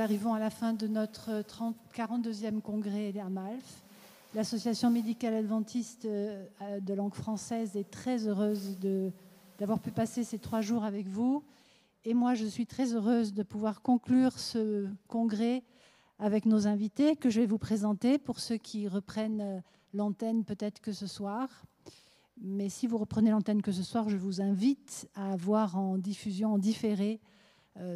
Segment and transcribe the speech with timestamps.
[0.00, 3.82] arrivons à la fin de notre 30, 42e congrès à.
[4.34, 6.46] L'Association médicale adventiste euh,
[6.80, 8.78] de langue française est très heureuse
[9.58, 11.44] d'avoir pu passer ces trois jours avec vous.
[12.04, 15.62] Et moi, je suis très heureuse de pouvoir conclure ce congrès
[16.18, 19.60] avec nos invités que je vais vous présenter pour ceux qui reprennent euh,
[19.92, 21.64] l'antenne peut-être que ce soir.
[22.40, 26.54] Mais si vous reprenez l'antenne que ce soir, je vous invite à voir en diffusion,
[26.54, 27.39] en différé, euh,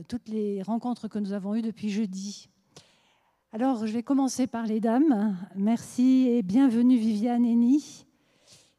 [0.09, 2.49] toutes les rencontres que nous avons eues depuis jeudi.
[3.53, 5.37] Alors, je vais commencer par les dames.
[5.55, 8.05] Merci et bienvenue Viviane Henny,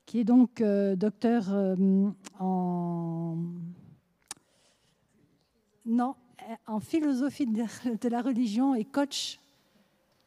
[0.06, 3.38] qui est donc euh, docteur euh, en...
[5.86, 6.16] Non,
[6.68, 9.40] en philosophie de la religion et coach,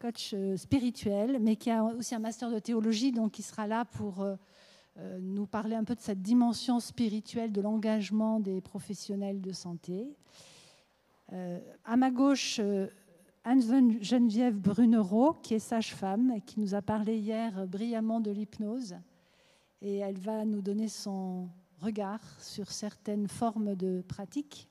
[0.01, 4.25] coach spirituel, mais qui a aussi un master de théologie, donc qui sera là pour
[5.21, 10.17] nous parler un peu de cette dimension spirituelle de l'engagement des professionnels de santé.
[11.33, 12.87] Euh, à ma gauche, euh,
[13.45, 18.97] Anne-Geneviève Brunereau, qui est sage-femme et qui nous a parlé hier brillamment de l'hypnose.
[19.81, 21.49] Et elle va nous donner son
[21.81, 24.69] regard sur certaines formes de pratique.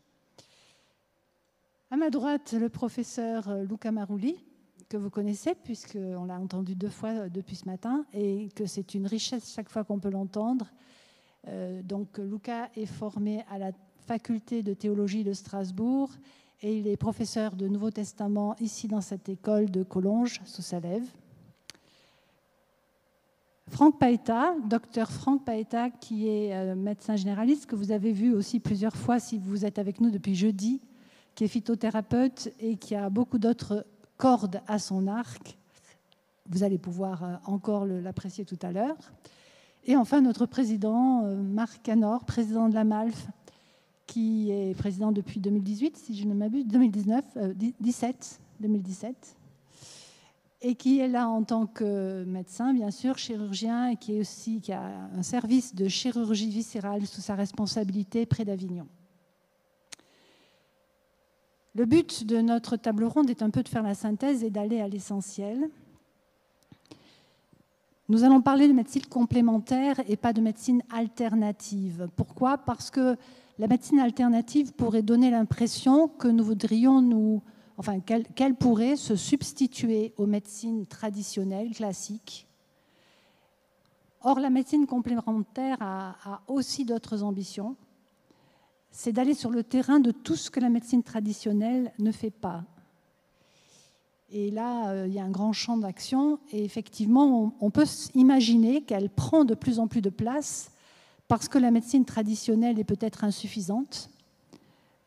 [1.89, 4.43] À ma droite, le professeur Luca Marulli,
[4.89, 9.07] que vous connaissez, puisqu'on l'a entendu deux fois depuis ce matin, et que c'est une
[9.07, 10.67] richesse chaque fois qu'on peut l'entendre.
[11.47, 13.71] Euh, donc, Luca est formé à la
[14.05, 16.11] faculté de théologie de Strasbourg
[16.61, 21.07] et il est professeur de Nouveau Testament ici dans cette école de Collonges, sous Salève.
[23.69, 28.59] Franck Paeta, docteur Franck Paeta, qui est euh, médecin généraliste, que vous avez vu aussi
[28.59, 30.81] plusieurs fois si vous êtes avec nous depuis jeudi,
[31.35, 35.57] qui est phytothérapeute et qui a beaucoup d'autres cordes à son arc.
[36.49, 38.97] Vous allez pouvoir euh, encore l'apprécier tout à l'heure.
[39.83, 43.27] Et enfin, notre président, euh, Marc Canor, président de la MALF,
[44.07, 47.23] qui est président depuis 2018, si je ne m'abuse, 2019,
[47.79, 49.35] 17, 2017,
[50.61, 54.73] et qui est là en tant que médecin, bien sûr, chirurgien, et qui, aussi, qui
[54.73, 58.87] a un service de chirurgie viscérale sous sa responsabilité près d'Avignon.
[61.75, 64.81] Le but de notre table ronde est un peu de faire la synthèse et d'aller
[64.81, 65.69] à l'essentiel.
[68.09, 72.07] Nous allons parler de médecine complémentaire et pas de médecine alternative.
[72.15, 72.57] Pourquoi?
[72.57, 73.15] Parce que
[73.59, 77.41] la médecine alternative pourrait donner l'impression que nous voudrions nous,
[77.77, 82.47] enfin, qu'elle pourrait se substituer aux médecines traditionnelles, classiques.
[84.21, 87.75] Or, la médecine complémentaire a, aussi d'autres ambitions.
[88.91, 92.63] C'est d'aller sur le terrain de tout ce que la médecine traditionnelle ne fait pas.
[94.29, 96.39] Et là, euh, il y a un grand champ d'action.
[96.51, 100.71] Et effectivement, on peut imaginer qu'elle prend de plus en plus de place
[101.27, 104.09] parce que la médecine traditionnelle est peut-être insuffisante.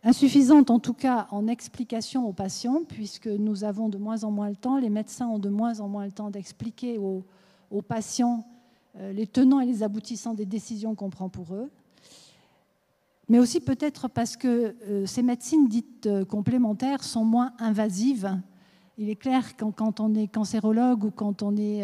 [0.02, 4.48] Insuffisante en tout cas en explication aux patients, puisque nous avons de moins en moins
[4.48, 7.22] le temps, les médecins ont de moins en moins le temps d'expliquer aux,
[7.82, 8.46] patients
[8.96, 11.70] euh, les tenants et les aboutissants des décisions qu'on prend pour eux.
[13.28, 18.40] Mais aussi peut-être parce que euh, ces médecines dites euh, complémentaires sont moins invasives.
[18.96, 21.82] Il est clair que quand on est cancérologue ou quand on est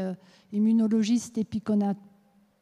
[0.52, 1.94] immunologiste et puis qu'on a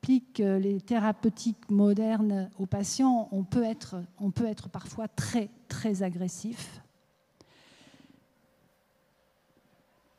[0.09, 6.81] les thérapeutiques modernes aux patients, on peut être, parfois très, très agressif.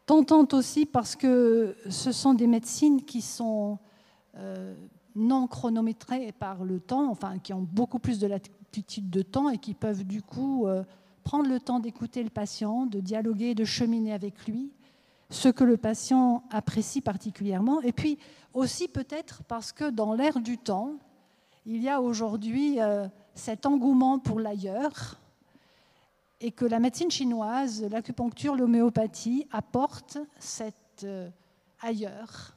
[0.06, 3.80] Tentante aussi parce que ce sont des médecines qui sont
[4.36, 4.76] euh,
[5.16, 9.58] non chronométrées par le temps, enfin qui ont beaucoup plus de latitude de temps et
[9.58, 10.84] qui peuvent du coup euh,
[11.24, 14.72] prendre le temps d'écouter le patient, de dialoguer, de cheminer avec lui,
[15.30, 17.82] ce que le patient apprécie particulièrement.
[17.82, 18.18] Et puis
[18.54, 20.94] aussi peut-être parce que dans l'ère du temps,
[21.66, 25.20] il y a aujourd'hui euh, cet engouement pour l'ailleurs
[26.42, 31.30] et que la médecine chinoise, l'acupuncture, l'homéopathie apportent cet euh,
[31.82, 32.56] ailleurs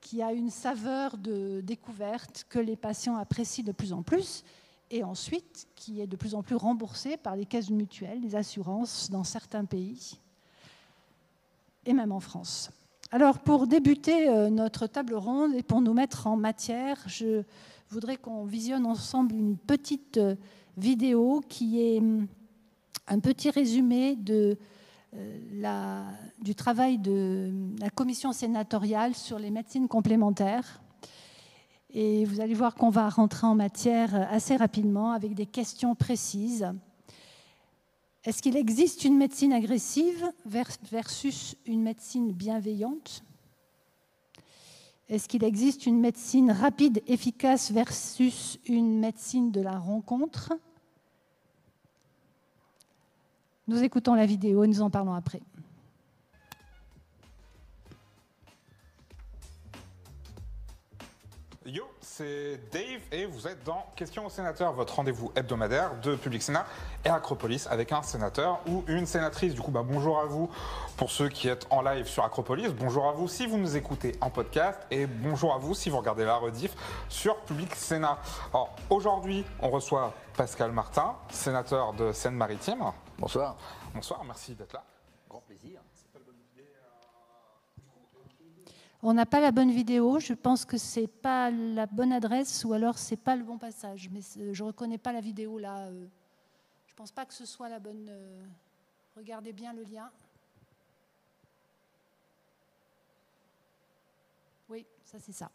[0.00, 4.44] qui a une saveur de découverte que les patients apprécient de plus en plus
[4.90, 9.10] et ensuite qui est de plus en plus remboursé par les caisses mutuelles, les assurances
[9.10, 10.18] dans certains pays
[11.86, 12.70] et même en France.
[13.12, 17.42] Alors pour débuter euh, notre table ronde et pour nous mettre en matière, je
[17.88, 20.36] voudrais qu'on visionne ensemble une petite euh,
[20.76, 22.28] vidéo qui est hum,
[23.08, 24.56] un petit résumé de,
[25.16, 26.02] euh,
[26.40, 30.80] du travail de la commission sénatoriale sur les médecines complémentaires.
[31.92, 36.72] Et vous allez voir qu'on va rentrer en matière assez rapidement avec des questions précises.
[38.24, 43.24] Est-ce qu'il existe une médecine agressive versus une médecine bienveillante?
[45.08, 50.52] Est-ce qu'il existe une médecine rapide, efficace versus une médecine de la rencontre?
[53.66, 55.40] Nous écoutons la vidéo et nous en parlons après.
[62.20, 66.66] C'est Dave et vous êtes dans Question au sénateur, votre rendez-vous hebdomadaire de Public Sénat
[67.02, 69.54] et Acropolis avec un sénateur ou une sénatrice.
[69.54, 70.50] Du coup, bah, bonjour à vous
[70.98, 74.16] pour ceux qui êtes en live sur Acropolis, bonjour à vous si vous nous écoutez
[74.20, 76.74] en podcast et bonjour à vous si vous regardez la rediff
[77.08, 78.18] sur Public Sénat.
[78.52, 82.84] Alors aujourd'hui, on reçoit Pascal Martin, sénateur de Seine-Maritime.
[83.18, 83.56] Bonsoir.
[83.94, 84.84] Bonsoir, merci d'être là.
[85.26, 85.80] Grand plaisir.
[89.02, 92.74] On n'a pas la bonne vidéo, je pense que c'est pas la bonne adresse ou
[92.74, 94.10] alors c'est pas le bon passage.
[94.10, 94.20] Mais
[94.52, 95.86] je reconnais pas la vidéo là.
[95.86, 96.06] euh.
[96.86, 98.08] Je pense pas que ce soit la bonne.
[98.10, 98.44] euh.
[99.16, 100.10] Regardez bien le lien.
[104.68, 105.50] Oui, ça c'est ça.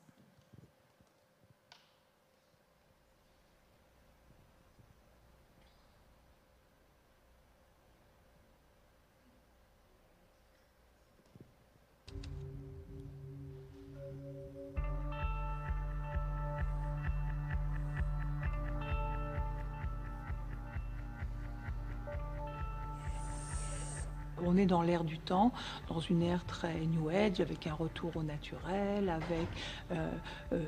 [24.47, 25.51] On est dans l'ère du temps,
[25.89, 29.47] dans une ère très New Age, avec un retour au naturel, avec
[29.91, 30.11] euh,
[30.53, 30.63] euh,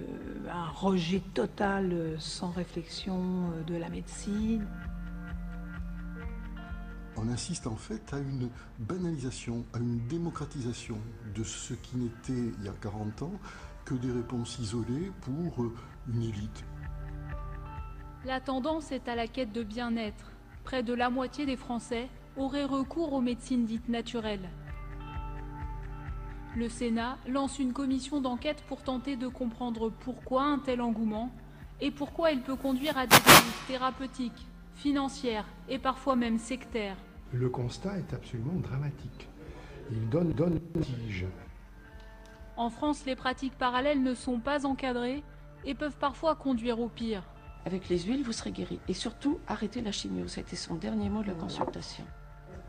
[0.52, 4.66] un rejet total, euh, sans réflexion, de la médecine.
[7.18, 10.98] On insiste en fait à une banalisation, à une démocratisation
[11.36, 13.34] de ce qui n'était il y a 40 ans
[13.86, 15.66] que des réponses isolées pour
[16.08, 16.64] une élite.
[18.26, 20.32] La tendance est à la quête de bien-être.
[20.64, 24.50] Près de la moitié des Français auraient recours aux médecines dites naturelles.
[26.56, 31.32] Le Sénat lance une commission d'enquête pour tenter de comprendre pourquoi un tel engouement
[31.82, 36.98] et pourquoi il peut conduire à des dérives thérapeutiques, financières et parfois même sectaires.
[37.34, 39.28] Le constat est absolument dramatique.
[39.92, 41.26] Il donne, donne tige.
[42.56, 45.24] En France, les pratiques parallèles ne sont pas encadrées
[45.66, 47.24] et peuvent parfois conduire au pire.
[47.66, 48.80] Avec les huiles, vous serez guéri.
[48.88, 50.26] Et surtout, arrêtez la chimio.
[50.26, 52.06] Été son dernier mot de la consultation.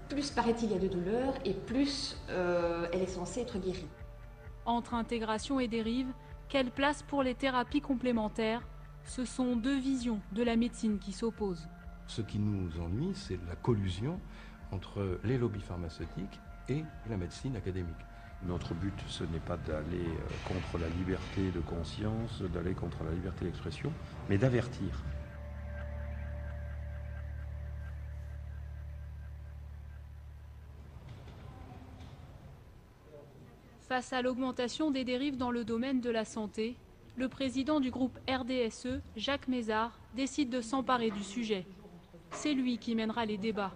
[0.08, 3.86] Plus paraît-il il y a de douleur et plus euh, elle est censée être guérie.
[4.64, 6.08] Entre intégration et dérive,
[6.48, 8.62] quelle place pour les thérapies complémentaires?
[9.04, 11.68] Ce sont deux visions de la médecine qui s'opposent.
[12.06, 14.18] Ce qui nous ennuie, c'est la collusion
[14.72, 17.94] entre les lobbies pharmaceutiques et la médecine académique.
[18.46, 23.10] Notre but, ce n'est pas d'aller euh, contre la liberté de conscience, d'aller contre la
[23.10, 23.92] liberté d'expression,
[24.28, 25.02] mais d'avertir.
[33.98, 36.76] Face à l'augmentation des dérives dans le domaine de la santé,
[37.16, 41.66] le président du groupe RDSE, Jacques Mézard, décide de s'emparer du sujet.
[42.30, 43.74] C'est lui qui mènera les débats.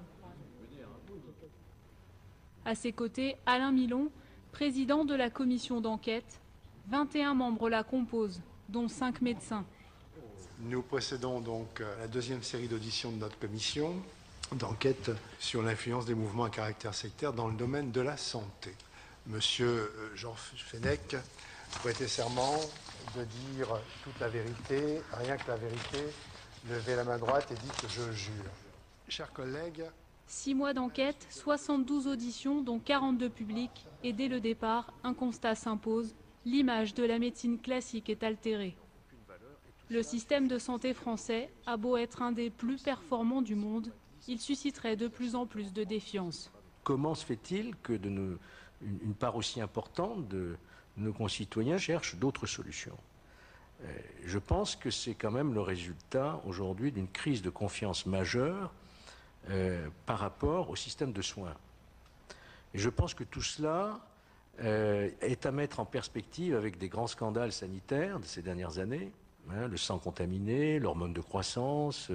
[2.64, 4.12] À ses côtés, Alain Milon,
[4.52, 6.40] président de la commission d'enquête.
[6.88, 9.64] 21 membres la composent, dont 5 médecins.
[10.60, 13.92] Nous procédons donc à la deuxième série d'auditions de notre commission
[14.52, 18.72] d'enquête sur l'influence des mouvements à caractère sectaire dans le domaine de la santé.
[19.26, 21.16] Monsieur euh, Jean Fenech,
[21.80, 22.56] prêtez serment
[23.16, 23.68] de dire
[24.04, 25.98] toute la vérité, rien que la vérité.
[26.68, 28.32] Levez la main droite et dites je jure.
[29.08, 29.84] Chers collègues,
[30.26, 36.14] 6 mois d'enquête, 72 auditions, dont 42 publics, et dès le départ, un constat s'impose
[36.44, 38.76] l'image de la médecine classique est altérée.
[39.88, 43.92] Le système de santé français a beau être un des plus performants du monde,
[44.26, 46.50] il susciterait de plus en plus de défiance.
[46.84, 48.38] Comment se fait-il que de nos-
[48.82, 50.56] une, part aussi importante de
[50.96, 52.98] nos concitoyens cherchent d'autres solutions
[53.84, 53.88] Euh,
[54.26, 58.72] Je pense que c'est quand même le résultat aujourd'hui d'une crise de confiance majeure
[59.50, 61.54] euh, par rapport au système de soins.
[62.74, 64.00] Et je pense que tout cela
[64.60, 69.12] euh, est à mettre en perspective avec des grands scandales sanitaires de ces dernières années,
[69.50, 72.10] hein, le sang contaminé, l'hormone de croissance,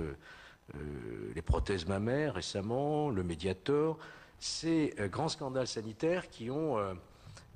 [1.34, 3.98] les prothèses mammaires récemment, le Mediator,
[4.40, 6.94] ces euh, grands scandales sanitaires qui ont euh,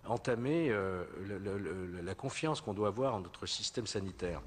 [0.06, 4.42] entamé euh, le- le- le- la confiance qu'on doit avoir en notre système sanitaire.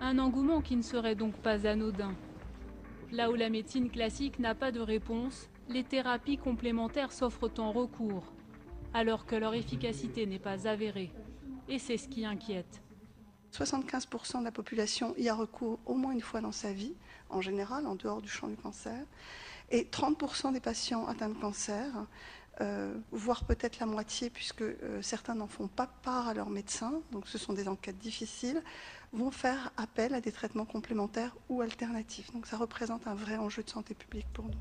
[0.00, 2.14] Un engouement qui ne serait donc pas anodin.
[3.12, 8.32] Là où la médecine classique n'a pas de réponse, les thérapies complémentaires s'offrent en recours,
[8.94, 11.12] alors que leur efficacité n'est pas avérée.
[11.68, 12.82] Et c'est ce qui inquiète.
[13.52, 16.94] 75% de la population y a recours au moins une fois dans sa vie,
[17.30, 19.04] en général, en dehors du champ du cancer.
[19.70, 21.86] Et 30% des patients atteints de cancer,
[22.60, 27.00] euh, voire peut-être la moitié, puisque euh, certains n'en font pas part à leur médecin,
[27.12, 28.62] donc ce sont des enquêtes difficiles,
[29.12, 32.32] vont faire appel à des traitements complémentaires ou alternatifs.
[32.32, 34.60] Donc ça représente un vrai enjeu de santé publique pour nous.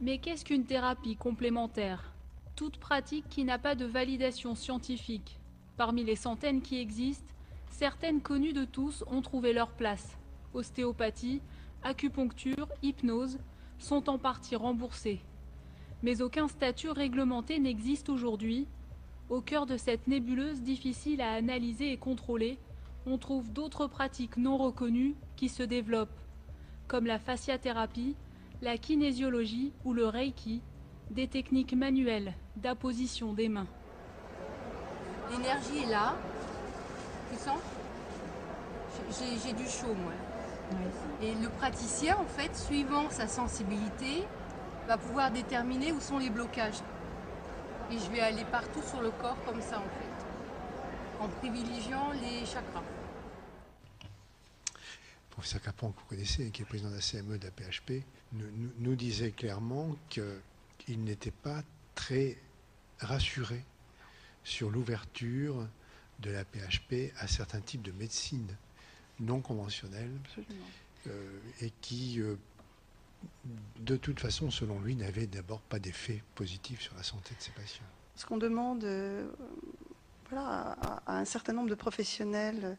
[0.00, 2.12] Mais qu'est-ce qu'une thérapie complémentaire?
[2.56, 5.38] Toute pratique qui n'a pas de validation scientifique.
[5.76, 7.32] Parmi les centaines qui existent,
[7.82, 10.16] certaines connues de tous ont trouvé leur place.
[10.54, 11.40] Ostéopathie,
[11.82, 13.40] acupuncture, hypnose
[13.80, 15.18] sont en partie remboursées.
[16.04, 18.68] Mais aucun statut réglementé n'existe aujourd'hui.
[19.30, 22.56] Au cœur de cette nébuleuse difficile à analyser et contrôler,
[23.04, 26.20] on trouve d'autres pratiques non reconnues qui se développent,
[26.86, 28.14] comme la fasciathérapie,
[28.60, 30.62] la kinésiologie ou le reiki,
[31.10, 33.66] des techniques manuelles d'apposition des mains.
[35.32, 36.14] L'énergie est là.
[39.42, 40.12] J'ai du chaud, moi.
[41.20, 44.24] Et le praticien, en fait, suivant sa sensibilité,
[44.86, 46.80] va pouvoir déterminer où sont les blocages.
[47.90, 50.24] Et je vais aller partout sur le corps comme ça, en fait,
[51.20, 52.82] en privilégiant les chakras.
[54.74, 58.04] Le professeur Capron, que vous connaissez, qui est président de la CME de la PHP,
[58.32, 58.46] nous,
[58.78, 61.62] nous disait clairement qu'il n'était pas
[61.94, 62.38] très
[63.00, 63.64] rassuré
[64.44, 65.66] sur l'ouverture
[66.22, 68.46] de la PHP à certains types de médecine
[69.20, 70.10] non conventionnelle
[71.06, 72.36] euh, et qui, euh,
[73.80, 77.50] de toute façon, selon lui, n'avait d'abord pas d'effet positif sur la santé de ses
[77.52, 77.84] patients.
[78.16, 79.28] Ce qu'on demande euh,
[80.30, 80.76] voilà,
[81.06, 82.76] à, un certain nombre de professionnels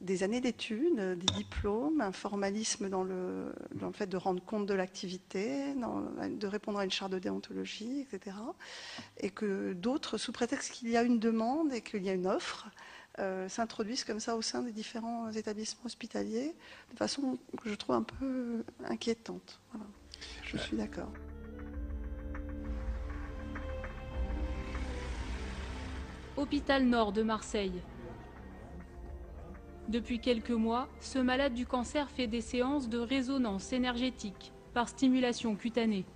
[0.00, 4.66] des années d'études, des diplômes, un formalisme dans le, dans le fait de rendre compte
[4.66, 8.36] de l'activité, de répondre à une charte de déontologie, etc.
[9.18, 12.26] Et que d'autres, sous prétexte qu'il y a une demande et qu'il y a une
[12.26, 12.68] offre,
[13.18, 16.54] euh, s'introduisent comme ça au sein des différents établissements hospitaliers
[16.90, 19.60] de façon que je trouve un peu inquiétante.
[20.44, 21.12] Je suis d'accord.
[26.38, 27.82] Hôpital Nord de Marseille.
[29.88, 35.56] Depuis quelques mois, ce malade du cancer fait des séances de résonance énergétique par stimulation
[35.56, 36.06] cutanée,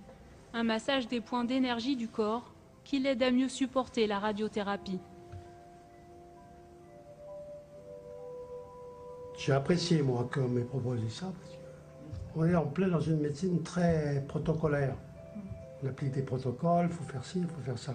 [0.53, 4.99] un massage des points d'énergie du corps qui l'aide à mieux supporter la radiothérapie.
[9.37, 11.59] J'ai apprécié, moi, qu'on m'ait proposé ça, parce
[12.33, 14.95] qu'on est en plein dans une médecine très protocolaire.
[15.83, 17.93] On applique des protocoles, il faut faire ci, il faut faire ça.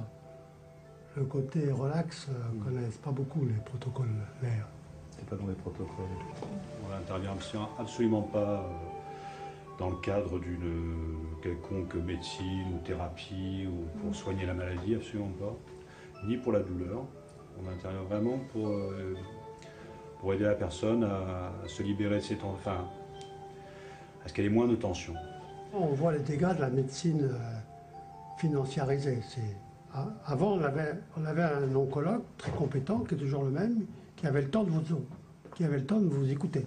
[1.17, 4.07] Le côté relax, euh, on ne connaît pas beaucoup les protocoles
[4.41, 4.69] l'air.
[5.33, 6.05] Pas dans les protocoles.
[6.85, 7.35] On n'intervient
[7.79, 14.53] absolument pas euh, dans le cadre d'une quelconque médecine ou thérapie ou pour soigner la
[14.53, 15.57] maladie, absolument pas.
[16.27, 17.07] Ni pour la douleur.
[17.59, 19.15] On intervient vraiment pour euh,
[20.21, 22.85] pour aider la personne à, se libérer de ses tensions, enfin,
[24.23, 25.15] à ce qu'elle ait moins de tension.
[25.73, 27.59] On voit les dégâts de la médecine euh,
[28.37, 29.21] financiarisée.
[30.27, 33.87] Avant, on avait, on avait un oncologue très compétent, qui est toujours le même,
[34.17, 35.05] qui avait le temps de vous,
[35.55, 36.67] qui avait le temps de vous écouter.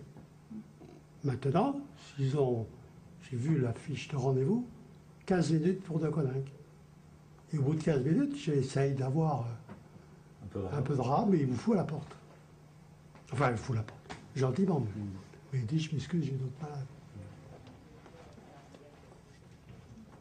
[1.23, 1.79] Maintenant,
[2.19, 2.67] ils ont,
[3.29, 4.67] j'ai vu la fiche de rendez-vous,
[5.25, 6.51] 15 minutes pour de collègues.
[7.53, 9.47] Et au bout de 15 minutes, j'essaye d'avoir
[10.71, 12.15] un peu de rame et il vous fout à la porte.
[13.31, 13.99] Enfin, il fout la porte.
[14.35, 15.01] Gentiment, mais,
[15.51, 16.85] mais il dit Je m'excuse, j'ai d'autres malades.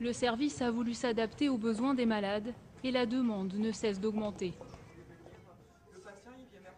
[0.00, 2.52] Le service a voulu s'adapter aux besoins des malades
[2.82, 4.54] et la demande ne cesse d'augmenter.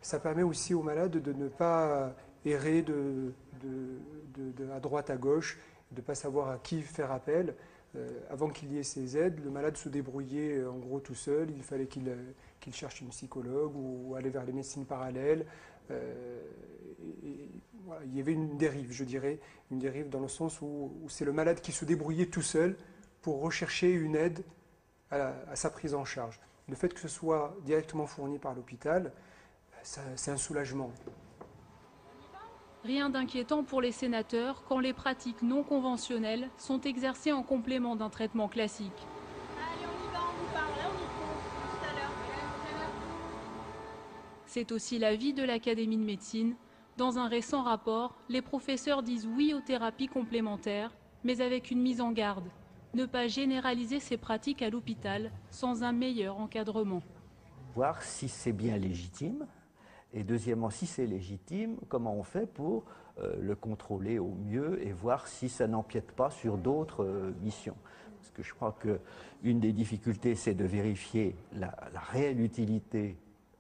[0.06, 3.32] Ça permet aussi aux malades de ne pas errer de,
[4.72, 5.58] à droite à gauche,
[5.90, 7.56] de ne pas savoir à qui faire appel.
[7.96, 11.16] Euh, avant qu'il y ait ces aides, le malade se débrouillait euh, en gros tout
[11.16, 11.50] seul.
[11.50, 15.44] Il fallait qu'il euh, cherche une psychologue ou aller vers les médecines parallèles.
[15.90, 15.98] Il
[18.14, 19.40] y avait une dérive, je dirais,
[19.72, 22.76] une dérive dans le sens où, c'est le malade qui se débrouillait tout seul
[23.22, 24.44] pour rechercher une aide
[25.10, 26.38] à, sa prise en charge.
[26.68, 29.10] Le fait que ce soit directement fourni par l'hôpital,
[30.16, 30.90] c'est un soulagement.
[32.85, 38.11] Rien d'inquiétant pour les sénateurs quand les pratiques non conventionnelles sont exercées en complément d'un
[38.11, 39.07] traitement classique.
[44.47, 46.57] C'est aussi l'avis de l'Académie de médecine.
[46.97, 52.00] Dans un récent rapport, les professeurs disent oui aux thérapies complémentaires, mais avec une mise
[52.00, 52.49] en garde.
[52.95, 57.02] Ne pas généraliser ces pratiques à l'hôpital sans un meilleur encadrement.
[57.75, 59.47] Voir si c'est bien légitime,
[60.16, 62.85] et deuxièmement, si c'est légitime, comment on fait pour
[63.18, 67.76] euh, le contrôler au mieux et voir si ça n'empiète pas sur d'autres euh, missions?
[68.18, 71.76] Parce que je crois qu'une des difficultés, c'est de vérifier la,
[72.12, 73.18] réelle utilité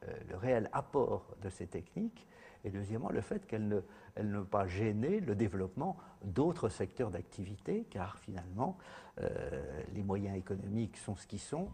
[0.08, 2.26] euh, le réel apport de ces techniques,
[2.64, 3.80] et deuxièmement le fait qu'elles ne,
[4.22, 8.76] ne pas gêner le développement d'autres secteurs d'activité, car finalement
[9.94, 11.68] les moyens économiques sont ce qu'ils sont.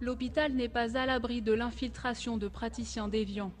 [0.00, 3.52] L'hôpital n'est pas à l'abri de l'infiltration de praticiens déviants.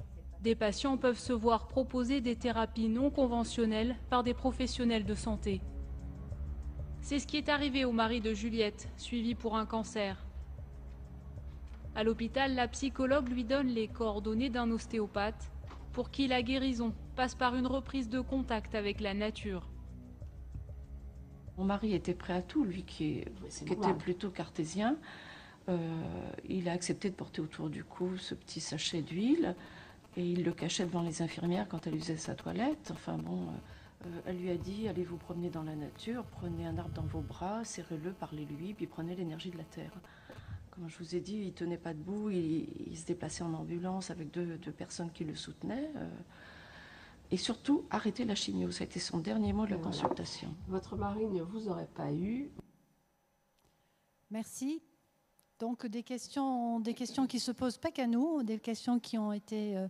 [0.42, 5.62] Des patients peuvent se voir proposer des thérapies non conventionnelles par des professionnels de santé.
[7.00, 10.26] C'est ce qui est arrivé au mari de Juliette, suivi pour un cancer.
[11.94, 15.50] À l'hôpital, la psychologue lui donne les coordonnées d'un ostéopathe
[15.92, 19.70] pour qui la guérison passe par une reprise de contact avec la nature.
[21.56, 23.24] Mon mari était prêt à tout, lui qui,
[23.64, 24.98] qui était plutôt cartésien.
[25.68, 29.56] Euh, il a accepté de porter autour du cou ce petit sachet d'huile
[30.16, 32.90] et il le cachait devant les infirmières quand elle usait sa toilette.
[32.92, 36.66] Enfin bon, euh, euh, elle lui a dit allez vous promener dans la nature, prenez
[36.66, 39.92] un arbre dans vos bras, serrez-le, parlez-lui, puis prenez l'énergie de la terre.
[40.70, 44.30] Comme je vous ai dit, il tenait pas debout, il, se déplaçait en ambulance avec
[44.30, 45.90] deux, personnes qui le soutenaient.
[47.30, 48.70] et surtout, arrêtez la chimio.
[48.70, 50.54] Ça a été son dernier mot de la consultation.
[50.68, 52.50] Votre mari ne vous aurait pas eu.
[54.30, 54.82] Merci.
[55.58, 59.32] Donc des questions, des questions qui se posent pas qu'à nous, des questions qui ont
[59.32, 59.88] été euh,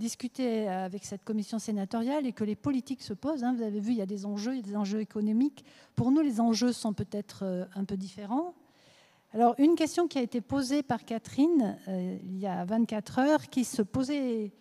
[0.00, 3.44] discutées avec cette commission sénatoriale et que les politiques se posent.
[3.44, 3.54] Hein.
[3.54, 5.64] Vous avez vu, il y a des enjeux, il y a des enjeux économiques.
[5.94, 8.54] Pour nous, les enjeux sont peut-être euh, un peu différents.
[9.32, 13.48] Alors une question qui a été posée par Catherine euh, il y a 24 heures,
[13.48, 14.52] qui se posait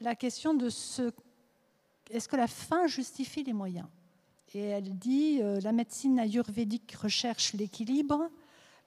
[0.00, 1.12] la question de ce
[2.10, 3.86] est-ce que la fin justifie les moyens?
[4.54, 8.30] Et elle dit euh, la médecine ayurvédique recherche l'équilibre,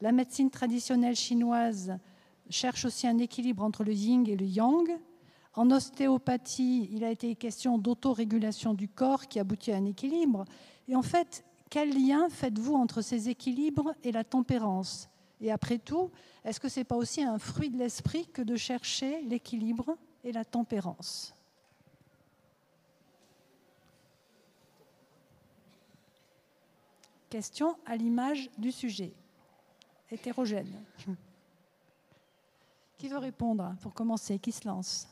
[0.02, 1.98] la médecine traditionnelle chinoise
[2.50, 4.90] cherche aussi un équilibre entre le yin et le yang.
[5.54, 10.46] En ostéopathie, il a été question d'autorégulation du corps qui aboutit à un équilibre.
[10.88, 15.10] Et en fait, quel lien faites-vous entre ces équilibres et la tempérance?
[15.42, 16.12] Et après tout,
[16.46, 20.32] est-ce que ce n'est pas aussi un fruit de l'esprit que de chercher l'équilibre et
[20.32, 21.37] la tempérance?
[27.30, 29.12] Question à l'image du sujet.
[30.10, 30.84] Hétérogène.
[32.98, 34.40] Qui veut répondre pour commencer?
[34.40, 35.08] Qui se lance?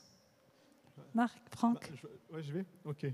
[1.13, 1.91] Marc, Franck?
[1.91, 2.65] Bah, Oui, je vais?
[2.86, 3.08] Ok.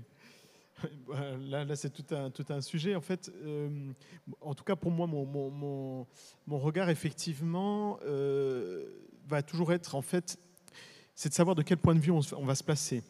[1.40, 2.94] Là, là c'est tout un, tout un sujet.
[2.94, 3.92] En fait, euh,
[4.40, 6.06] en tout cas pour moi, mon,
[6.48, 8.88] regard, effectivement, euh,
[9.28, 10.38] va toujours être, en fait,
[11.14, 13.04] c'est de savoir de quel point de vue on va se placer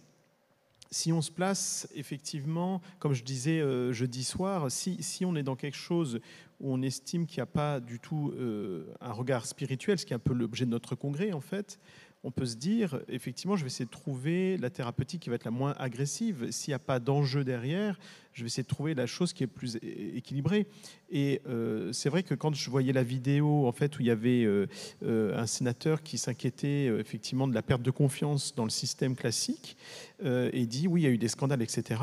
[0.92, 5.57] si on se place effectivement, comme je disais euh, jeudi soir, si, on est dans
[5.57, 6.20] quelque chose
[6.61, 10.12] où on estime qu'il n'y a pas du tout euh, un regard spirituel, ce qui
[10.12, 11.81] est un peu l'objet de notre congrès en fait,
[12.24, 15.44] on peut se dire, effectivement, je vais essayer de trouver la thérapeutique qui va être
[15.44, 16.50] la moins agressive.
[16.50, 17.98] S'il n'y a pas d'enjeu derrière,
[18.32, 20.68] je vais essayer de trouver la chose qui est plus équilibrée.
[21.11, 24.11] Et euh, c'est vrai que quand je voyais la vidéo, en fait, où il y
[24.11, 24.66] avait euh,
[25.02, 29.76] euh, un sénateur qui s'inquiétait effectivement de la perte de confiance dans le système classique,
[30.24, 32.00] et dit oui, il y a eu des scandales, etc.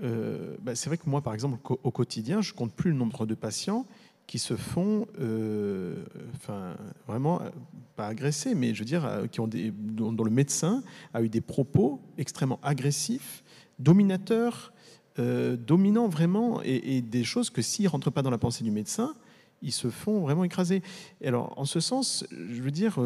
[0.00, 3.34] Bah, c'est vrai que moi, par exemple, au quotidien, je compte plus le nombre de
[3.34, 3.86] patients
[4.26, 7.40] qui se font, euh, enfin, vraiment,
[7.96, 10.82] pas agressés, mais je veux dire, euh, qui ont des, dont, le médecin
[11.12, 13.44] a eu des propos extrêmement agressifs,
[13.78, 14.72] dominateurs,
[15.18, 18.70] euh, dominants vraiment, et, des choses que s'ils ne rentrent pas dans la pensée du
[18.70, 19.14] médecin,
[19.62, 20.82] ils se font vraiment écraser.
[21.20, 22.98] Et alors, en ce sens, je veux dire,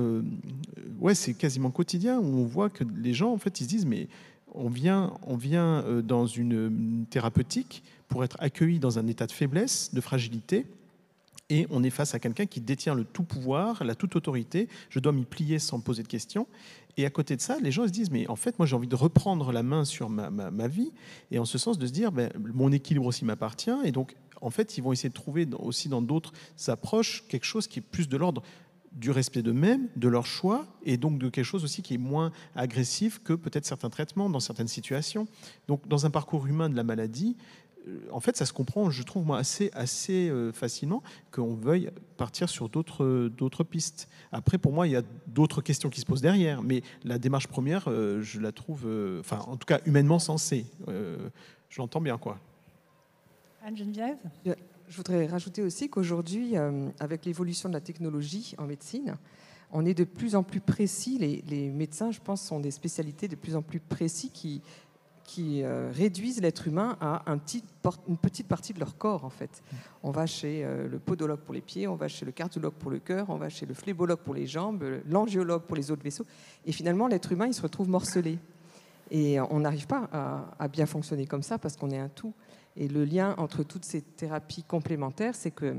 [0.99, 3.87] ouais, c'est quasiment quotidien où on voit que les gens, en fait, ils se disent,
[3.87, 4.09] mais
[4.55, 9.95] on vient, on vient dans une thérapeutique pour être accueilli dans un état de faiblesse,
[9.95, 10.67] de fragilité,
[11.51, 14.69] et on est face à quelqu'un qui détient le tout pouvoir, la toute autorité.
[14.91, 16.47] Je dois m'y plier sans poser de questions.
[16.97, 18.89] Et à côté de ça, les gens se disent, mais en fait, moi j'ai envie
[18.89, 20.93] de reprendre la main sur ma, vie,
[21.31, 24.51] et en ce sens de se dire, ben, mon équilibre aussi m'appartient, et donc en
[24.51, 26.33] fait, ils vont essayer de trouver aussi dans d'autres
[26.67, 28.43] approches quelque chose qui est plus de l'ordre
[28.93, 32.33] du respect d'eux-mêmes, de leur choix, et donc de quelque chose aussi qui est moins
[32.57, 35.29] agressif que peut-être certains traitements dans certaines situations.
[35.69, 37.37] Donc dans un parcours humain de la maladie,
[38.11, 42.49] en fait, ça se comprend, je trouve, moi, assez, assez euh, facilement qu'on veuille partir
[42.49, 44.09] sur d'autres pistes.
[44.33, 47.47] Après, pour moi, il y a d'autres questions qui se posent derrière, mais la démarche
[47.47, 48.87] première, euh, je la trouve,
[49.21, 50.67] enfin, en tout cas, humainement sensée.
[50.87, 52.39] je l'entends bien, quoi.
[53.65, 56.55] Anne-Geneviève Je voudrais rajouter aussi qu'aujourd'hui,
[57.01, 59.17] avec l'évolution de la technologie en médecine,
[59.71, 61.19] on est de plus en plus précis.
[61.19, 64.63] Les, les, médecins, je pense, sont des spécialités de plus en plus précis qui
[65.29, 69.63] qui euh, réduisent l'être humain à une petite partie de leur corps, en fait.
[70.03, 72.91] On va chez euh, le podologue pour les pieds, on va chez le cardiologue pour
[72.91, 76.25] le cœur, on va chez le phlébologue pour les jambes, l'angiologue pour les autres vaisseaux.
[76.65, 78.39] Et finalement, l'être humain, il se retrouve morcelé.
[79.11, 80.09] Et on n'arrive pas
[80.59, 82.33] à, bien fonctionner comme ça parce qu'on est un tout.
[82.75, 85.77] Et le lien entre toutes ces thérapies complémentaires, c'est que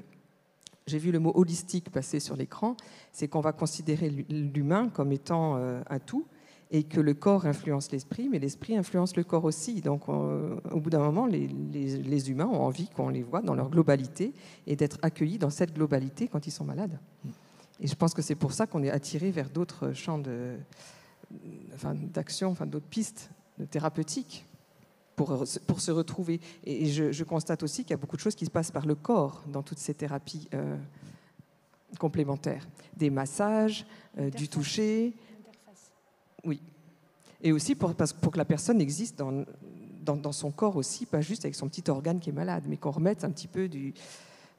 [0.86, 2.78] j'ai vu le mot holistique passer sur l'écran,
[3.12, 6.28] c'est qu'on va considérer l'humain comme étant euh, un tout
[6.72, 9.82] et que le corps influence l'esprit, mais l'esprit influence le corps aussi.
[9.82, 13.70] Donc, au bout d'un moment, les, les, humains ont envie qu'on les voit dans leur
[13.70, 14.34] globalité
[14.68, 17.00] et d'être accueillis dans cette globalité quand ils sont malades.
[17.80, 20.58] Et je pense que c'est pour ça qu'on est attiré vers d'autres champs de,
[21.74, 23.32] enfin, d'action, enfin, d'autres pistes
[23.72, 24.46] thérapeutiques
[25.16, 26.40] pour, pour se retrouver.
[26.64, 28.96] Et je, constate aussi qu'il y a beaucoup de choses qui se passent par le
[28.96, 30.78] corps dans toutes ces thérapies euh,
[32.00, 32.68] complémentaires.
[32.96, 33.86] Des massages,
[34.18, 35.14] euh, du toucher.
[36.44, 36.62] Oui.
[37.42, 41.56] Et aussi pour, pour que la personne existe dans, son corps aussi, pas juste avec
[41.56, 43.94] son petit organe qui est malade, mais qu'on remette un petit peu du,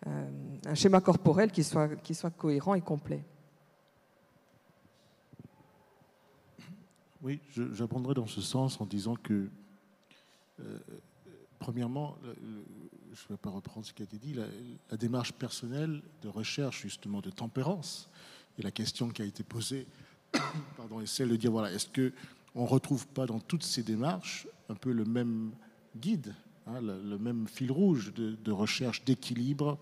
[0.06, 0.30] euh,
[0.64, 3.22] un schéma corporel qui soit, qui soit cohérent et complet.
[7.22, 7.38] Oui,
[7.72, 9.50] j'abonderai dans ce sens en disant que,
[10.60, 10.78] euh,
[11.58, 12.16] premièrement,
[13.12, 16.80] je ne vais pas reprendre ce qui a été dit, la, démarche personnelle de recherche
[16.80, 18.08] justement de tempérance,
[18.58, 19.86] et la question qui a été posée,
[20.76, 24.92] pardon, de dire, voilà, est-ce qu'on ne retrouve pas dans toutes ces démarches un peu
[24.92, 25.52] le même
[25.96, 26.34] guide,
[26.66, 29.78] hein, le, même fil rouge de, recherche d'équilibre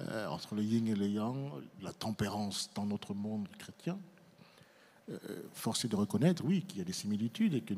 [0.00, 1.36] euh, entre le yin et le yang,
[1.82, 3.98] la tempérance dans notre monde chrétien?
[5.10, 5.18] Euh,
[5.54, 7.74] force est de reconnaître, oui, qu'il y a des similitudes et que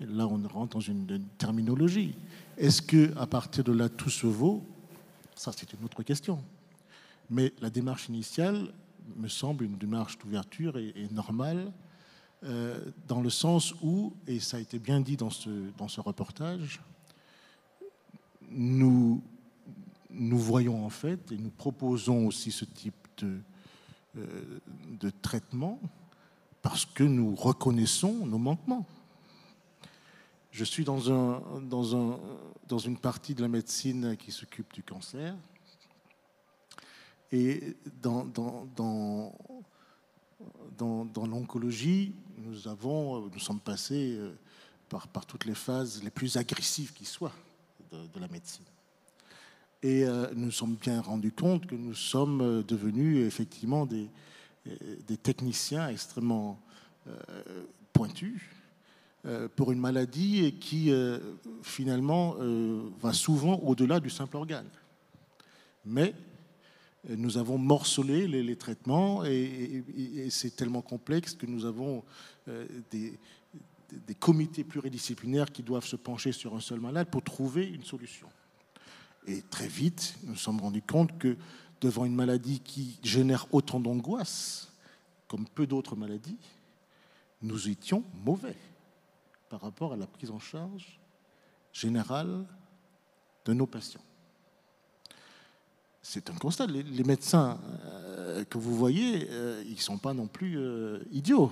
[0.00, 2.14] là, on rentre dans une, terminologie.
[2.56, 4.64] Est-ce que à partir de là, tout se vaut?
[5.34, 6.42] Ça, c'est une autre question.
[7.30, 8.72] Mais la démarche initiale
[9.16, 11.72] me semble une démarche d'ouverture et, normale,
[12.44, 16.00] euh, dans le sens où, et ça a été bien dit dans ce, dans ce
[16.00, 16.80] reportage,
[18.50, 19.22] nous,
[20.10, 23.40] nous voyons en fait, et nous proposons aussi ce type de,
[24.18, 24.60] euh,
[25.00, 25.80] de traitement,
[26.62, 28.86] parce que nous reconnaissons nos manquements.
[30.50, 32.18] Je suis dans, un, dans, un,
[32.68, 35.34] dans une partie de la médecine qui s'occupe du cancer.
[37.34, 39.32] Et dans,
[41.26, 44.30] l'oncologie, nous, avons, nous sommes passés euh,
[44.88, 47.34] par, toutes les phases les plus agressives qui soient
[47.90, 48.64] de, la médecine.
[49.82, 54.08] Et euh, nous sommes bien rendus compte que nous sommes euh, devenus effectivement des,
[54.68, 56.60] euh, techniciens extrêmement
[57.08, 58.42] euh, pointus
[59.26, 60.92] euh, pour une maladie qui
[61.64, 62.36] finalement
[63.00, 64.68] va souvent au-delà du simple organe.
[65.84, 66.14] Mais
[67.08, 69.84] nous avons morcelé les, traitements et,
[70.30, 72.02] c'est tellement complexe que nous avons
[72.90, 73.18] des,
[74.06, 78.28] des, comités pluridisciplinaires qui doivent se pencher sur un seul malade pour trouver une solution.
[79.26, 81.36] Et très vite, nous nous sommes rendus compte que
[81.80, 84.72] devant une maladie qui génère autant d'angoisse,
[85.28, 86.38] comme peu d'autres maladies,
[87.42, 88.56] nous étions mauvais
[89.48, 90.98] par rapport à la prise en charge
[91.72, 92.46] générale
[93.44, 94.00] de nos patients.
[96.06, 96.66] C'est un constat.
[96.66, 101.50] Les, médecins euh, que vous voyez, euh, ils ne sont pas non plus euh, idiots.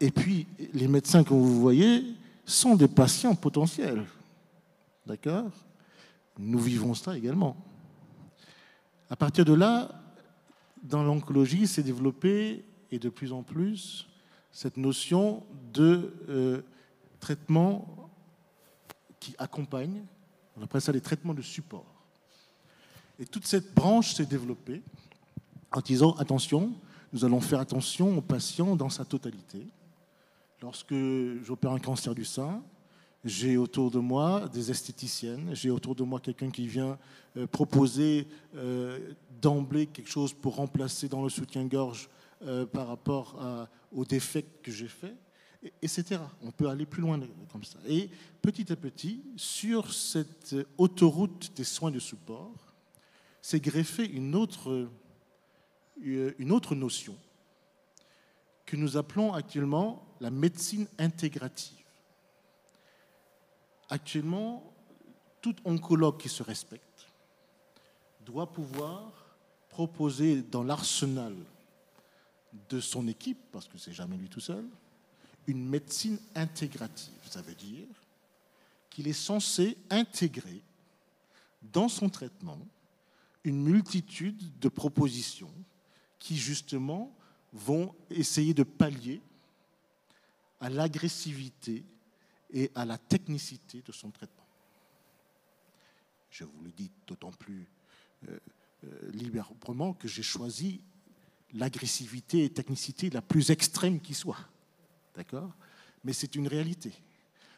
[0.00, 2.04] Et puis, les médecins que vous voyez
[2.44, 4.04] sont des patients potentiels.
[5.06, 5.52] D'accord?
[6.36, 7.56] Nous vivons ça également.
[9.08, 9.88] À partir de là,
[10.82, 14.08] dans l'oncologie, s'est développée, et de plus en plus,
[14.50, 16.64] cette notion de
[17.20, 18.10] traitement
[19.20, 20.02] qui accompagne,
[20.56, 21.97] on appelle ça les traitements de support.
[23.18, 24.82] Et toute cette branche s'est développée
[25.72, 26.72] en disant, attention,
[27.12, 29.66] nous allons faire attention au patient dans sa totalité.
[30.62, 30.94] Lorsque
[31.44, 32.62] j'opère un cancer du sein,
[33.24, 36.98] j'ai autour de moi des esthéticiennes, j'ai autour de moi quelqu'un qui vient
[37.36, 38.26] euh, proposer
[38.56, 38.98] euh,
[39.40, 42.08] d'emblée quelque chose pour remplacer dans le soutien-gorge
[42.42, 43.36] euh, par rapport
[43.92, 45.16] aux défects que j'ai faits,
[45.82, 46.20] etc.
[46.42, 47.18] On peut aller plus loin
[47.52, 47.78] comme ça.
[47.88, 48.10] Et
[48.42, 52.67] petit à petit, sur cette autoroute des soins de support,
[53.48, 54.90] s'est greffée une autre,
[56.02, 57.16] une autre notion
[58.66, 61.86] que nous appelons actuellement la médecine intégrative.
[63.88, 64.70] Actuellement,
[65.40, 67.06] tout oncologue qui se respecte
[68.20, 69.10] doit pouvoir
[69.70, 71.34] proposer dans l'arsenal
[72.68, 74.66] de son équipe, parce que c'est jamais lui tout seul,
[75.46, 77.14] une médecine intégrative.
[77.24, 77.86] Ça veut dire
[78.90, 80.60] qu'il est censé intégrer
[81.62, 82.58] dans son traitement
[83.44, 85.52] une multitude de propositions
[86.18, 87.14] qui justement
[87.52, 89.22] vont essayer de pallier
[90.60, 91.84] à l'agressivité
[92.50, 94.46] et à la technicité de son traitement.
[96.30, 97.66] Je vous le dis d'autant plus
[98.28, 98.38] euh,
[98.84, 100.80] euh, librement que j'ai choisi
[101.54, 104.38] l'agressivité et technicité la plus extrême qui soit.
[105.14, 105.52] D'accord?
[106.04, 106.92] Mais c'est une réalité.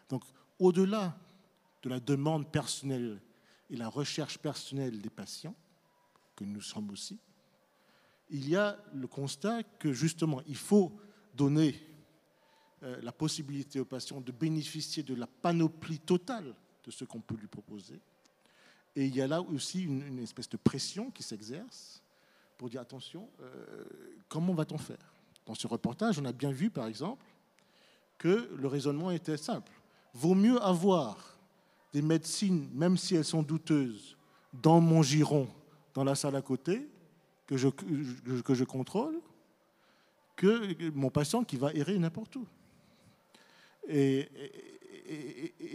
[0.09, 0.25] Donc,
[0.59, 1.19] au-delà
[1.83, 3.21] de la demande personnelle
[3.71, 5.55] et la recherche personnelle des patients,
[6.41, 7.19] que nous sommes aussi,
[8.31, 10.93] il y a le constat que justement, il faut
[11.35, 11.75] donner
[12.81, 17.47] la possibilité au patient de bénéficier de la panoplie totale de ce qu'on peut lui
[17.47, 18.01] proposer.
[18.97, 22.03] Et il y a là aussi une, espèce de pression qui s'exerce
[22.57, 23.85] pour dire attention, euh,
[24.29, 25.13] comment va-t-on faire?
[25.47, 27.25] Dans ce reportage, on a bien vu, par exemple,
[28.19, 29.73] que le raisonnement était simple.
[30.13, 31.39] Vaut mieux avoir
[31.93, 34.17] des médecines, même si elles sont douteuses,
[34.53, 35.49] dans mon giron,
[35.95, 36.89] dans la salle à côté,
[37.47, 39.21] que je, que je contrôle,
[40.37, 42.47] que mon patient qui va errer n'importe où.
[43.89, 44.29] Et,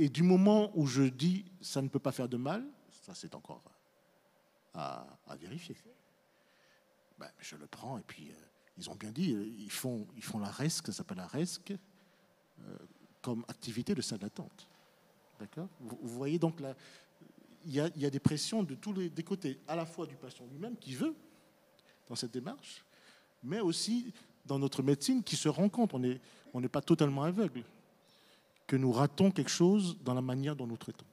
[0.10, 3.62] du moment où je dis ça ne peut pas faire de mal, ça c'est encore
[4.74, 5.06] à,
[5.40, 5.76] vérifier.
[7.20, 8.34] Ben, je le prends et puis euh,
[8.78, 11.72] ils ont bien dit, euh, ils font, ils font la RESC, ça s'appelle la RESC,
[11.72, 12.78] euh,
[13.22, 14.68] comme activité de salle d'attente.
[15.40, 15.68] D'accord?
[15.80, 16.76] Vous, voyez donc là,
[17.66, 20.78] il y, a, des pressions de tous les côtés, à la fois du patient lui-même
[20.78, 21.16] qui veut
[22.08, 22.86] dans cette démarche,
[23.44, 24.14] mais aussi
[24.46, 27.64] dans notre médecine qui se rend compte, on n'est pas totalement aveugle
[28.68, 31.06] que nous ratons quelque chose dans la manière dont nous traitons.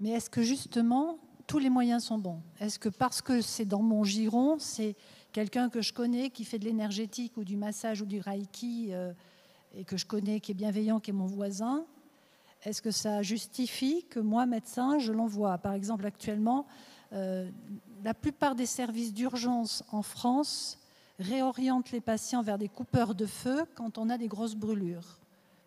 [0.00, 2.42] Mais est-ce que justement, tous les moyens sont bons?
[2.60, 4.96] Est-ce que parce que c'est dans mon giron, c'est
[5.32, 9.12] quelqu'un que je connais qui fait de l'énergétique ou du massage ou du reiki euh,
[9.74, 11.86] et que je connais, qui est bienveillant, qui est mon voisin,
[12.64, 15.58] est-ce que ça justifie que moi, médecin, je l'envoie?
[15.58, 16.66] Par exemple, actuellement,
[17.12, 17.50] euh,
[18.04, 20.78] la plupart des services d'urgence en France
[21.18, 25.18] réoriente les patients vers des coupeurs de feu quand on a des grosses brûlures.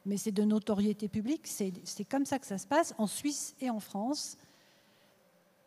[0.05, 3.69] Mais c'est de notoriété publique, c'est comme ça que ça se passe en Suisse et
[3.69, 4.37] en France.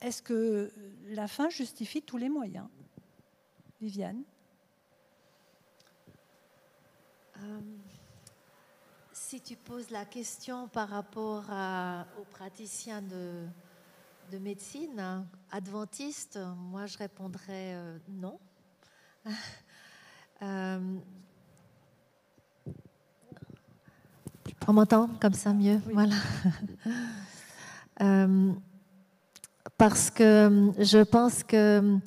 [0.00, 0.72] Est-ce que
[1.08, 2.68] la fin justifie tous les moyens?
[3.80, 4.22] Viviane?
[7.38, 7.60] Euh,
[9.28, 11.44] Si tu poses la question par rapport
[12.18, 13.44] aux praticiens de,
[14.32, 18.38] de médecine adventistes, moi je répondrais euh, non.
[20.40, 20.98] Euh,
[24.68, 25.82] on m'entend comme ça mieux?
[25.92, 26.14] Voilà.
[28.00, 28.52] Euh,
[29.76, 32.00] parce que je pense qu'il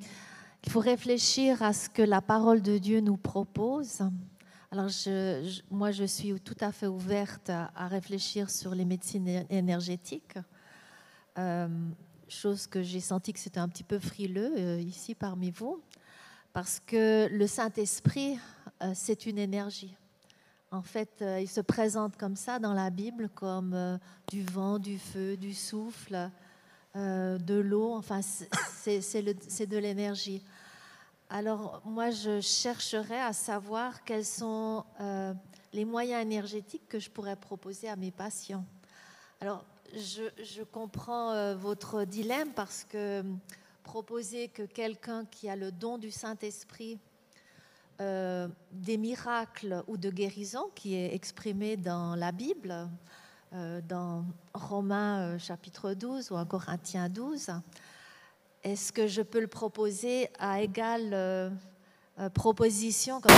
[0.71, 4.01] faut réfléchir à ce que la parole de Dieu nous propose.
[4.71, 4.89] Alors,
[5.69, 10.37] moi, je suis tout à fait ouverte à, réfléchir sur les médecines énergétiques,
[11.37, 11.67] euh,
[12.27, 15.83] chose que j'ai senti que c'était un petit peu frileux ici parmi vous
[16.53, 18.37] parce que le Saint-Esprit,
[18.81, 19.95] euh, c'est une énergie.
[20.71, 23.97] En fait, euh, il se présente comme ça dans la Bible, comme euh,
[24.29, 26.29] du vent, du feu, du souffle,
[26.93, 30.43] de l'eau, enfin, c'est de l'énergie.
[31.33, 34.83] Alors, moi, je chercherais à savoir quels sont
[35.71, 38.65] les moyens énergétiques que je pourrais proposer à mes patients.
[39.39, 39.63] Alors,
[39.93, 43.23] je, comprends votre dilemme parce que
[43.83, 46.99] proposer que quelqu'un qui a le don du Saint-Esprit
[48.01, 52.89] euh, des miracles ou de guérison qui est exprimé dans la Bible,
[53.53, 57.51] euh, dans Romains euh, chapitre 12 ou en Corinthiens 12,
[58.63, 61.51] est-ce que je peux le proposer à égale
[62.33, 63.31] proposition comme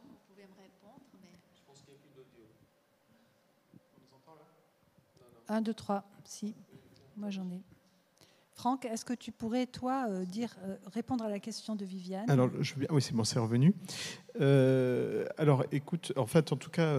[0.00, 1.00] vous pouvez me répondre.
[1.20, 1.28] Mais...
[1.54, 2.44] Je pense qu'il n'y a plus d'audio.
[3.74, 5.56] On nous entend là?
[5.56, 6.54] 1, 2, 3, si.
[7.16, 7.62] Moi j'en ai.
[8.62, 12.30] Franck, est-ce que tu pourrais, toi, euh, euh, répondre à la question de Viviane?
[12.30, 12.48] Alors,
[12.90, 13.74] oui, c'est bon, c'est revenu.
[14.40, 16.94] Euh, alors, écoute, en fait, en tout cas,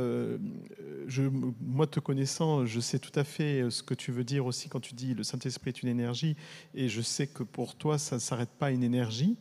[1.61, 4.81] moi, te connaissant, je sais tout à fait ce que tu veux dire aussi quand
[4.81, 6.35] tu dis le Saint-Esprit est une énergie,
[6.75, 9.37] et je sais que pour toi, ça ne s'arrête pas à une énergie.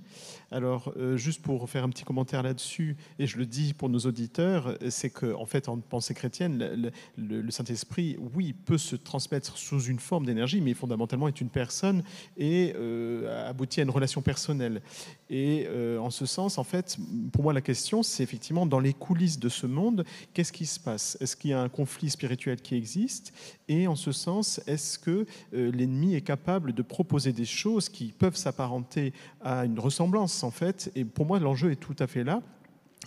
[0.52, 4.78] Alors, juste pour faire un petit commentaire là-dessus, et je le dis pour nos auditeurs,
[4.90, 9.98] c'est que, en fait, en pensée chrétienne, le, Saint-Esprit, oui, peut se transmettre sous une
[9.98, 12.04] forme d'énergie, mais fondamentalement est une personne
[12.37, 12.75] et
[13.46, 14.83] aboutit à une relation personnelle.
[15.31, 15.66] Et
[16.01, 16.96] en ce sens, en fait,
[17.33, 20.81] pour moi, la question c'est effectivement dans les coulisses de ce monde, qu'est-ce qui se
[20.81, 21.16] passe?
[21.20, 23.33] Est-ce qu'il y a un conflit spirituel qui existe?
[23.68, 28.12] Et en ce sens, est-ce que euh, l'ennemi est capable de proposer des choses qui
[28.12, 30.90] peuvent s'apparenter à une ressemblance en fait?
[30.94, 32.42] Et pour moi, l'enjeu est tout à fait là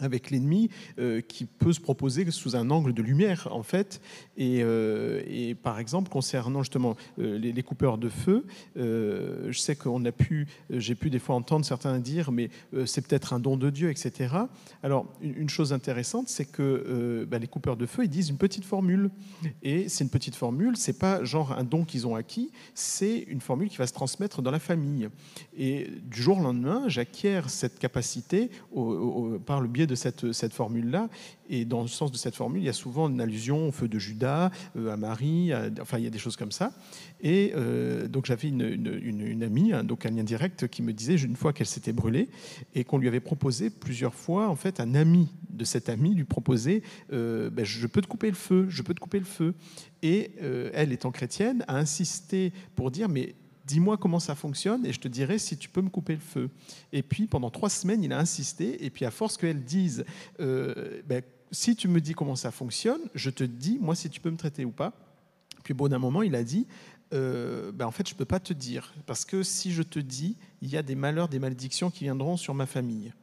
[0.02, 4.02] avec l'ennemi euh, qui peut se proposer sous un angle de lumière en fait.
[4.38, 10.12] Et, euh, par exemple concernant justement euh, les, coupeurs de feu je sais qu'on a
[10.12, 12.50] pu j'ai pu des fois entendre certains dire mais
[12.86, 14.36] c'est peut-être un don de Dieu etc
[14.84, 18.66] alors une, chose intéressante c'est que bah, les coupeurs de feu ils disent une petite
[18.66, 19.10] formule.
[19.64, 23.42] Et c'est une petite formule c'est pas genre un don qu'ils ont acquis c'est une
[23.42, 25.10] formule qui va se transmettre dans la famille.
[25.58, 28.50] Et du jour au lendemain j'acquiers cette capacité
[29.46, 31.10] par le biais de cette, cette formule-là.
[31.50, 33.88] Et dans le sens de cette formule, il y a souvent une allusion au feu
[33.88, 36.72] de Judas, euh, à Marie, enfin, il y a des choses comme ça.
[37.22, 41.36] Et euh, donc, j'avais une, une, amie, donc un lien direct, qui me disait, une
[41.36, 42.30] fois qu'elle s'était brûlée,
[42.74, 46.26] et qu'on lui avait proposé plusieurs fois, en fait, un ami de cet ami lui
[46.26, 46.82] proposait
[47.14, 49.54] euh, ben, Je peux te couper le feu, je peux te couper le feu.
[50.02, 50.32] Et
[50.74, 53.34] elle, étant chrétienne, a insisté pour dire Mais
[53.66, 56.50] dis-moi comment ça fonctionne et je te dirai si tu peux me couper le feu.
[56.92, 60.06] Et puis pendant trois semaines, il a insisté, et puis à force qu'elle dise,
[60.40, 64.20] euh, ben, si tu me dis comment ça fonctionne, je te dis, moi, si tu
[64.20, 64.94] peux me traiter ou pas.
[65.64, 66.68] Puis bout d'un moment, il a dit,
[67.14, 70.00] euh, ben, en fait, je ne peux pas te dire, parce que si je te
[70.00, 73.14] dis, il y a des malheurs, des malédictions qui viendront sur ma famille.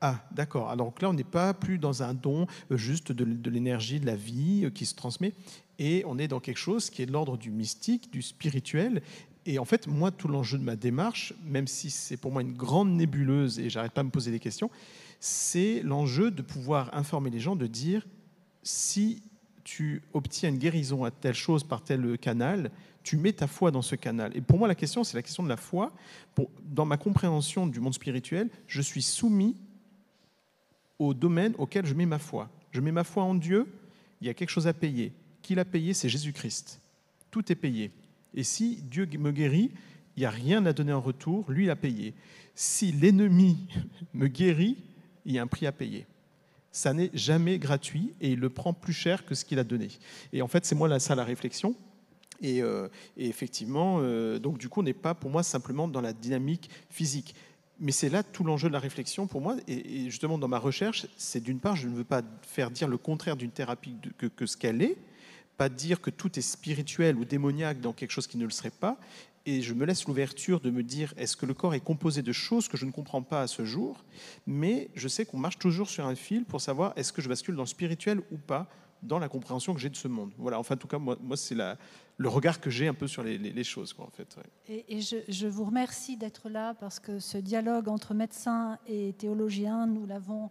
[0.00, 0.70] Ah, d'accord.
[0.70, 4.14] Alors là, on n'est pas plus dans un don euh, juste de l'énergie, de la
[4.14, 5.34] vie qui se transmet,
[5.78, 9.02] et on est dans quelque chose qui est de l'ordre du mystique, du spirituel,
[9.48, 12.52] et en fait, moi, tout l'enjeu de ma démarche, même si c'est pour moi une
[12.52, 14.70] grande nébuleuse et j'arrête pas de me poser des questions,
[15.20, 18.06] c'est l'enjeu de pouvoir informer les gens, de dire
[18.62, 19.22] si
[19.64, 22.70] tu obtiens une guérison à telle chose par tel canal,
[23.02, 24.36] tu mets ta foi dans ce canal.
[24.36, 25.94] Et pour moi, la question, c'est la question de la foi.
[26.62, 29.56] dans ma compréhension du monde spirituel, je suis soumis
[30.98, 32.50] au domaine auquel je mets ma foi.
[32.70, 33.66] Je mets ma foi en Dieu,
[34.20, 35.10] il y a quelque chose à payer.
[35.40, 35.94] Qui l'a payé?
[35.94, 36.82] C'est Jésus-Christ.
[37.30, 37.90] Tout est payé.
[38.38, 39.72] Et si Dieu me guérit,
[40.16, 42.14] il n'y a rien à donner en retour, lui a payé.
[42.54, 43.66] Si l'ennemi
[44.14, 44.76] me guérit,
[45.24, 46.06] il y a un prix à payer.
[46.70, 49.88] Ça n'est jamais gratuit et il le prend plus cher que ce qu'il a donné.
[50.32, 51.74] Et en fait, c'est moi là, ça la réflexion.
[52.40, 56.12] Et, euh, effectivement, euh, donc du coup, on n'est pas pour moi simplement dans la
[56.12, 57.34] dynamique physique.
[57.80, 59.56] Mais c'est là tout l'enjeu de la réflexion pour moi.
[59.66, 62.98] Et, justement, dans ma recherche, c'est d'une part, je ne veux pas faire dire le
[62.98, 64.96] contraire d'une thérapie que ce qu'elle est,
[65.58, 68.70] pas dire que tout est spirituel ou démoniaque dans quelque chose qui ne le serait
[68.70, 68.96] pas.
[69.44, 72.32] Et je me laisse l'ouverture de me dire, est-ce que le corps est composé de
[72.32, 74.04] choses que je ne comprends pas à ce jour?
[74.46, 77.56] Mais je sais qu'on marche toujours sur un fil pour savoir, est-ce que je bascule
[77.56, 78.68] dans le spirituel ou pas
[79.02, 80.32] dans la compréhension que j'ai de ce monde?
[80.38, 83.24] Voilà, enfin, en tout cas, moi, moi c'est le regard que j'ai un peu sur
[83.24, 84.36] les, choses, quoi, en fait.
[84.68, 89.86] Et, je, je, vous remercie d'être là parce que ce dialogue entre médecins et théologiens,
[89.86, 90.50] nous l'avons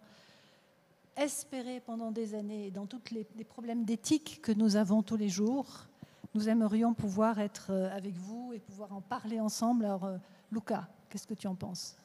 [1.18, 5.86] espérer pendant des années, dans tous les, problèmes d'éthique que nous avons tous les jours,
[6.34, 9.84] nous aimerions pouvoir être euh, avec vous et pouvoir en parler ensemble.
[9.84, 10.16] Alors, euh,
[10.52, 11.96] Luca, qu'est-ce que tu en penses?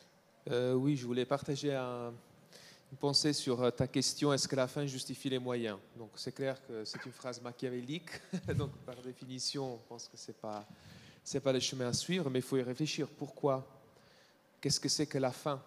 [0.49, 4.33] Euh, Oui, je voulais partager une pensée sur ta question.
[4.33, 5.77] Est-ce que la fin justifie les moyens?
[5.97, 8.09] Donc, c'est clair que c'est une phrase machiavélique,
[8.57, 10.65] donc par définition, on pense que ce n'est pas,
[11.43, 13.07] pas le chemin à suivre, mais il faut y réfléchir.
[13.07, 13.67] Pourquoi?
[14.59, 15.61] Qu'est-ce que c'est que la fin?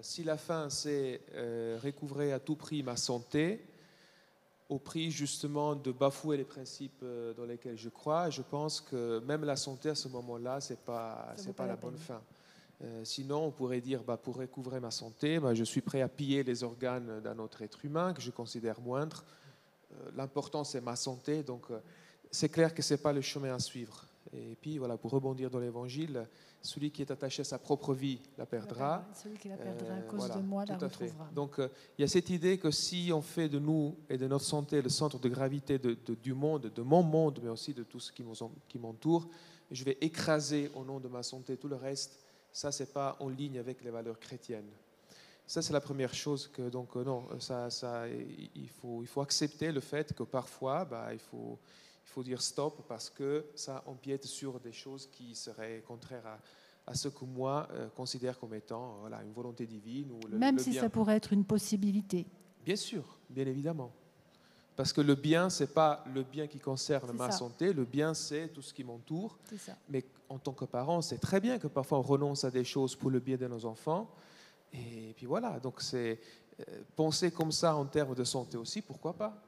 [0.00, 3.64] Si la fin, c'est euh, recouvrer à tout prix ma santé,
[4.68, 9.20] au prix justement de bafouer les principes euh, dans lesquels je crois, je pense que
[9.20, 12.22] même la santé à ce moment-là, ce n'est pas, c'est pas, la, bonne fin.
[13.04, 16.42] sinon, on pourrait dire, bah, pour recouvrer ma santé, bah, je suis prêt à piller
[16.42, 19.24] les organes d'un autre être humain que je considère moindre.
[20.16, 21.66] L'important, c'est ma santé, donc
[22.30, 24.06] c'est clair que ce n'est pas le chemin à suivre.
[24.32, 26.26] Et puis, voilà, pour rebondir dans l'évangile,
[26.62, 29.04] celui qui est attaché à sa propre vie la perdra.
[29.14, 31.28] Celui qui la perdra à euh, cause de moi la retrouvera.
[31.34, 34.26] Donc, euh, il y a cette idée que si on fait de nous et de
[34.26, 37.82] notre santé le centre de gravité de, du monde, de mon monde, mais aussi de
[37.82, 39.28] tout ce qui m'entoure,
[39.70, 42.18] je vais écraser au nom de ma santé tout le reste.
[42.52, 44.70] Ça, c'est pas en ligne avec les valeurs chrétiennes.
[45.46, 49.20] Ça, c'est la première chose que, donc, euh, non, ça, ça, il, faut, il faut
[49.20, 51.58] accepter le fait que parfois, bah, il faut
[52.04, 56.38] il faut dire stop parce que ça empiète sur des choses qui seraient contraires
[56.86, 60.10] à, ce que moi euh, considère comme étant voilà, une volonté divine.
[60.12, 62.26] Ou le, Même si ça pourrait être une possibilité.
[62.64, 63.92] Bien sûr, bien évidemment.
[64.76, 68.14] Parce que le bien, ce n'est pas le bien qui concerne ma santé, le bien,
[68.14, 69.38] c'est tout ce qui m'entoure.
[69.88, 72.96] Mais en tant que parent, c'est très bien que parfois on renonce à des choses
[72.96, 74.10] pour le bien de nos enfants.
[74.72, 76.18] Et puis voilà, donc c'est
[76.60, 79.42] euh, penser comme ça en termes de santé aussi, pourquoi pas?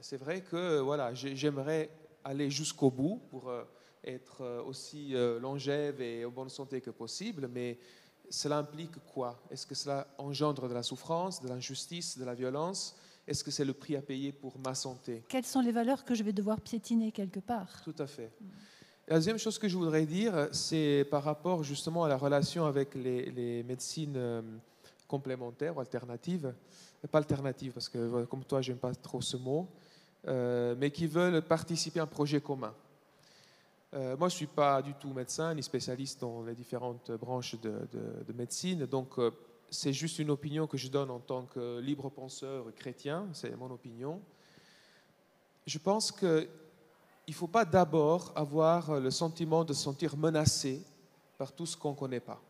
[0.00, 1.90] C'est vrai que voilà, j'aimerais
[2.24, 3.64] aller jusqu'au bout pour euh,
[4.04, 7.78] être euh, aussi euh, longève et en bonne santé que possible, mais
[8.28, 9.40] cela implique quoi?
[9.50, 12.96] Est-ce que cela engendre de la souffrance, de l'injustice, de la violence?
[13.28, 15.24] Est-ce que c'est le prix à payer pour ma santé?
[15.28, 17.82] Quelles sont les valeurs que je vais devoir piétiner quelque part?
[17.82, 18.30] Tout à fait.
[19.08, 22.94] La deuxième chose que je voudrais dire, c'est par rapport justement à la relation avec
[22.96, 24.18] les, les médecines
[25.06, 26.52] complémentaires ou alternatives.
[27.10, 29.68] Pas alternatives, parce que comme toi, j'aime pas trop ce mot.
[30.28, 32.74] Euh, mais qui veulent participer à un projet commun.
[33.94, 37.54] Euh, moi, je ne suis pas du tout médecin ni spécialiste dans les différentes branches
[37.60, 37.86] de,
[38.34, 39.30] médecine, donc euh,
[39.70, 43.70] c'est juste une opinion que je donne en tant que libre penseur chrétien, c'est mon
[43.70, 44.20] opinion.
[45.64, 46.48] Je pense qu'il
[47.28, 50.82] ne faut pas d'abord avoir le sentiment de se sentir menacé
[51.38, 52.40] par tout ce qu'on ne connaît pas.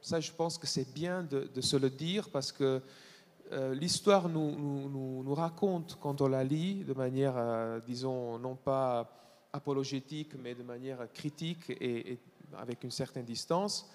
[0.00, 2.82] Ça, je pense que c'est bien de, se le dire parce que
[3.52, 9.10] euh, l'histoire nous, raconte, quand on la lit, de manière, euh, disons, non pas
[9.52, 12.18] apologétique, mais de manière critique et,
[12.56, 13.88] avec une certaine distance,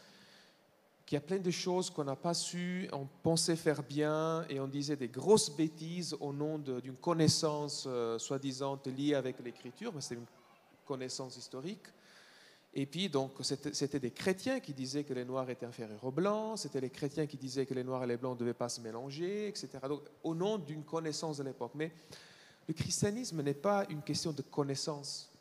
[1.05, 4.59] qu'il y a plein de choses qu'on n'a pas su, on pensait faire bien et
[4.59, 10.01] on disait des grosses bêtises au nom d'une connaissance euh, soi-disant liée avec l'écriture, mais
[10.01, 10.25] c'est une
[10.85, 11.85] connaissance historique.
[12.75, 16.57] Et puis, donc, c'était des chrétiens qui disaient que les noirs étaient inférieurs aux blancs,
[16.57, 18.81] c'était les chrétiens qui disaient que les noirs et les blancs ne devaient pas se
[18.81, 19.69] mélanger, etc.
[19.87, 21.73] Donc, au nom d'une connaissance de l'époque.
[21.75, 21.91] Mais
[22.67, 25.31] le christianisme n'est pas une question de connaissance.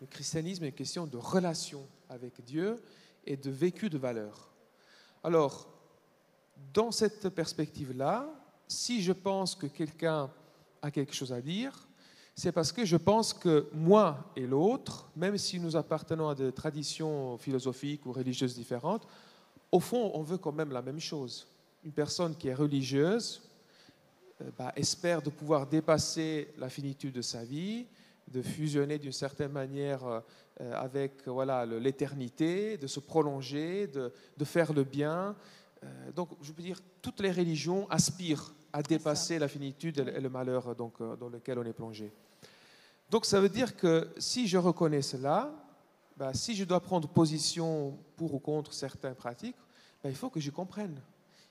[0.00, 2.82] Le christianisme est une question de relation avec Dieu
[3.26, 4.50] et de vécu de valeur.
[5.22, 5.68] Alors,
[6.72, 8.26] dans cette perspective-là,
[8.68, 10.30] si je pense que quelqu'un
[10.80, 11.88] a quelque chose à dire,
[12.36, 16.50] c'est parce que je pense que moi et l'autre, même si nous appartenons à des
[16.50, 19.06] traditions philosophiques ou religieuses différentes,
[19.70, 21.46] au fond, on veut quand même la même chose.
[21.84, 23.42] Une personne qui est religieuse
[24.40, 27.86] euh, bah, espère de pouvoir dépasser la finitude de sa vie,
[28.26, 30.20] de fusionner d'une certaine manière euh,
[30.74, 35.36] avec voilà l'éternité, de se prolonger, de, de, faire le bien.
[35.84, 40.28] Euh, donc, je peux dire, toutes les religions aspirent à dépasser la finitude et le
[40.28, 42.12] malheur donc, dans lequel on est plongé.
[43.14, 45.52] Donc ça veut dire que si je reconnais cela,
[46.16, 49.54] ben, si je dois prendre position pour ou contre certaines pratiques,
[50.02, 51.00] ben, il faut que je comprenne.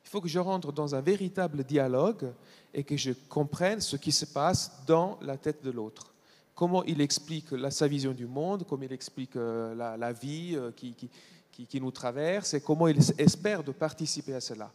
[0.03, 2.33] Il faut que je rentre dans un véritable dialogue
[2.73, 6.13] et que je comprenne ce qui se passe dans la tête de l'autre.
[6.53, 10.93] Comment il explique sa vision du monde, comment il explique euh, la, vie euh, qui,
[11.49, 14.69] qui, nous traverse et comment il espère de participer à cela.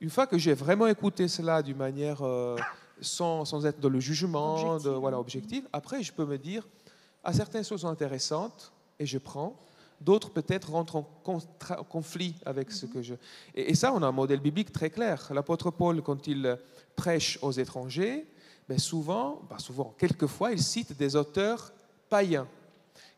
[0.00, 2.56] Une fois que j'ai vraiment écouté cela d'une manière euh,
[3.02, 4.84] sans, sans, être dans le jugement, objectif.
[4.84, 5.64] De, voilà, objectif.
[5.72, 6.66] Après, je peux me dire,
[7.22, 9.56] à certaines choses sont intéressantes et je prends.
[10.00, 13.14] D'autres peut-être rentrent en conflit avec ce que je...
[13.54, 15.28] Et, ça, on a un modèle biblique très clair.
[15.32, 16.58] L'apôtre Paul, quand il
[16.96, 18.26] prêche aux étrangers,
[18.68, 21.72] ben souvent, ben souvent, quelquefois, il cite des auteurs
[22.08, 22.48] païens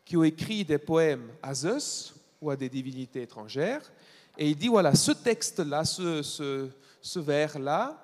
[0.05, 3.91] qui ont écrit des poèmes à Zeus ou à des divinités étrangères.
[4.37, 6.69] Et il dit, voilà, ce texte-là, ce, ce,
[7.01, 8.04] ce vers-là,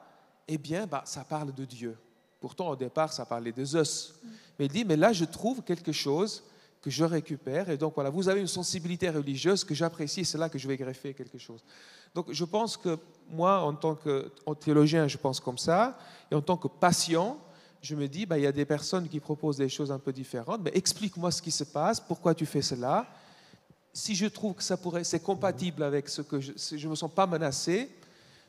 [0.53, 1.97] eh bien, bah, ça parle de Dieu.
[2.41, 4.15] Pourtant, au départ, ça parlait de Zeus.
[4.59, 6.43] Mais il dit, mais là, je trouve quelque chose
[6.83, 7.71] que je récupère.
[7.71, 10.77] Et donc, voilà, vous avez une sensibilité religieuse que j'apprécie, c'est là que je vais
[10.77, 11.63] greffer quelque chose.
[12.15, 12.99] Donc, je pense que
[13.29, 15.97] moi, en tant que théologien, je pense comme ça.
[16.31, 17.39] Et en tant que patient,
[17.81, 20.13] je me dis, bah, il y a des personnes qui proposent des choses un peu
[20.13, 20.63] différentes.
[20.65, 23.07] Mais explique-moi ce qui se passe, pourquoi tu fais cela?
[23.93, 27.11] Si je trouve que ça pourrait, c'est compatible avec ce que je ne me sens
[27.13, 27.91] pas menacé,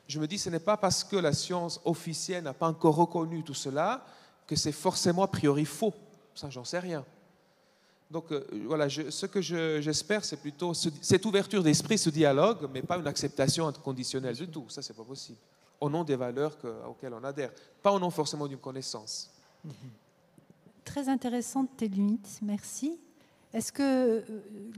[0.08, 3.42] je me dis ce n'est pas parce que la science officielle n'a pas encore reconnu
[3.42, 4.04] tout cela
[4.46, 5.94] que c'est forcément a priori faux.
[6.34, 7.04] Ça, j'en sais rien.
[8.10, 12.98] Donc euh, voilà, ce que j'espère, c'est plutôt cette ouverture d'esprit, ce dialogue, mais pas
[12.98, 14.66] une acceptation inconditionnelle du tout.
[14.68, 15.38] Ça, c'est pas possible.
[15.80, 16.56] Au nom des valeurs
[16.88, 17.50] auxquelles on adhère,
[17.82, 19.30] pas au nom forcément d'une connaissance.
[20.84, 22.98] Très intéressante tes limites, merci.
[23.54, 24.20] Est-ce que euh,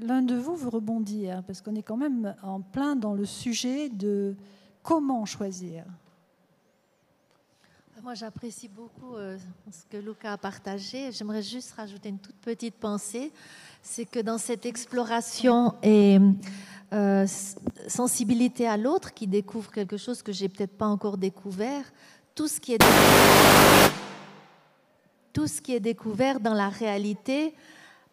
[0.01, 3.89] l'un de vous veut rebondir Parce qu'on est quand même en plein dans le sujet
[3.89, 4.35] de
[4.85, 5.83] Comment choisir?
[8.03, 9.39] Moi, j'apprécie beaucoup euh,
[9.73, 11.11] ce que Luca a partagé.
[11.11, 13.33] J'aimerais juste rajouter une toute petite pensée.
[13.81, 16.19] C'est que dans cette exploration et
[16.93, 17.27] euh,
[17.89, 21.91] sensibilité à l'autre qui découvre quelque chose que j'ai peut-être pas encore découvert,
[22.35, 22.85] tout ce qui est
[25.33, 27.55] tout ce qui est découvert dans la réalité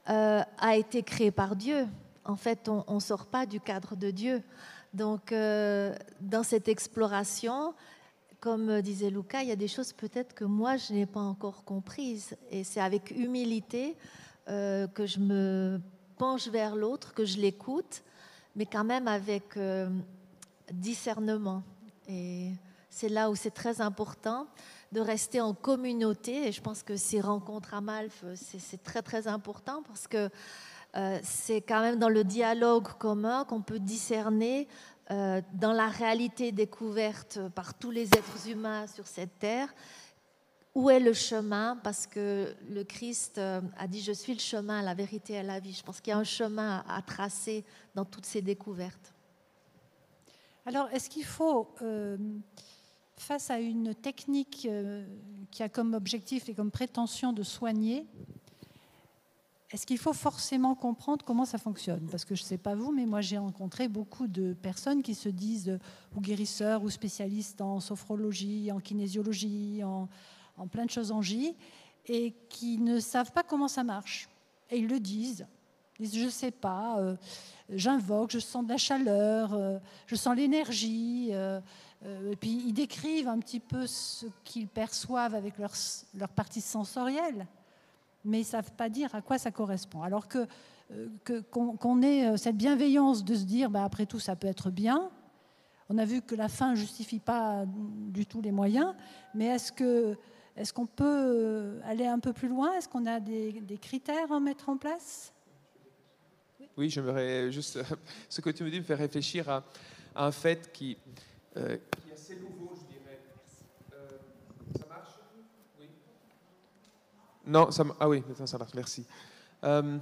[0.09, 1.85] euh, a été créé par Dieu.
[2.23, 4.41] En fait, on ne sort pas du cadre de Dieu.
[4.93, 7.73] Donc, euh, dans cette exploration,
[8.39, 11.63] comme disait Luca, il y a des choses peut-être que moi, je n'ai pas encore
[11.63, 12.35] comprises.
[12.49, 13.95] Et c'est avec humilité
[14.49, 15.79] euh, que je me
[16.17, 18.03] penche vers l'autre, que je l'écoute,
[18.55, 19.89] mais quand même avec euh,
[20.73, 21.63] discernement.
[22.09, 22.51] Et
[22.89, 24.47] c'est là où c'est très important
[24.91, 26.47] de rester en communauté.
[26.47, 30.29] Et je pense que ces rencontres à Malf, c'est très, très important parce que
[30.97, 34.67] euh, c'est quand même dans le dialogue commun qu'on peut discerner
[35.09, 39.73] euh, dans la réalité découverte par tous les êtres humains sur cette terre
[40.73, 44.81] où est le chemin Parce que le Christ euh, a dit Je suis le chemin,
[44.81, 45.73] la vérité et la vie.
[45.73, 49.13] Je pense qu'il y a un chemin à tracer dans toutes ces découvertes.
[50.65, 51.73] Alors, est-ce qu'il faut,
[53.17, 54.69] face à une technique
[55.49, 58.05] qui a comme objectif et comme prétention de soigner,
[59.71, 62.05] est-ce qu'il faut forcément comprendre comment ça fonctionne?
[62.11, 65.15] Parce que je ne sais pas vous, mais moi j'ai rencontré beaucoup de personnes qui
[65.15, 65.79] se disent euh,
[66.15, 70.09] ou guérisseurs ou spécialistes en sophrologie, en kinésiologie, en,
[70.67, 71.55] plein de choses en J,
[72.05, 74.27] et qui ne savent pas comment ça marche.
[74.69, 75.47] Et ils le disent.
[75.99, 77.15] Ils disent, je ne sais pas, euh,
[77.69, 81.31] j'invoque, je sens de la chaleur, euh, je sens l'énergie.
[81.31, 85.71] Et puis ils décrivent un petit peu ce qu'ils perçoivent avec leur,
[86.15, 87.45] leur partie sensorielle,
[88.23, 90.01] mais ils ne savent pas dire à quoi ça correspond.
[90.03, 90.47] Alors que
[91.51, 95.09] qu'on ait cette bienveillance de se dire, bah, après tout, ça peut être bien.
[95.87, 98.93] On a vu que la fin ne justifie pas du tout les moyens,
[99.33, 100.17] mais est-ce que
[100.57, 102.73] est-ce qu'on peut aller un peu plus loin?
[102.73, 105.33] Est-ce qu'on a des, critères à mettre en place?
[106.77, 107.79] Oui, j'aimerais juste.
[108.29, 109.63] Ce que tu me dis me fait réfléchir à,
[110.15, 110.97] un fait qui,
[111.57, 111.77] euh,
[112.09, 112.60] est assez nouveau,
[117.45, 119.05] Non, ça, ah oui, ça marche, merci.
[119.63, 119.97] Euh,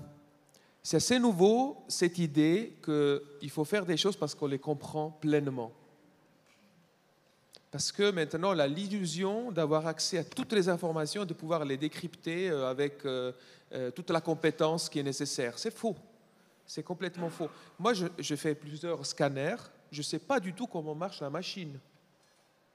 [0.82, 5.72] c'est assez nouveau, cette idée qu'il faut faire des choses parce qu'on les comprend pleinement.
[7.72, 11.78] Parce que maintenant, on a l'illusion d'avoir accès à toutes les informations, de pouvoir les
[11.78, 13.32] décrypter euh, avec euh,
[13.96, 15.60] toute la compétence qui est nécessaire.
[15.60, 15.96] C'est faux.
[16.66, 17.50] C'est complètement faux.
[17.80, 19.56] Moi, je, fais plusieurs scanners.
[19.92, 21.80] Je ne sais pas du tout comment marche la machine.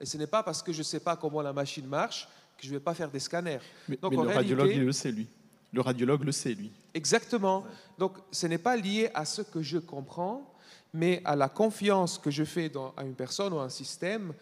[0.01, 2.65] Et ce n'est pas parce que je ne sais pas comment la machine marche que
[2.65, 3.61] je ne vais pas faire des scanners.
[3.89, 5.29] Mais, Donc, le radiologue, il le sait, lui.
[5.73, 6.71] Le radiologue le sait, lui.
[6.93, 7.65] Exactement.
[7.99, 10.55] Donc, ce n'est pas lié à ce que je comprends,
[10.93, 14.33] mais à la confiance que je fais dans, à une personne ou à un système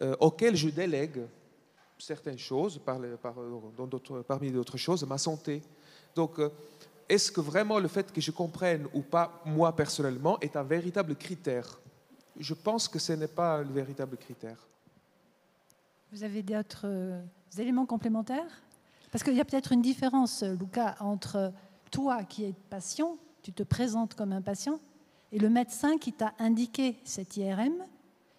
[0.00, 1.22] euh, auquel je délègue
[1.98, 3.00] certaines choses, par,
[4.26, 5.62] parmi d'autres choses, ma santé.
[6.14, 6.50] Donc, euh,
[7.08, 11.16] est-ce que vraiment le fait que je comprenne ou pas, moi personnellement, est un véritable
[11.16, 11.80] critère?
[12.38, 14.66] Je pense que ce n'est pas le véritable critère.
[16.12, 16.86] Vous avez d'autres
[17.54, 18.62] euh, éléments complémentaires
[19.12, 21.52] Parce qu'il y a peut-être une différence, Lucas, entre
[21.90, 24.80] toi qui es patient, tu te présentes comme un patient,
[25.32, 27.74] et le médecin qui t'a indiqué cet IRM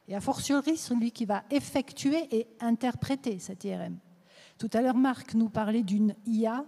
[0.07, 3.97] et a fortiori celui qui va effectuer et interpréter cet IRM.
[4.57, 6.65] Tout à l'heure, Marc nous parlait d'une IA,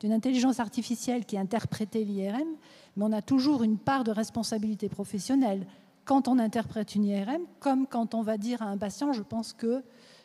[0.00, 2.48] d'une intelligence artificielle qui interprétait l'IRM,
[2.96, 5.66] mais on a toujours une part de responsabilité professionnelle
[6.04, 9.52] quand on interprète une IRM, comme quand on va dire à un patient, je pense
[9.52, 9.82] que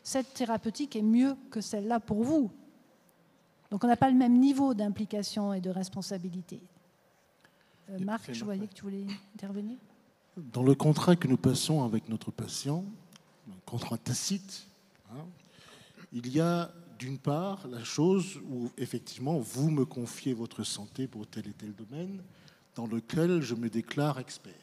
[0.07, 2.49] cette thérapeutique est mieux que celle-là pour vous.
[3.69, 6.61] Donc on n'a pas le même niveau d'implication et de responsabilité.
[7.89, 9.05] Euh, Marc, je voyais que tu voulais
[9.35, 9.75] intervenir.
[10.37, 12.85] Dans le contrat que nous passons avec notre patient,
[13.49, 14.67] un contrat tacite,
[15.11, 15.25] hein,
[16.13, 21.27] il y a d'une part la chose où effectivement vous me confiez votre santé pour
[21.27, 22.23] tel et tel domaine
[22.75, 24.53] dans lequel je me déclare expert.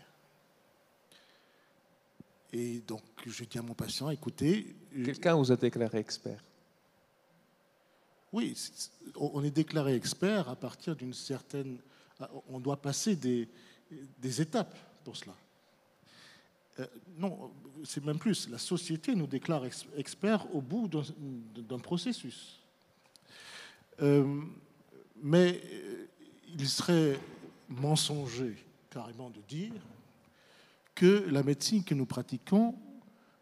[2.51, 4.75] Et donc je dis à mon patient, écoutez...
[5.03, 6.43] Quelqu'un vous a déclaré expert
[8.33, 8.57] Oui,
[9.17, 11.79] on est déclaré expert à partir d'une certaine...
[12.49, 13.49] On doit passer des,
[14.41, 15.35] étapes pour cela.
[16.79, 16.87] Euh,
[17.19, 17.51] non,
[17.85, 18.49] c'est même plus.
[18.49, 19.65] La société nous déclare
[19.97, 22.61] experts au bout d'un processus.
[24.01, 24.43] Euh,
[25.23, 26.07] mais euh,
[26.59, 27.19] il serait
[27.69, 28.57] mensonger
[28.91, 29.73] carrément de dire
[30.95, 32.75] que la médecine que nous pratiquons,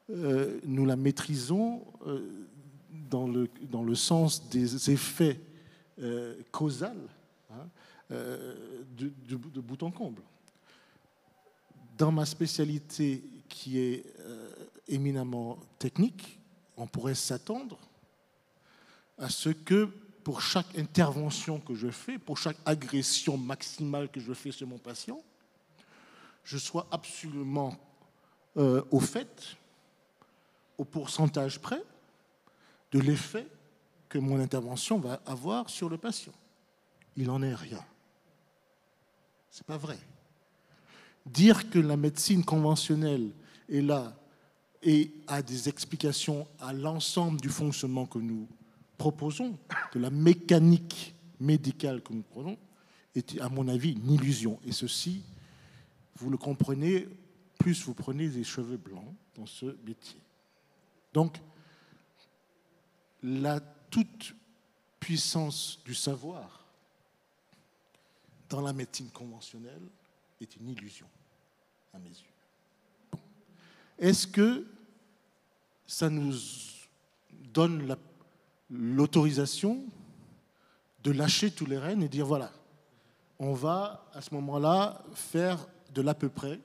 [0.09, 1.84] nous la maîtrisons
[3.11, 5.40] dans, le, dans le sens des effets
[6.50, 6.86] causaux
[7.50, 7.66] hein,
[8.11, 10.22] de, de bout en comble.
[11.96, 14.50] Dans ma spécialité qui est euh,
[14.88, 16.40] éminemment technique,
[16.76, 17.78] on pourrait s'attendre
[19.18, 19.88] à ce que
[20.24, 24.78] pour chaque intervention que je fais, pour chaque agression maximale que je fais sur mon
[24.78, 25.22] patient,
[26.44, 27.76] je sois absolument
[28.57, 29.57] euh, au fait,
[30.83, 31.80] au pourcentage près,
[32.91, 33.47] de l'effet
[34.09, 36.33] que mon intervention va avoir sur le patient.
[37.16, 37.83] Il n'en est rien.
[39.53, 39.97] Ce n'est pas vrai.
[41.24, 43.30] Dire que la médecine conventionnelle
[43.70, 44.12] est là
[44.83, 48.49] et a des explications à l'ensemble du fonctionnement que nous
[48.99, 49.57] proposons,
[49.95, 52.59] de la mécanique médicale que nous prenons,
[53.14, 54.59] est à mon avis une illusion.
[54.66, 55.22] Et ceci,
[56.16, 57.07] vous le comprenez,
[57.57, 60.18] plus vous prenez des cheveux blancs dans ce métier.
[61.12, 61.38] Donc,
[63.22, 63.60] la
[63.90, 64.34] toute
[64.98, 66.64] puissance du savoir
[68.48, 69.82] dans la médecine conventionnelle
[70.40, 71.06] est une illusion,
[71.94, 73.18] à mes yeux.
[73.98, 74.66] Est-ce que
[75.86, 76.34] ça nous
[77.52, 77.96] donne
[78.70, 79.84] l'autorisation
[81.02, 82.52] de lâcher tous les rênes et dire voilà,
[83.38, 86.60] on va à ce moment-là faire de l'à peu près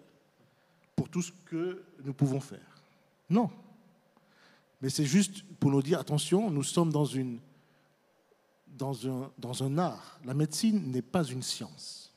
[0.96, 2.82] pour tout ce que nous pouvons faire?
[3.30, 3.50] Non.
[4.82, 7.40] Mais c'est juste pour nous dire attention, nous sommes dans, une,
[8.68, 10.20] dans, un, dans un art.
[10.24, 12.14] La médecine n'est pas une science.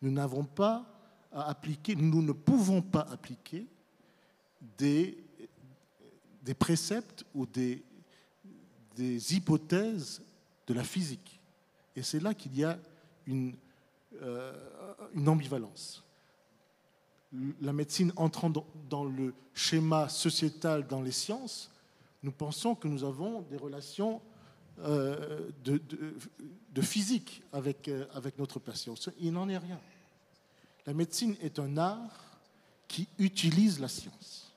[0.00, 0.86] Nous n'avons pas
[1.32, 3.66] appliquer, nous ne pouvons pas appliquer
[4.78, 5.18] des,
[6.42, 7.82] des préceptes ou des,
[8.96, 10.22] des hypothèses
[10.66, 11.40] de la physique.
[11.94, 12.78] Et c'est là qu'il y a
[13.26, 13.54] une,
[15.14, 16.02] une ambivalence.
[17.60, 18.50] La médecine entrant
[18.88, 21.70] dans le schéma sociétal dans les sciences,
[22.22, 24.20] nous pensons que nous avons des relations
[24.78, 28.94] de, de, physique avec, avec notre patient.
[29.18, 29.80] Il n'en est rien.
[30.86, 32.40] La médecine est un art
[32.86, 34.52] qui utilise la science.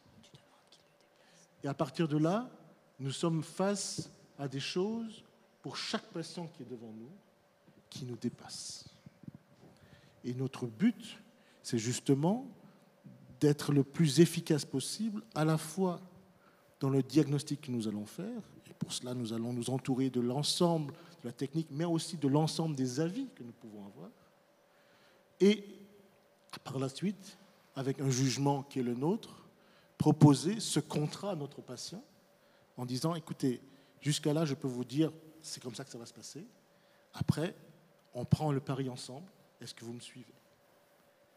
[1.64, 2.50] Et à partir de là,
[3.00, 4.10] nous sommes face
[4.40, 5.24] à des choses,
[5.62, 7.12] pour chaque patient qui est devant nous,
[7.90, 8.86] qui nous dépassent.
[10.24, 11.20] Et notre but,
[11.62, 12.48] c'est justement
[13.40, 16.00] d'être le plus efficace possible, à la fois
[16.82, 20.20] dans le diagnostic que nous allons faire, et pour cela nous allons nous entourer de
[20.20, 24.10] l'ensemble de la technique, mais aussi de l'ensemble des avis que nous pouvons avoir,
[25.40, 25.64] et
[26.64, 27.38] par la suite,
[27.76, 29.48] avec un jugement qui est le nôtre,
[29.98, 32.04] proposer ce contrat à notre patient
[32.76, 33.62] en disant, écoutez,
[34.02, 35.12] jusqu'à là, je peux vous dire,
[35.42, 36.46] c'est comme ça que ça va se passer.
[37.14, 37.56] Après,
[38.14, 39.32] on prend le pari ensemble.
[39.62, 40.34] Est-ce que vous me suivez?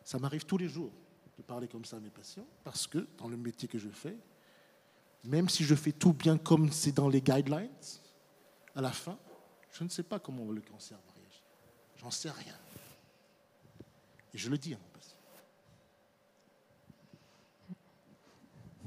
[0.03, 0.91] Ça m'arrive tous les jours
[1.37, 4.17] de parler comme ça à mes patients, parce que dans le métier que je fais,
[5.25, 7.69] même si je fais tout bien comme c'est dans les guidelines,
[8.77, 9.17] à la fin,
[9.73, 11.43] je ne sais pas comment le cancer va réagir.
[11.97, 12.55] J'en sais rien.
[14.33, 15.17] Et je le dis à mon patient.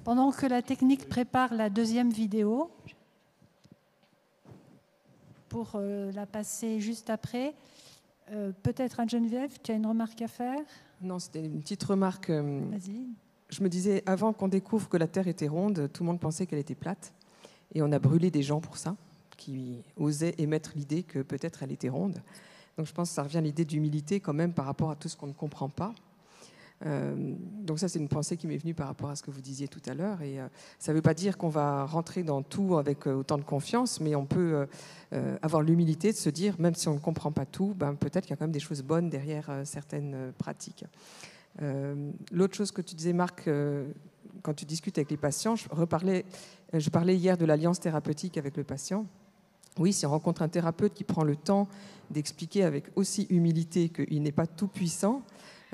[0.03, 2.71] Pendant que la technique prépare la deuxième vidéo,
[5.49, 7.55] pour euh, la passer juste après,
[8.31, 10.59] euh, peut-être à Geneviève, tu as une remarque à faire?
[11.01, 12.29] Non, c'était une petite remarque.
[12.29, 13.07] Euh, Vas-y.
[13.49, 16.45] Je me disais, avant qu'on découvre que la Terre était ronde, tout le monde pensait
[16.45, 17.13] qu'elle était plate.
[17.73, 18.95] Et on a brûlé des gens pour ça,
[19.37, 22.21] qui osaient émettre l'idée que peut-être elle était ronde.
[22.77, 25.09] Donc je pense que ça revient à l'idée d'humilité quand même par rapport à tout
[25.09, 25.93] ce qu'on ne comprend pas.
[26.85, 27.33] Euh,
[27.63, 29.67] donc ça, c'est une pensée qui m'est venue par rapport à ce que vous disiez
[29.67, 30.21] tout à l'heure.
[30.21, 30.47] Et euh,
[30.79, 33.99] ça ne veut pas dire qu'on va rentrer dans tout avec euh, autant de confiance,
[33.99, 34.67] mais on peut
[35.41, 38.31] avoir l'humilité de se dire, même si on ne comprend pas tout, ben, peut-être qu'il
[38.31, 40.83] y a quand même des choses bonnes derrière certaines pratiques.
[42.31, 43.49] L'autre chose que tu disais, Marc,
[44.43, 46.25] quand tu discutes avec les patients, je, reparlais,
[46.73, 49.05] je parlais hier de l'alliance thérapeutique avec le patient.
[49.79, 51.67] Oui, si on rencontre un thérapeute qui prend le temps
[52.09, 55.23] d'expliquer avec aussi humilité qu'il n'est pas tout puissant,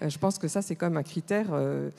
[0.02, 1.90] euh, je pense que ça, c'est quand même un critère euh,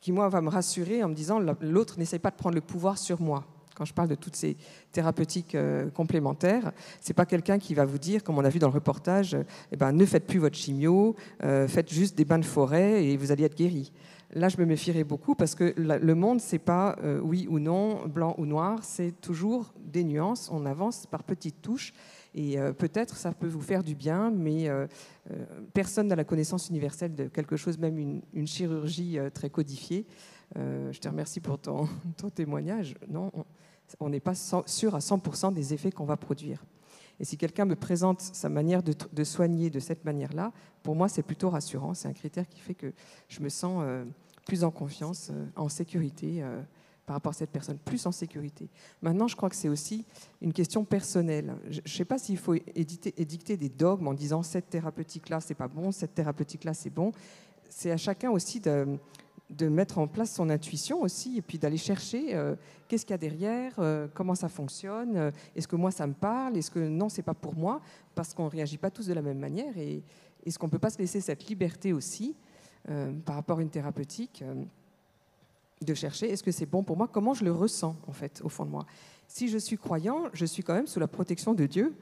[0.00, 2.98] qui, moi, va me rassurer en me disant l'autre n'essaie pas de prendre le pouvoir
[2.98, 3.44] sur moi.
[3.76, 4.56] Quand je parle de toutes ces
[4.90, 8.68] thérapeutiques euh, complémentaires, c'est pas quelqu'un qui va vous dire, comme on a vu dans
[8.68, 9.36] le reportage,
[9.70, 13.32] eh ben, ne faites plus votre chimio, faites juste des bains de forêt et vous
[13.32, 13.92] allez être guéri.
[14.34, 18.34] Là, je me méfierais beaucoup parce que le monde, c'est pas oui ou non, blanc
[18.38, 20.48] ou noir, c'est toujours des nuances.
[20.52, 21.92] On avance par petites touches
[22.36, 24.86] et euh, peut-être ça peut vous faire du bien, mais euh,
[25.30, 30.06] euh, personne n'a la connaissance universelle de quelque chose, même une, chirurgie très codifiée.
[30.54, 31.88] je te remercie pour ton,
[32.34, 32.94] témoignage.
[33.08, 33.44] Non, on
[34.08, 36.64] n'est pas sûr à 100% des effets qu'on va produire.
[37.18, 41.22] Et si quelqu'un me présente sa manière de, soigner de cette manière-là, pour moi, c'est
[41.22, 41.94] plutôt rassurant.
[41.94, 42.92] C'est un critère qui fait que
[43.28, 43.82] je me sens
[44.44, 46.44] plus en confiance, en sécurité
[47.06, 48.68] par rapport à cette personne, plus en sécurité.
[49.00, 50.04] Maintenant, je crois que c'est aussi
[50.42, 51.54] une question personnelle.
[51.70, 55.54] Je ne sais pas s'il faut éditer, édicter des dogmes en disant cette thérapeutique-là, c'est
[55.54, 57.12] pas bon, cette thérapeutique-là, c'est bon.
[57.70, 58.98] C'est à chacun aussi de,
[59.50, 62.56] de, mettre en place son intuition aussi, et puis d'aller chercher euh,
[62.88, 66.14] qu'est-ce qu'il y a derrière, euh, comment ça fonctionne, euh, est-ce que moi ça me
[66.14, 67.80] parle, est-ce que non, c'est pas pour moi,
[68.14, 70.02] parce qu'on ne réagit pas tous de la même manière, et
[70.44, 72.34] est-ce qu'on ne peut pas se laisser cette liberté aussi
[73.24, 74.44] par rapport à une thérapeutique
[75.82, 78.48] de chercher est-ce que c'est bon pour moi, comment je le ressens en fait au
[78.48, 78.86] fond de moi.
[79.26, 81.96] Si je suis croyant, je suis quand même sous la protection de Dieu.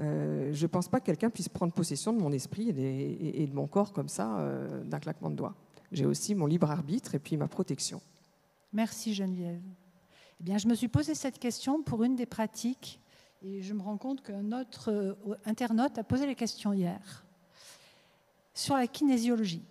[0.00, 3.68] Je ne pense pas que quelqu'un puisse prendre possession de mon esprit et, de mon
[3.68, 4.44] corps comme ça
[4.84, 5.54] d'un claquement de doigts.
[5.92, 8.00] J'ai aussi mon libre arbitre et puis ma protection.
[8.72, 9.62] Merci Geneviève.
[10.40, 13.00] Eh bien, je me suis posé cette question pour une des pratiques
[13.42, 15.14] et je me rends compte qu'un autre euh,
[15.44, 17.24] internaute a posé la question hier
[18.54, 19.64] sur la kinésiologie.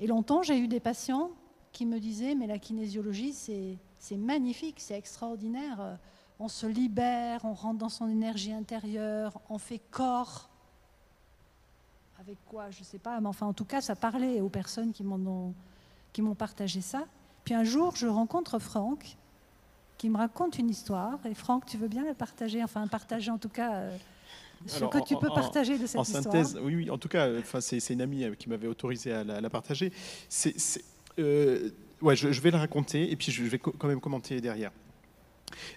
[0.00, 1.30] Et longtemps, j'ai eu des patients
[1.72, 5.98] qui me disait, mais la kinésiologie, c'est magnifique, c'est extraordinaire.
[6.38, 10.50] On se libère, on rentre dans son énergie intérieure, on fait corps.
[12.20, 14.92] Avec quoi Je ne sais pas, mais enfin, en tout cas, ça parlait aux personnes
[14.92, 15.54] qui m'ont
[16.36, 17.04] partagé ça.
[17.44, 19.16] Puis un jour, je rencontre Franck,
[19.96, 21.18] qui me raconte une histoire.
[21.26, 22.62] Et Franck, tu veux bien la partager?
[22.62, 23.74] Enfin, partager en tout cas.
[23.74, 23.96] Euh,
[24.66, 27.60] ce que tu peux partager de cette en synthèse, Oui, oui, en tout cas, enfin,
[27.60, 29.92] c'est une amie euh, qui m'avait autorisé à la, la partager.
[30.28, 30.54] C'est
[31.18, 34.70] euh, ouais, je, vais le raconter et puis je vais quand même commenter derrière.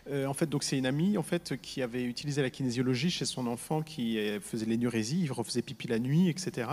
[0.10, 3.26] Euh, en fait, donc c'est une amie en fait qui avait utilisé la kinésiologie chez
[3.26, 6.68] son enfant qui faisait l'énurésie, il refaisait pipi la nuit, etc.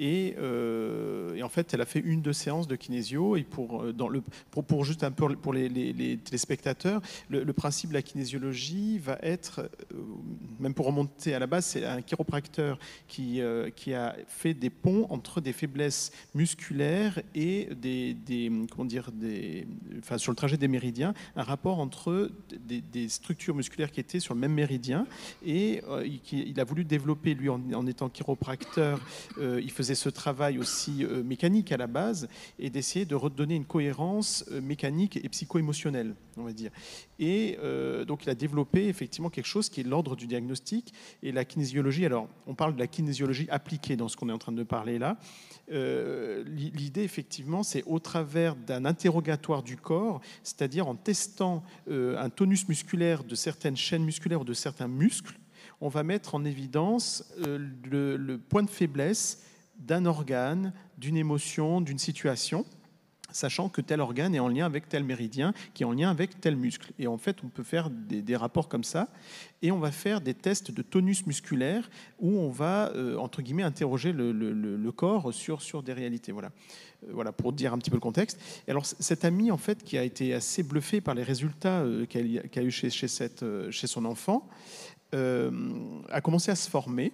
[0.00, 3.84] Euh, et, en fait, elle a fait une deux séances de kinésio et pour
[4.66, 9.68] pour, juste un peu pour les, téléspectateurs, le, principe de la kinésiologie va être
[10.60, 14.70] même pour remonter à la base, c'est un chiropracteur qui, euh, qui a fait des
[14.70, 19.66] ponts entre des faiblesses musculaires et des, des comment dire, des,
[19.98, 22.27] enfin, sur le trajet des méridiens, un rapport entre
[22.66, 25.06] des, structures musculaires qui étaient sur le même méridien.
[25.44, 29.00] Et euh, il, a voulu développer, lui, en, étant chiropracteur,
[29.38, 33.54] euh, il faisait ce travail aussi euh, mécanique à la base et d'essayer de redonner
[33.54, 36.70] une cohérence mécanique et psycho-émotionnelle, on va dire.
[37.18, 37.58] Et
[38.06, 42.06] donc, il a développé effectivement quelque chose qui est l'ordre du diagnostic et la kinésiologie.
[42.06, 44.98] Alors, on parle de la kinésiologie appliquée dans ce qu'on est en train de parler
[44.98, 45.18] là.
[45.68, 51.62] L'idée, effectivement, c'est au travers d'un interrogatoire du corps, c'est-à-dire en testant
[52.20, 55.38] un tonus musculaire de certaines chaînes musculaires ou de certains muscles,
[55.80, 59.42] on va mettre en évidence euh, le, le point de faiblesse
[59.78, 62.66] d'un organe, d'une émotion, d'une situation
[63.30, 66.40] sachant que tel organe est en lien avec tel méridien, qui est en lien avec
[66.40, 66.92] tel muscle.
[66.98, 69.08] Et en fait, on peut faire des, rapports comme ça,
[69.62, 73.62] et on va faire des tests de tonus musculaire où on va, euh, entre guillemets,
[73.62, 76.32] interroger le, corps sur, sur des réalités.
[76.32, 76.50] Voilà.
[77.04, 78.40] Euh, voilà, pour dire un petit peu le contexte.
[78.66, 82.06] Et alors, cet ami, en fait, qui a été assez bluffé par les résultats euh,
[82.06, 84.48] qu'elle qu a eu chez, chez, cette, chez son enfant,
[85.12, 87.12] a commencé à se former.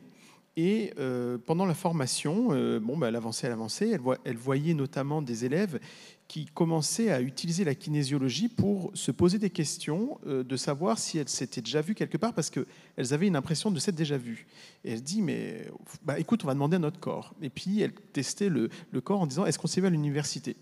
[0.57, 3.99] Et euh, pendant la formation, euh, bon, bah, elle avançait, elle avançait.
[4.25, 5.81] Elle, voyait notamment des élèves
[6.29, 11.19] qui commençaient à utiliser la kinésiologie pour se poser des questions, euh, de savoir si
[11.19, 14.47] elles s'étaient déjà vues quelque part, parce qu'elles avaient une impression de s'être déjà vues.
[14.85, 15.67] Et elle dit, mais
[16.05, 17.35] bah, écoute, on va demander à notre corps.
[17.43, 18.71] Et puis elle testait le,
[19.03, 20.57] corps en disant, est-ce qu'on s'est vu à l'université?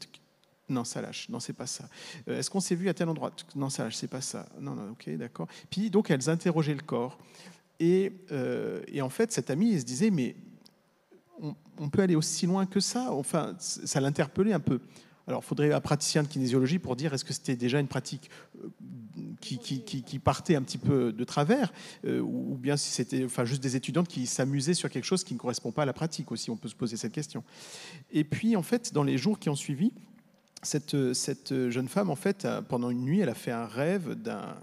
[0.71, 1.29] Non, ça lâche.
[1.29, 1.87] Non, c'est pas ça.
[2.27, 3.31] Est-ce qu'on s'est vu à tel endroit?
[3.55, 3.97] Non, ça lâche.
[3.97, 4.49] C'est pas ça.
[4.59, 5.47] Non, non, ok, d'accord.
[5.69, 7.19] Puis donc elles interrogeaient le corps.
[7.83, 10.37] Et, euh, et, en fait, cette amie, elle se disait, mais
[11.81, 14.79] on, peut aller aussi loin que ça Enfin, ça l'interpellait un peu.
[15.27, 18.31] Alors, il faudrait un praticien de kinésiologie pour dire est-ce que c'était déjà une pratique
[18.65, 18.69] euh,
[19.41, 21.73] qui, partait un petit peu de travers,
[22.05, 25.35] euh, ou bien si c'était enfin, juste des étudiantes qui s'amusaient sur quelque chose qui
[25.35, 27.43] ne correspond pas à la pratique aussi, on peut se poser cette question.
[28.13, 29.93] Et puis, en fait, dans les jours qui ont suivi,
[30.63, 34.55] cette, cette, jeune femme, en fait, pendant une nuit, elle a fait un rêve d'un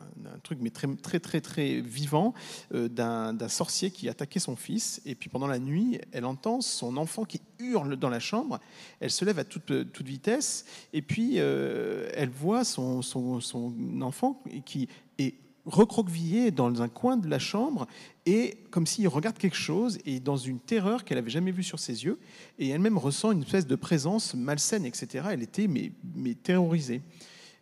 [0.43, 2.33] truc, mais très, très, très, très vivant,
[2.73, 5.01] euh, d'un sorcier qui attaquait son fils.
[5.05, 8.59] Et puis pendant la nuit, elle entend son enfant qui hurle dans la chambre.
[8.99, 9.71] Elle se lève à toute,
[10.01, 10.65] vitesse.
[10.93, 14.87] Et puis, euh, elle voit son, son enfant qui
[15.17, 15.35] est
[15.65, 17.87] recroquevillé dans un coin de la chambre
[18.29, 21.79] et comme s'il regarde quelque chose et dans une terreur qu'elle n'avait jamais vue sur
[21.79, 22.19] ses yeux
[22.59, 25.25] et elle-même ressent une espèce de présence malsaine, etc.
[25.31, 25.91] Elle était mais,
[26.35, 27.01] terrorisée.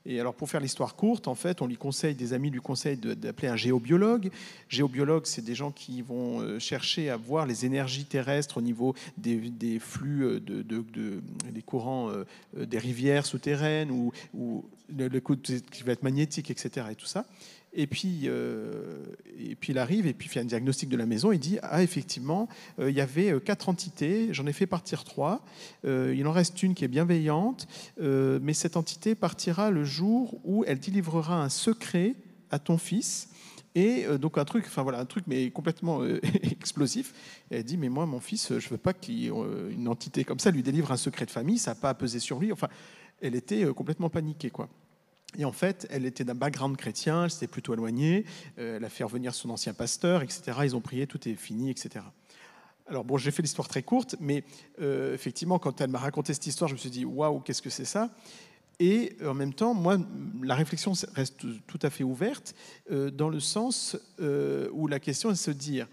[0.06, 2.98] Et alors, pour faire l'histoire courte, en fait, on lui conseille, des amis lui conseillent
[2.98, 4.30] d'appeler un géobiologue.
[4.68, 8.94] Géobiologue, c'est des gens qui vont euh, chercher à voir les énergies terrestres au niveau
[9.18, 12.26] des, flux, de, de, de, des courants euh,
[12.66, 14.12] des rivières souterraines ou,
[14.90, 16.88] le, le, qui va être magnétique, etc.
[16.92, 17.26] Et tout ça.
[17.80, 19.06] Et puis, euh,
[19.38, 21.32] et puis il arrive et puis il fait un diagnostic de la maison.
[21.32, 22.50] Il dit ah effectivement
[22.80, 25.46] euh, il y avait quatre entités, j'en ai fait partir trois.
[25.86, 27.68] Euh, il en reste une qui est bienveillante,
[28.02, 32.16] euh, mais cette entité partira le jour où elle délivrera un secret
[32.50, 33.30] à ton fils.
[33.76, 37.14] Et euh, donc un truc, enfin voilà, un truc mais complètement euh, explosif.
[37.52, 40.64] Et elle dit mais moi mon fils, je veux pas qu'une entité comme ça lui
[40.64, 42.52] délivre un secret de famille, ça n'a pas à peser sur lui.
[42.52, 42.70] Enfin,
[43.22, 44.68] elle était complètement paniquée quoi.
[45.36, 48.26] Et en fait, elle était d'un background chrétien, elle s'était plutôt éloignée,
[48.60, 50.60] euh, elle a fait revenir son ancien pasteur, etc.
[50.64, 52.06] Ils ont prié, tout est fini, etc.
[52.88, 54.44] Alors bon, j'ai fait l'histoire très courte, mais
[54.82, 57.70] euh, effectivement, quand elle m'a raconté cette histoire, je me suis dit, waouh, qu'est-ce que
[57.70, 58.10] c'est ça?
[58.80, 59.98] Et en même temps, moi,
[60.42, 62.56] la réflexion reste tout à fait ouverte,
[62.92, 63.98] euh, dans le sens
[64.72, 65.88] où la question est de se dire,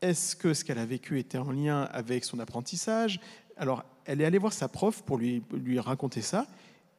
[0.00, 3.20] est-ce que ce qu'elle a vécu était en lien avec son apprentissage?
[3.56, 6.46] Alors, elle est allée voir sa prof pour lui, lui raconter ça,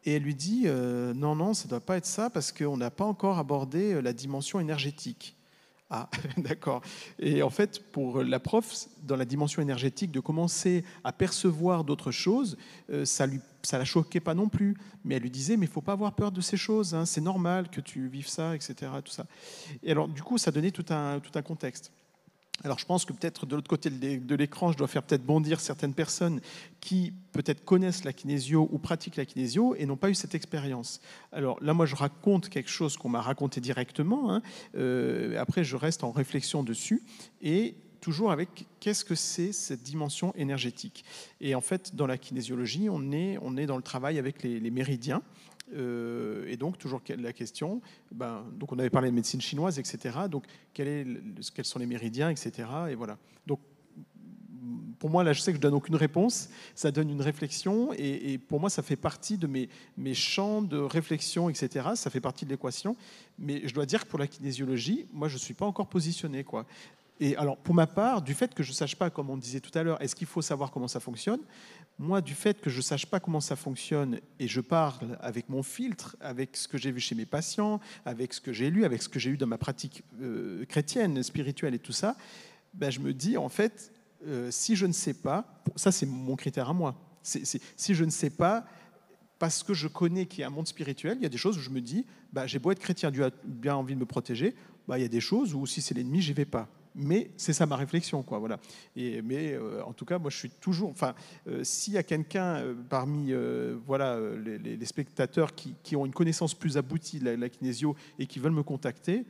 [0.05, 2.77] et elle lui dit euh, non, non, ça ne doit pas être ça parce qu'on
[2.77, 5.35] n'a pas encore abordé euh, la dimension énergétique.
[5.89, 6.81] Ah, d'accord.
[7.17, 12.11] Et en fait, pour la prof, dans la dimension énergétique, de commencer à percevoir d'autres
[12.11, 12.57] choses,
[12.91, 14.77] euh, ça ne ça la choquait pas non plus.
[15.03, 17.21] Mais elle lui disait, mais il faut pas avoir peur de ces choses, hein, c'est
[17.21, 18.75] normal que tu vives ça, etc.
[19.03, 19.25] Tout ça.
[19.83, 21.91] Et alors, du coup, ça donnait tout un, tout un contexte.
[22.63, 25.59] Alors je pense que peut-être de l'autre côté de l'écran, je dois faire peut-être bondir
[25.59, 26.41] certaines personnes
[26.81, 30.99] qui peut-être connaissent la kinésio ou pratiquent la kinésio et n'ont pas eu cette expérience.
[31.31, 34.33] Alors là, moi, je raconte quelque chose qu'on m'a raconté directement.
[34.33, 34.41] Hein.
[34.75, 37.03] Euh, après, je reste en réflexion dessus
[37.41, 41.03] et toujours avec qu'est-ce que c'est cette dimension énergétique.
[41.41, 44.59] Et en fait, dans la kinésiologie, on est, on est dans le travail avec les,
[44.59, 45.21] les méridiens.
[45.73, 50.17] Euh, et donc, toujours la question, ben, donc on avait parlé de médecine chinoise, etc.
[50.29, 51.21] Donc, quel
[51.53, 52.67] quels sont les méridiens, etc.
[52.89, 53.17] Et voilà.
[53.45, 53.59] Donc,
[54.99, 56.49] pour moi, là, je sais que je donne aucune réponse.
[56.75, 60.77] Ça donne une réflexion, et, pour moi, ça fait partie de mes, mes, champs de
[60.77, 61.89] réflexion, etc.
[61.95, 62.95] Ça fait partie de l'équation.
[63.37, 66.43] Mais je dois dire que pour la kinésiologie, moi, je ne suis pas encore positionné.
[66.43, 66.65] Quoi.
[67.21, 69.59] Et alors, pour ma part, du fait que je ne sache pas, comme on disait
[69.59, 71.41] tout à l'heure, est-ce qu'il faut savoir comment ça fonctionne
[71.97, 75.49] Moi, du fait que je ne sache pas comment ça fonctionne et je parle avec
[75.49, 78.85] mon filtre, avec ce que j'ai vu chez mes patients, avec ce que j'ai lu,
[78.85, 82.15] avec ce que j'ai eu dans ma pratique euh, chrétienne, spirituelle et tout ça,
[82.73, 83.91] ben, je me dis, en fait,
[84.25, 88.09] euh, si je ne sais pas, ça c'est mon critère à moi, si je ne
[88.09, 88.65] sais pas,
[89.39, 91.57] parce que je connais qu'il y a un monde spirituel, il y a des choses
[91.57, 94.05] où je me dis, bah, j'ai beau être chrétien, Dieu a bien envie de me
[94.05, 94.55] protéger,
[94.87, 96.69] bah, il y a des choses où si c'est l'ennemi, j'y vais pas.
[96.95, 98.39] Mais c'est ça ma réflexion, quoi.
[98.39, 98.59] Voilà.
[98.95, 100.89] Mais euh, en tout cas, moi, je suis toujours.
[100.89, 101.13] Enfin,
[101.47, 103.31] euh, s'il y a quelqu'un euh, parmi,
[103.85, 108.39] voilà, les, spectateurs qui, ont une connaissance plus aboutie de la, la kinésio et qui
[108.39, 109.25] veulent me contacter,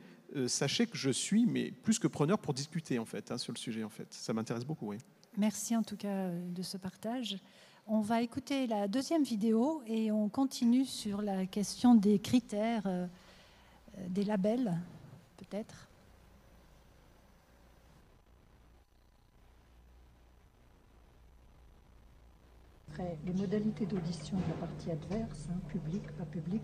[0.46, 3.58] sachez que je suis, mais plus que preneur pour discuter en fait hein, sur le
[3.58, 3.82] sujet.
[3.84, 4.88] En fait, ça m'intéresse beaucoup.
[4.88, 4.98] Oui.
[5.36, 7.38] Merci en tout cas de ce partage.
[7.86, 13.08] On va écouter la deuxième vidéo et on continue sur la question des critères,
[14.08, 14.78] des labels,
[15.36, 15.89] peut-être.
[23.24, 26.62] Les modalités d'audition de la partie adverse, hein, public, pas public.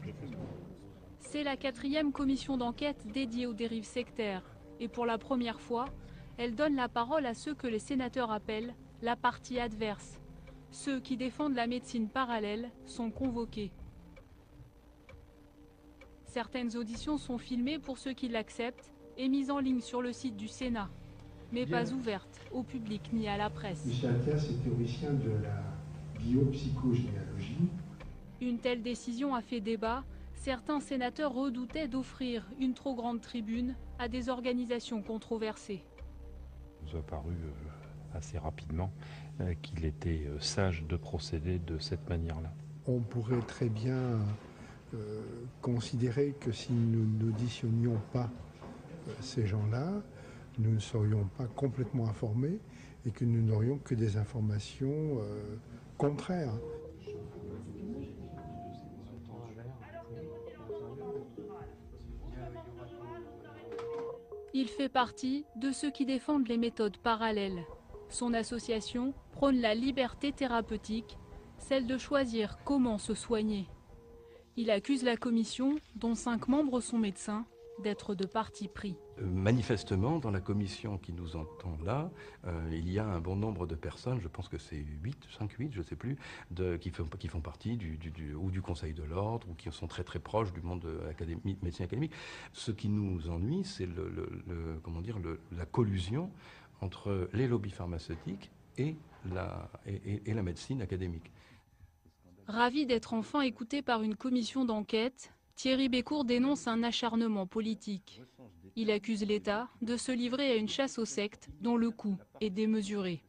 [1.19, 4.43] C'est la quatrième commission d'enquête dédiée aux dérives sectaires.
[4.79, 5.87] Et pour la première fois,
[6.37, 10.19] elle donne la parole à ceux que les sénateurs appellent la partie adverse,
[10.71, 13.73] ceux qui défendent la médecine parallèle sont convoqués.
[16.25, 20.37] Certaines auditions sont filmées pour ceux qui l'acceptent et mises en ligne sur le site
[20.37, 20.91] du Sénat,
[21.51, 23.87] mais pas ouvertes au public ni à la presse.
[23.87, 25.76] Michel Attias est théoricien de la
[26.27, 27.69] biopsychogénéalogie.
[28.41, 30.05] Une telle décision a fait débat.
[30.35, 35.83] Certains sénateurs redoutaient d'offrir une trop grande tribune à des organisations controversées.
[36.83, 38.93] Il nous a paru euh, assez rapidement
[39.41, 42.53] euh, qu'il était euh, sage de procéder de cette manière-là.
[42.87, 44.19] On pourrait très bien
[44.95, 45.23] euh,
[45.63, 48.31] considérer que si nous n'auditionnions pas
[49.21, 49.93] ces gens-là,
[50.59, 52.59] nous ne serions pas complètement informés
[53.05, 55.21] et que nous n'aurions que des informations
[55.97, 56.53] contraires.
[64.55, 67.65] Il fait partie de ceux qui défendent les méthodes parallèles.
[68.09, 71.19] Son association prône la liberté thérapeutique,
[71.59, 73.69] celle de choisir comment se soigner.
[74.57, 77.45] Il accuse la commission, dont cinq membres sont médecins,
[77.83, 78.97] d'être de parti pris.
[79.21, 82.11] Euh, manifestement, dans la commission qui nous entend là,
[82.47, 85.51] euh, il y a un bon nombre de personnes, je pense que c'est 8, 5,
[85.53, 86.17] 8, je ne sais plus,
[86.51, 87.99] de, qui, font, qui font partie du,
[88.35, 91.85] ou du Conseil de l'ordre, ou qui sont très très proches du monde académique, médecine
[91.85, 92.13] académique.
[92.53, 95.19] Ce qui nous ennuie, c'est le, comment dire,
[95.53, 96.31] la collusion
[96.81, 98.97] entre les lobbies pharmaceutiques et
[99.33, 101.33] la, et, la médecine académique.
[102.47, 108.23] Ravi d'être enfin écouté par une commission d'enquête, Thierry Bécourt dénonce un acharnement politique.
[108.77, 112.51] Il accuse l'État de se livrer à une chasse aux sectes dont le coût est
[112.51, 113.23] démesuré.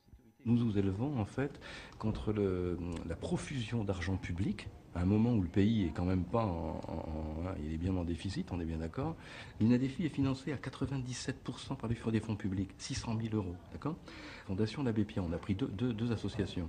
[0.45, 1.57] Nous nous élevons en fait
[1.99, 2.33] contre
[3.07, 6.81] la profusion d'argent public à un moment où le pays est quand même pas en,
[7.63, 9.15] il est bien en déficit, on est bien d'accord.
[9.61, 13.95] L'INADEFI est financé à 97% par des fonds publics, 600 000 euros, d'accord?
[14.47, 16.67] Fondation L'Abbé Pierre, on a pris deux, deux, associations.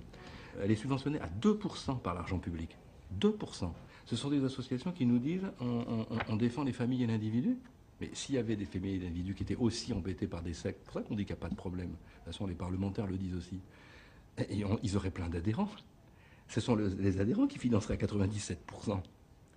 [0.63, 2.77] Elle est subventionnée à 2% par l'argent public.
[3.21, 3.71] 2%.
[4.07, 7.59] Ce sont des associations qui nous disent on, défend les familles et l'individu.
[8.01, 10.79] Mais s'il y avait des familles et individus qui étaient aussi embêtés par des sectes,
[10.81, 11.89] c'est pour ça qu'on dit qu'il n'y a pas de problème.
[11.89, 13.61] De toute façon, les parlementaires le disent aussi.
[14.39, 15.69] Et ils auraient plein d'adhérents
[16.49, 19.01] ce sont les adhérents qui financeraient à 97%,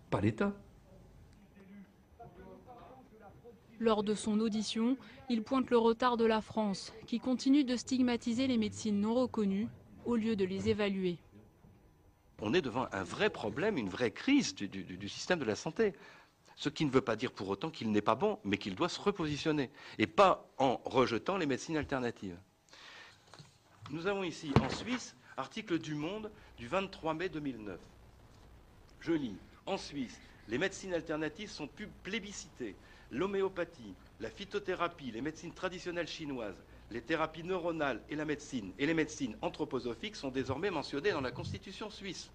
[0.09, 0.53] pas l'État.
[3.79, 4.97] Lors de son audition,
[5.29, 9.67] il pointe le retard de la France, qui continue de stigmatiser les médecines non reconnues
[10.05, 11.17] au lieu de les évaluer.
[12.41, 15.93] On est devant un vrai problème, une vraie crise du, système de la santé.
[16.55, 18.89] Ce qui ne veut pas dire pour autant qu'il n'est pas bon, mais qu'il doit
[18.89, 19.69] se repositionner,
[19.99, 22.37] et pas en rejetant les médecines alternatives.
[23.91, 27.79] Nous avons ici en Suisse Article du Monde du 23 mai 2009.
[28.99, 29.37] Je lis.
[29.67, 32.75] En Suisse, les médecines alternatives sont plus plébiscitées.
[33.11, 36.55] L'homéopathie, la phytothérapie, les médecines traditionnelles chinoises,
[36.91, 41.31] les thérapies neuronales et la médecine et les médecines anthroposophiques sont désormais mentionnées dans la
[41.31, 42.29] Constitution suisse.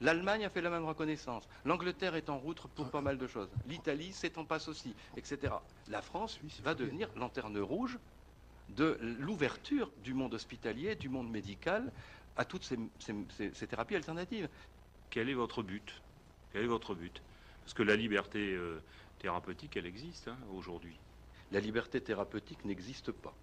[0.00, 1.48] L'Allemagne a fait la même reconnaissance.
[1.64, 3.48] L'Angleterre est en route pour pas mal de choses.
[3.66, 5.54] L'Italie s'étend passe aussi, etc.
[5.88, 7.98] La France va devenir lanterne rouge
[8.70, 11.92] de l'ouverture du monde hospitalier, du monde médical,
[12.36, 14.48] à toutes ces, thérapies alternatives.
[15.10, 16.02] Quel est votre but?
[16.52, 17.22] Quel est votre but?
[17.62, 18.82] Parce que la liberté euh,
[19.20, 20.98] thérapeutique, elle existe hein, aujourd'hui.
[21.52, 23.34] La liberté thérapeutique n'existe pas.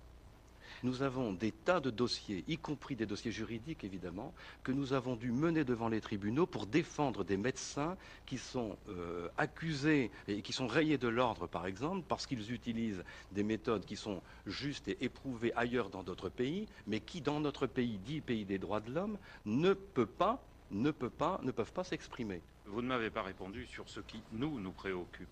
[0.83, 5.15] Nous avons des tas de dossiers, y compris des dossiers juridiques évidemment, que nous avons
[5.15, 10.53] dû mener devant les tribunaux pour défendre des médecins qui sont euh, accusés et qui
[10.53, 14.97] sont rayés de l'ordre par exemple parce qu'ils utilisent des méthodes qui sont justes et
[15.01, 18.91] éprouvées ailleurs dans d'autres pays, mais qui dans notre pays, dit pays des droits de
[18.91, 22.41] l'homme, ne peut pas ne, peut pas, ne peuvent pas s'exprimer.
[22.65, 25.27] Vous ne m'avez pas répondu sur ce qui nous nous préoccupe,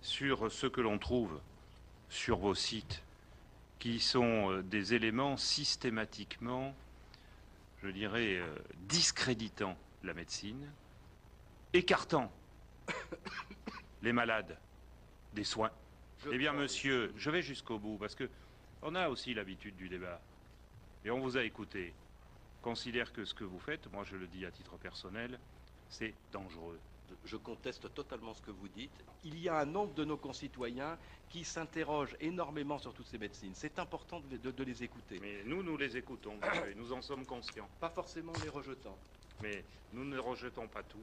[0.00, 1.40] sur ce que l'on trouve
[2.08, 3.02] sur vos sites,
[3.78, 6.74] qui sont euh, des éléments systématiquement,
[7.82, 8.54] je dirais, euh,
[8.88, 10.70] discréditant la médecine,
[11.72, 12.32] écartant
[14.02, 14.58] les malades
[15.34, 15.70] des soins.
[16.30, 18.28] eh bien, monsieur, je vais jusqu'au bout, parce que
[18.82, 20.20] on a aussi l'habitude du débat.
[21.04, 21.92] Et on vous a écouté
[22.66, 25.38] considère que ce que vous faites, moi je le dis à titre personnel,
[25.88, 26.80] c'est dangereux.
[27.24, 29.04] Je conteste totalement ce que vous dites.
[29.24, 30.98] Il y a un nombre de nos concitoyens
[31.28, 33.52] qui s'interrogent énormément sur toutes ces médecines.
[33.54, 35.18] C'est important de, les écouter.
[35.20, 36.38] Mais nous, nous les écoutons,
[36.68, 37.68] et nous en sommes conscients.
[37.80, 38.96] Pas forcément les rejetant.
[39.42, 41.02] Mais nous ne rejetons pas tout.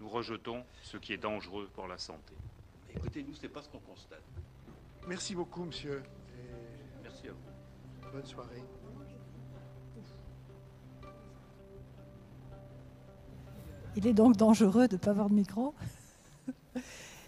[0.00, 2.34] Nous rejetons ce qui est dangereux pour la santé.
[2.94, 4.22] Écoutez, nous, c'est pas ce qu'on constate.
[5.06, 6.02] Merci beaucoup, monsieur.
[7.02, 8.10] Merci à vous.
[8.12, 8.62] Bonne soirée.
[13.98, 15.74] Il est donc dangereux de ne pas avoir de micro.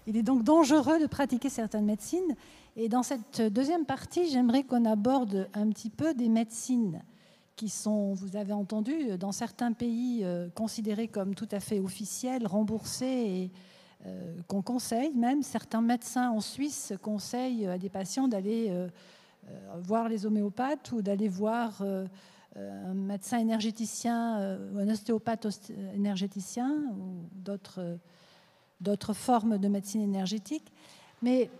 [0.07, 2.37] Il est donc dangereux de pratiquer certaines médecines.
[2.77, 7.03] Et dans cette deuxième partie, j'aimerais qu'on aborde un petit peu des médecines
[7.57, 12.47] qui sont, vous avez entendu, dans certains pays euh, considérées comme tout à fait officielles,
[12.47, 13.51] remboursées et
[14.07, 15.43] euh, qu'on conseille même.
[15.43, 18.87] Certains médecins en Suisse conseillent à des patients d'aller euh,
[19.81, 21.83] voir les homéopathes ou d'aller voir
[22.57, 25.47] un médecin énergéticien euh, ou un ostéopathe
[25.95, 30.73] énergéticien ou d'autres, formes de médecine énergétique.
[31.23, 31.51] Mais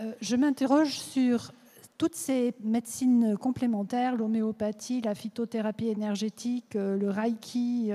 [0.00, 1.52] euh, je m'interroge sur
[1.96, 7.92] toutes ces médecines complémentaires, l'homéopathie, la phytothérapie énergétique, le reiki,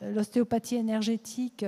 [0.00, 1.64] l'ostéopathie énergétique.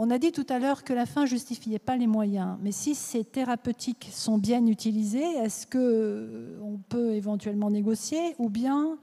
[0.00, 2.94] On a dit tout à l'heure que la fin justifiait pas les moyens, mais si
[2.94, 8.96] ces thérapeutiques sont bien utilisées, est-ce que euh, peut éventuellement négocier ou bien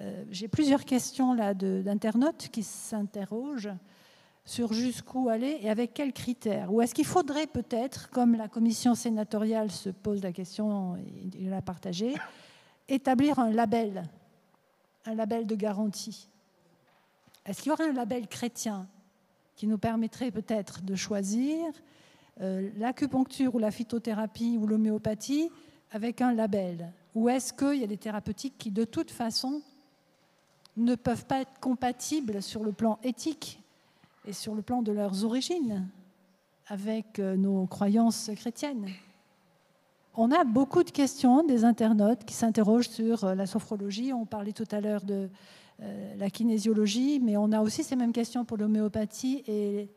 [0.00, 3.74] euh, j'ai plusieurs questions là d'internautes qui s'interrogent
[4.46, 6.72] sur jusqu'où aller et avec quels critères.
[6.72, 11.60] Ou est-ce qu'il faudrait peut-être, comme la commission sénatoriale se pose la question et l'a
[11.60, 12.14] partagée,
[12.88, 14.04] établir un label,
[15.04, 16.28] un label de garantie?
[17.44, 18.88] Est-ce qu'il y aurait un label chrétien?
[19.62, 21.64] Qui nous permettrait peut-être de choisir
[22.40, 25.50] euh, l'acupuncture ou la phytothérapie ou l'homéopathie
[25.92, 29.62] avec un label Ou est-ce qu'il y a des thérapeutiques qui, de toute façon,
[30.76, 33.60] ne peuvent pas être compatibles sur le plan éthique
[34.26, 35.86] et sur le plan de leurs origines
[36.66, 38.88] avec euh, nos croyances chrétiennes?
[40.16, 44.12] On a beaucoup de questions des internautes qui s'interrogent sur euh, la sophrologie.
[44.12, 45.30] On parlait tout à l'heure de
[45.82, 49.88] euh, la kinésiologie, mais on a aussi ces mêmes questions pour l'homéopathie et,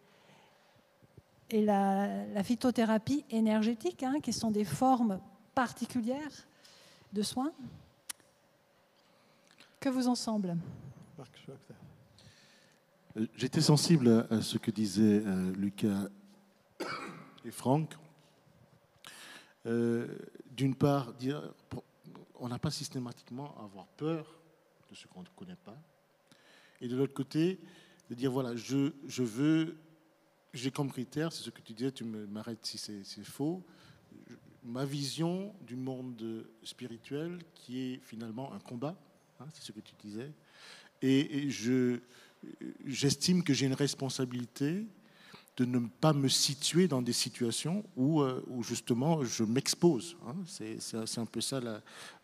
[1.52, 5.20] la, phytothérapie énergétique, hein, qui sont des formes
[5.54, 6.48] particulières
[7.14, 7.52] de soins.
[9.80, 10.58] Que vous en semble
[13.18, 16.10] euh, J'étais sensible à ce que disaient euh, Lucas
[17.46, 17.96] et Franck.
[19.66, 21.42] D'une part, dire,
[22.40, 24.36] on n'a pas systématiquement à avoir peur
[24.96, 25.78] ce qu'on ne connaît pas.
[26.82, 27.60] Et de l'autre côté,
[28.10, 29.78] de dire voilà, je, je veux,
[30.54, 33.64] j'ai comme critère, c'est ce que tu disais, tu m'arrêtes si c'est faux,
[34.64, 38.96] ma vision du monde spirituel qui est finalement un combat,
[39.40, 40.32] hein, c'est ce que tu disais,
[41.02, 42.00] et, je
[42.86, 44.86] j'estime que j'ai une responsabilité
[45.58, 50.16] de ne pas me situer dans des situations où, euh, où justement je m'expose.
[50.28, 50.36] Hein.
[50.46, 51.60] c'est un peu ça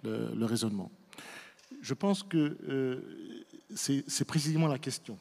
[0.03, 0.91] le raisonnement
[1.81, 3.43] je pense que euh,
[3.75, 5.17] c'est précisément la question.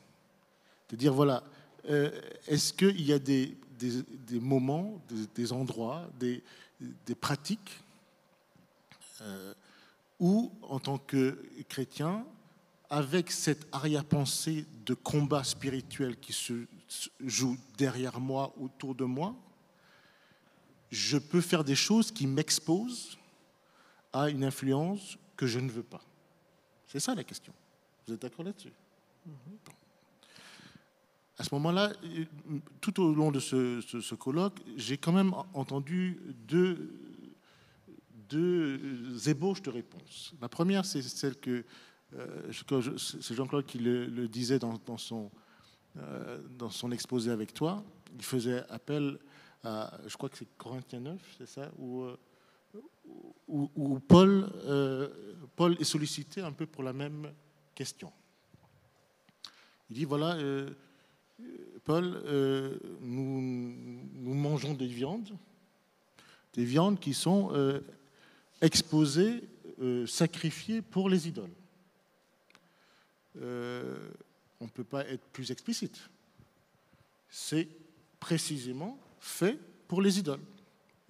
[0.89, 1.45] De dire, voilà,
[1.89, 2.11] euh,
[2.47, 3.57] est-ce qu'il y a des,
[4.33, 5.01] moments,
[5.35, 6.43] des, endroits, des,
[7.21, 7.81] pratiques
[9.23, 9.55] euh,
[10.19, 12.25] où, en tant que chrétien,
[12.91, 16.67] avec cette arrière-pensée de combat spirituel qui se
[17.25, 19.35] joue derrière moi, autour de moi,
[20.91, 23.17] je peux faire des choses qui m'exposent
[24.13, 26.03] à une influence que je ne veux pas.
[26.91, 27.53] C'est ça la question.
[28.05, 28.73] Vous êtes d'accord là-dessus?
[31.39, 31.93] À ce moment-là,
[32.81, 36.91] tout au long de ce, colloque, j'ai quand même entendu deux,
[39.25, 40.35] ébauches de réponses.
[40.43, 41.65] La première, c'est celle que
[42.17, 42.51] euh,
[42.99, 45.31] c'est Jean-Claude qui le, disait dans, son,
[45.97, 47.85] euh, dans son exposé avec toi.
[48.17, 49.21] Il faisait appel
[49.63, 52.05] à, je crois que c'est Corinthiens 9, c'est ça, où,
[53.51, 55.09] où, Paul, euh,
[55.57, 57.33] Paul est sollicité un peu pour la même
[57.75, 58.13] question.
[59.91, 60.71] Il dit, voilà, euh,
[61.85, 63.41] Paul, euh, nous,
[64.15, 65.37] nous, mangeons des viandes,
[66.55, 67.53] des viandes qui sont
[68.61, 69.43] exposées,
[70.07, 71.55] sacrifiées pour les idoles.
[73.37, 76.09] on ne peut pas être plus explicite.
[77.29, 77.69] C'est
[78.19, 79.59] précisément fait
[79.89, 80.41] pour les idoles.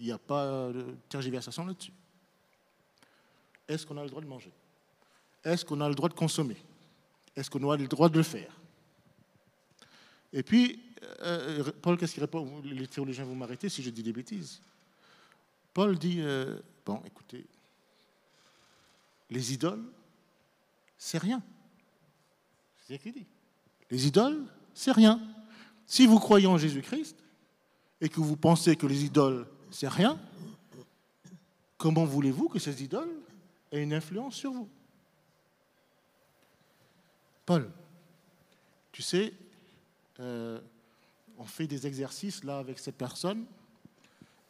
[0.01, 1.93] Il n'y a pas de tergiversation là-dessus.
[3.69, 4.51] Est-ce qu'on a le droit de manger?
[5.45, 6.57] Est-ce qu'on a le droit de consommer?
[7.37, 8.51] Est-ce qu'on a le droit de le faire?
[10.33, 10.83] Et puis,
[11.21, 12.63] euh, Paul, qu'est-ce qu'il répond?
[12.65, 14.63] Les théologiens vont m'arrêter si je dis des bêtises.
[15.75, 17.47] Paul dit, euh, bon, écoutez,
[19.29, 19.85] les idoles,
[20.97, 21.43] c'est rien.
[22.87, 23.27] C'est ce qu'il dit.
[23.91, 25.21] Les idoles, c'est rien.
[25.87, 27.17] Si vous croyez en Jésus-Christ
[28.01, 30.18] et que vous pensez que les idoles, c'est rien,
[31.79, 33.14] comment voulez-vous que ces idoles
[33.73, 34.68] aient une influence sur vous?
[37.47, 37.71] Paul,
[38.93, 39.33] tu sais,
[40.21, 40.61] euh,
[41.39, 43.45] on fait des exercices là avec cette personne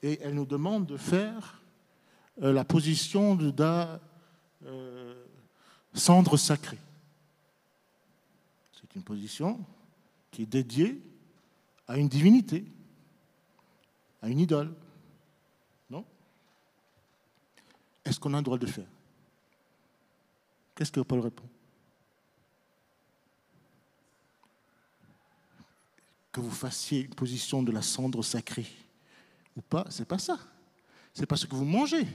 [0.02, 1.62] et elle nous demande de faire
[2.42, 4.00] euh, la position de la
[4.64, 5.24] euh,
[5.94, 6.78] cendre sacrée.
[8.72, 9.64] C'est une position
[10.30, 11.00] qui est dédiée
[11.86, 12.64] à une divinité,
[14.22, 14.74] à une idole.
[15.90, 16.04] Non
[18.20, 18.86] Qu'on a le droit de faire
[20.74, 21.44] Qu'est-ce que Paul répond?
[26.32, 28.68] Que vous fassiez une position de la cendre sacrée
[29.56, 30.38] ou pas, c'est pas ça.
[31.12, 32.06] C'est pas ce que vous mangez.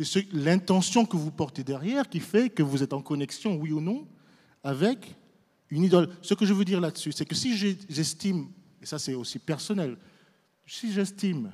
[0.00, 3.80] C'est l'intention que vous portez derrière qui fait que vous êtes en connexion, oui ou
[3.80, 4.06] non,
[4.62, 5.14] avec
[5.70, 6.08] une idole.
[6.22, 8.48] Ce que je veux dire là-dessus, c'est que si j'estime
[8.80, 9.96] et ça c'est aussi personnel,
[10.66, 11.52] si j'estime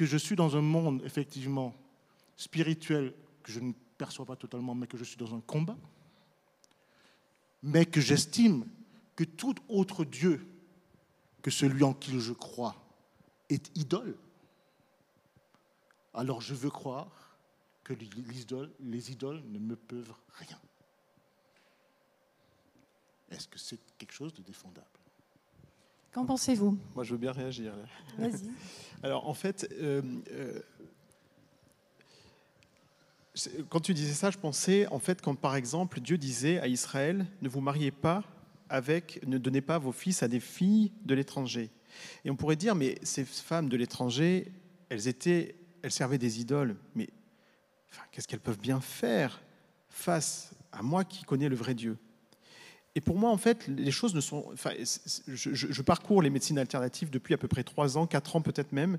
[0.00, 1.74] que je suis dans un monde effectivement
[2.34, 5.76] spirituel que je ne perçois pas totalement, mais que je suis dans un combat,
[7.62, 8.66] mais que j'estime
[9.14, 10.48] que tout autre Dieu
[11.42, 12.76] que celui en qui je crois
[13.50, 14.16] est idole,
[16.14, 17.36] alors je veux croire
[17.84, 20.58] que les idoles, les idoles ne me peuvent rien.
[23.30, 24.99] Est-ce que c'est quelque chose de défendable?
[26.12, 26.76] Qu'en pensez-vous?
[26.94, 27.72] Moi, je veux bien réagir.
[28.18, 28.50] Vas-y.
[29.02, 30.02] Alors, en fait, euh,
[30.32, 30.60] euh,
[33.68, 37.26] quand tu disais ça, je pensais, en fait, quand par exemple Dieu disait à Israël,
[37.40, 38.24] ne vous mariez pas
[38.68, 41.70] avec, ne donnez pas vos fils à des filles de l'étranger.
[42.24, 44.52] Et on pourrait dire, mais ces femmes de l'étranger,
[44.88, 46.76] elles étaient, elles servaient des idoles.
[46.94, 47.08] Mais
[47.90, 49.42] enfin, qu'est-ce qu'elles peuvent bien faire
[49.88, 51.96] face à moi qui connais le vrai Dieu?
[52.96, 54.44] Et pour moi, en fait, les choses ne sont.
[54.52, 54.70] Enfin,
[55.28, 58.98] je, parcours les médecines alternatives depuis à peu près trois ans, quatre ans peut-être même,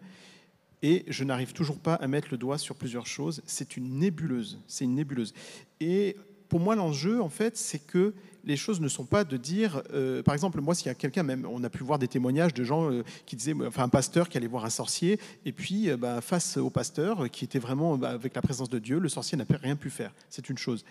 [0.82, 3.42] et je n'arrive toujours pas à mettre le doigt sur plusieurs choses.
[3.46, 4.60] C'est une nébuleuse.
[4.68, 5.34] C'est une nébuleuse.
[5.82, 6.16] Et
[6.48, 8.14] pour moi, l'enjeu, en fait, c'est que
[8.44, 11.24] les choses ne sont pas de dire, euh, par exemple, moi, s'il y a quelqu'un,
[11.24, 14.30] même, on a pu voir des témoignages de gens euh, qui disaient, enfin, un pasteur
[14.30, 17.98] qui allait voir un sorcier, et puis, euh, bah, face au pasteur, qui était vraiment
[17.98, 20.14] bah, avec la présence de Dieu, le sorcier n'a rien pu faire.
[20.30, 20.84] C'est une chose.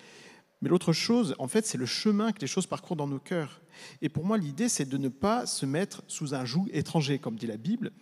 [0.63, 3.61] Mais l'autre chose, en fait, c'est le chemin que les choses parcourent dans nos cœurs.
[4.03, 7.37] Et pour moi, l'idée, c'est de ne pas se mettre sous un joug étranger, comme
[7.37, 7.93] dit la Bible,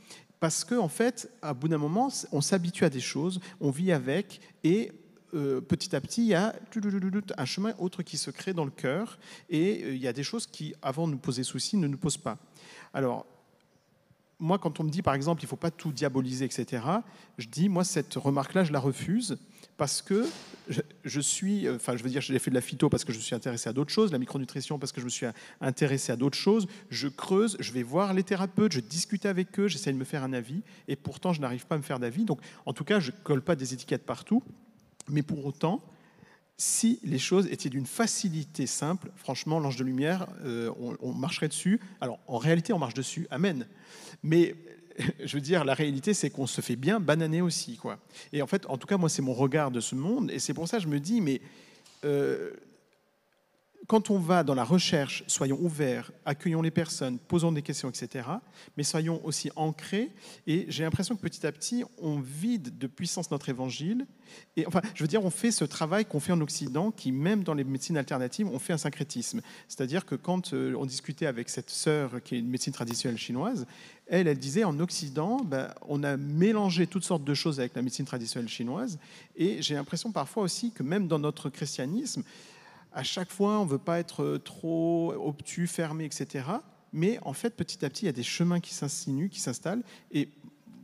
[0.41, 3.93] parce qu'en en fait, à bout d'un moment, on s'habitue à des choses, on vit
[3.93, 4.93] avec, et
[5.35, 6.55] euh, petit à petit, il y a
[7.37, 9.19] un chemin autre qui se crée dans le cœur,
[9.51, 11.99] et euh, il y a des choses qui, avant de nous poser souci, ne nous
[11.99, 12.39] posent pas.
[12.95, 13.27] Alors,
[14.39, 16.83] moi, quand on me dit, par exemple, il ne faut pas tout diaboliser, etc.,
[17.37, 19.39] je dis, moi, cette remarque-là, je la refuse
[19.79, 20.27] parce que
[21.05, 23.35] je, suis, enfin, je veux dire, j'ai fait de la phyto parce que je suis
[23.35, 25.27] intéressé à d'autres choses, la micronutrition parce que je me suis
[25.61, 26.67] intéressé à d'autres choses.
[26.91, 30.25] Je creuse, je vais voir les thérapeutes, je discute avec eux, j'essaie de me faire
[30.25, 32.25] un avis, et pourtant, je n'arrive pas à me faire d'avis.
[32.25, 34.43] Donc, en tout cas, je colle pas des étiquettes partout,
[35.09, 35.81] mais pour autant,
[36.57, 41.47] si les choses étaient d'une facilité simple, franchement, l'ange de lumière, euh, on, on, marcherait
[41.47, 41.81] dessus.
[42.01, 43.65] Alors, en réalité, on marche dessus, amen.
[44.25, 44.57] Mais
[45.25, 47.77] je veux dire, la réalité, c'est qu'on se fait bien bananer aussi.
[47.77, 47.99] Quoi.
[48.33, 50.31] Et en fait, en tout cas, moi, c'est mon regard de ce monde.
[50.31, 51.41] Et c'est pour ça que je me dis, mais
[52.05, 52.51] euh,
[53.89, 58.29] quand on va dans la recherche, soyons ouverts, accueillons les personnes, posons des questions, etc.
[58.77, 60.13] Mais soyons aussi ancrés.
[60.47, 64.07] Et j'ai l'impression que petit à petit, on vide de puissance notre évangile.
[64.57, 67.43] Et enfin, je veux dire, on fait ce travail qu'on fait en Occident, qui même
[67.43, 69.41] dans les médecines alternatives, on fait un syncrétisme.
[69.69, 73.67] C'est-à-dire que quand euh, on discutait avec cette sœur qui est une médecine traditionnelle chinoise,
[74.07, 77.81] elle, elle disait en Occident, ben, on a mélangé toutes sortes de choses avec la
[77.81, 78.99] médecine traditionnelle chinoise.
[79.35, 82.23] Et j'ai l'impression parfois aussi que même dans notre christianisme,
[82.93, 86.45] à chaque fois, on ne veut pas être trop obtus, fermé, etc.
[86.93, 89.83] Mais en fait, petit à petit, il y a des chemins qui s'insinuent, qui s'installent.
[90.11, 90.31] Et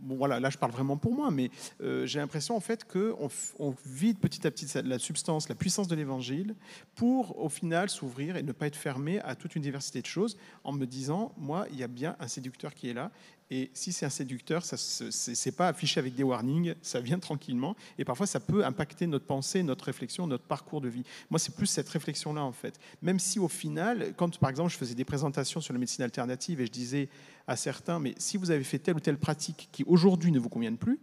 [0.07, 1.51] voilà, là je parle vraiment pour moi, mais
[1.83, 3.29] euh, j'ai l'impression en fait qu'on
[3.59, 6.55] on vide petit à petit la substance, la puissance de l'évangile
[6.95, 10.37] pour au final s'ouvrir et ne pas être fermé à toute une diversité de choses
[10.63, 13.11] en me disant, moi, il y a bien un séducteur qui est là
[13.57, 17.77] et si c'est un séducteur, ça c'est pas affiché avec des warnings, ça vient tranquillement.
[17.99, 21.05] Et parfois, ça peut impacter notre pensée, notre réflexion, notre parcours de vie.
[21.31, 22.81] Moi, c'est plus cette réflexion-là, en fait.
[23.01, 26.61] Même si au final, quand par exemple, je faisais des présentations sur la médecine alternative
[26.61, 27.09] et je disais
[27.47, 30.49] à certains, mais si vous avez fait telle ou telle pratique qui aujourd'hui ne vous
[30.49, 30.99] convienne plus,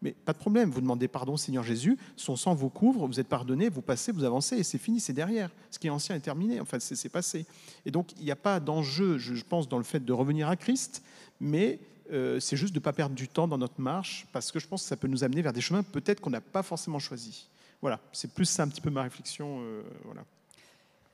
[0.00, 3.26] mais pas de problème, vous demandez pardon, Seigneur Jésus, son sang vous couvre, vous êtes
[3.26, 5.50] pardonné, vous passez, vous avancez, et c'est fini, c'est derrière.
[5.72, 7.46] Ce qui est ancien est terminé, enfin, c'est passé.
[7.84, 10.54] Et donc, il n'y a pas d'enjeu, je pense, dans le fait de revenir à
[10.54, 11.02] Christ,
[11.40, 11.80] mais
[12.12, 14.66] euh, c'est juste de ne pas perdre du temps dans notre marche, parce que je
[14.66, 17.48] pense que ça peut nous amener vers des chemins peut-être qu'on n'a pas forcément choisis.
[17.80, 19.60] Voilà, c'est plus un petit peu ma réflexion.
[19.60, 20.24] Euh, voilà.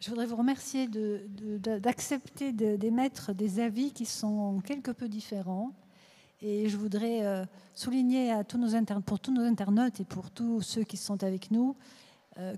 [0.01, 5.73] Je voudrais vous remercier d'accepter d'émettre des avis qui sont quelque peu différents.
[6.41, 7.45] Et je voudrais euh,
[7.75, 11.51] souligner à tous nos pour tous nos internautes et pour tous ceux qui sont avec
[11.51, 11.77] nous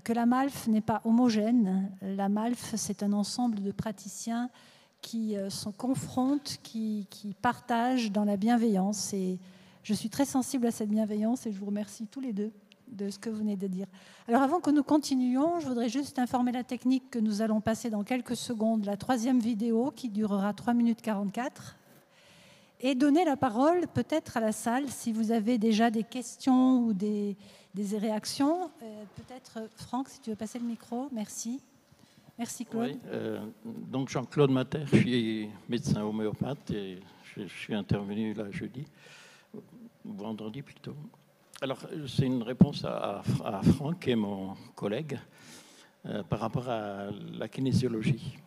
[0.05, 1.91] que la MALF n'est pas homogène.
[2.01, 4.49] La MALF, c'est un ensemble de praticiens
[5.05, 7.07] qui euh, se confrontent, qui,
[7.43, 9.13] partagent dans la bienveillance.
[9.13, 9.37] Et
[9.83, 12.51] je suis très sensible à cette bienveillance et je vous remercie tous les deux
[12.87, 13.85] de ce que vous venez de dire.
[14.27, 17.91] Alors avant que nous continuions, je voudrais juste informer la technique que nous allons passer
[17.91, 21.77] dans quelques secondes la troisième vidéo qui durera 3 minutes 44
[22.79, 26.93] et donner la parole peut-être à la salle si vous avez déjà des questions ou
[26.93, 27.37] des,
[27.75, 28.71] réactions.
[28.81, 31.61] Euh, peut-être Franck, si tu veux passer le micro, merci.
[32.37, 32.97] Merci Claude.
[33.07, 38.83] Euh, donc Jean-Claude Mater, je suis médecin homéopathe et je, suis intervenu là jeudi,
[40.03, 40.97] vendredi plutôt.
[41.61, 43.21] Alors c'est une réponse à,
[43.63, 45.17] Franck, qui est mon collègue,
[46.05, 47.07] euh, par rapport à
[47.39, 48.37] la kinésiologie.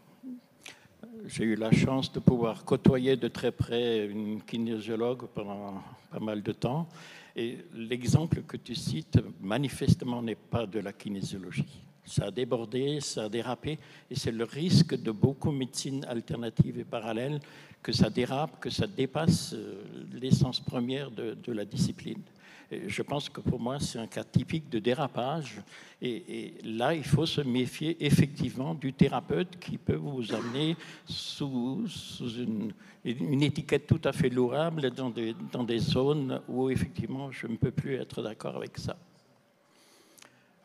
[1.24, 6.42] J'ai eu la chance de pouvoir côtoyer de très près une kinésiologue pendant pas mal
[6.42, 6.86] de temps.
[7.34, 13.24] Et l'exemple que tu cites, manifestement, n'est pas de la kinésiologie ça a débordé, ça
[13.24, 13.78] a dérapé,
[14.10, 17.40] et c'est le risque de beaucoup de médecines alternatives et parallèles
[17.82, 19.82] que ça dérape, que ça dépasse euh,
[20.12, 22.22] l'essence première de, la discipline.
[22.70, 25.62] je pense que pour moi, c'est un cas typique de dérapage.
[26.02, 30.76] Et, là, il faut se méfier effectivement du thérapeute qui peut vous amener
[31.06, 31.86] sous,
[32.20, 37.94] une, étiquette tout à fait louable dans des zones où effectivement, je ne peux plus
[37.94, 38.96] être d'accord avec ça.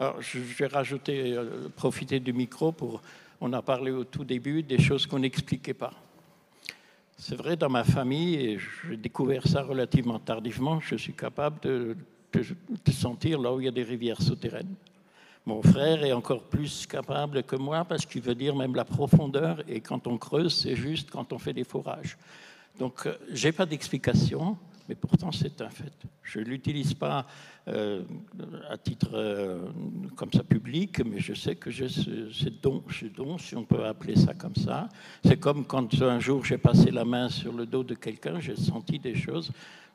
[0.04, 3.02] Alors, je vais rajouter, euh, profiter du micro pour.
[3.40, 5.94] On a parlé au tout début des choses qu'on n'expliquait pas.
[7.18, 11.96] C'est vrai, dans ma famille, et j'ai découvert ça relativement tardivement, je suis capable de,
[12.34, 14.76] de, sentir là où il y a des rivières souterraines.
[15.46, 19.64] Mon frère est encore plus capable que moi parce qu'il veut dire même la profondeur,
[19.70, 22.18] et quand on creuse, c'est juste quand on fait des forages.
[22.78, 24.58] Donc, euh, je n'ai pas d'explication
[24.88, 25.94] mais pourtant c'est un fait.
[26.22, 27.26] Je ne l'utilise pas
[27.68, 28.04] euh,
[28.70, 29.70] à titre euh,
[30.16, 33.86] comme ça public, mais je sais que j'ai ce, don, ce don, si on peut
[33.86, 34.90] appeler ça comme ça.
[35.24, 38.56] C'est comme quand un jour j'ai passé la main sur le dos de quelqu'un, j'ai
[38.56, 39.52] senti des choses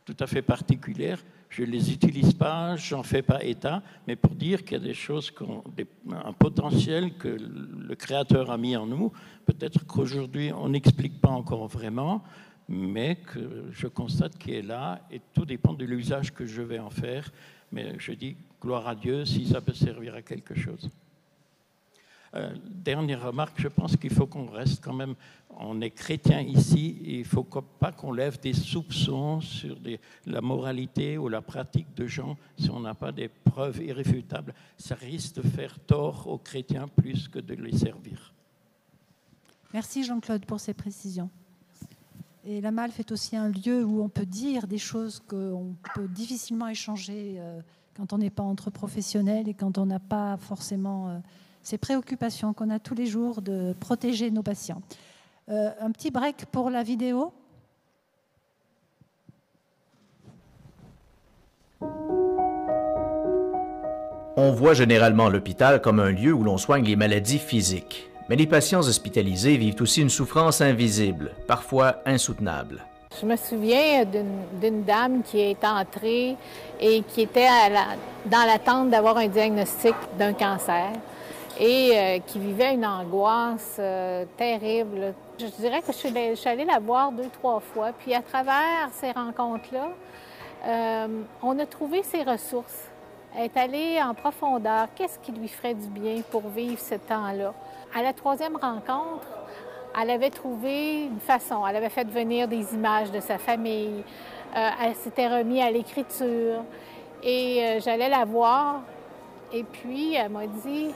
[0.09, 1.23] tout à fait particulières.
[1.51, 4.85] Je ne les utilise pas, j'en fais pas état, mais pour dire qu'il y a
[4.85, 5.31] des choses,
[6.11, 9.13] un potentiel que le Créateur a mis en nous,
[9.45, 12.23] peut-être qu'aujourd'hui on n'explique pas encore vraiment,
[12.69, 16.79] mais que je constate qu'il est là et tout dépend de l'usage que je vais
[16.79, 17.31] en faire.
[17.73, 20.91] Mais je dis gloire à Dieu si ça peut servir à quelque chose.
[22.35, 25.15] Euh, dernière remarque, je pense qu'il faut qu'on reste quand même,
[25.59, 29.79] on est chrétien ici, et il ne faut pas qu'on lève des soupçons sur
[30.27, 34.55] la moralité ou la pratique de gens si on n'a pas des preuves irréfutables.
[34.77, 38.35] Ça risque de faire tort aux chrétiens plus que de les servir.
[39.73, 41.31] Merci Jean-Claude pour ces précisions.
[42.45, 46.09] Et la MALF est aussi un lieu où on peut dire des choses qu'on peut
[46.09, 47.61] difficilement échanger euh,
[47.97, 51.19] quand on n'est pas entre professionnels et quand on n'a pas forcément euh,
[51.63, 54.83] ces préoccupations qu'on a tous les jours de protéger nos patients.
[55.49, 57.33] Euh, un petit break pour la vidéo.
[64.41, 68.08] On voit généralement l'hôpital comme un lieu où l'on soigne les maladies physiques.
[68.29, 72.85] Mais les patients hospitalisés vivent aussi une souffrance invisible, parfois insoutenable.
[73.19, 76.37] Je me souviens d'une dame qui est entrée
[76.79, 77.49] et qui était
[78.27, 80.91] dans l'attente d'avoir un diagnostic d'un cancer
[81.59, 85.15] et euh, qui vivait une angoisse euh, terrible.
[85.41, 87.93] Je dirais que je suis, allée la voir deux, trois fois.
[87.99, 89.89] Puis à travers ces rencontres-là,
[90.67, 92.85] euh, on a trouvé ses ressources.
[93.37, 94.89] Elle est allée en profondeur.
[94.95, 97.55] Qu'est-ce qui lui ferait du bien pour vivre ce temps-là?
[97.95, 99.27] À la troisième rencontre,
[100.01, 101.67] elle avait trouvé une façon.
[101.67, 104.05] Elle avait fait venir des images de sa famille.
[104.55, 106.65] elle s'était remise à l'écriture.
[107.23, 108.83] Et j'allais la voir.
[109.53, 110.91] Et puis, elle m'a dit,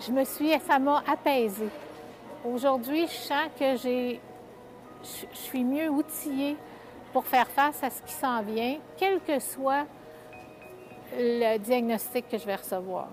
[0.00, 1.70] je me suis, ça m'a apaisée.
[2.44, 4.20] Aujourd'hui, je sens que j'ai,
[5.02, 6.56] je suis mieux outillée
[7.12, 9.86] pour faire face à ce qui s'en vient, quel que soit
[11.16, 13.08] le diagnostic que je vais recevoir.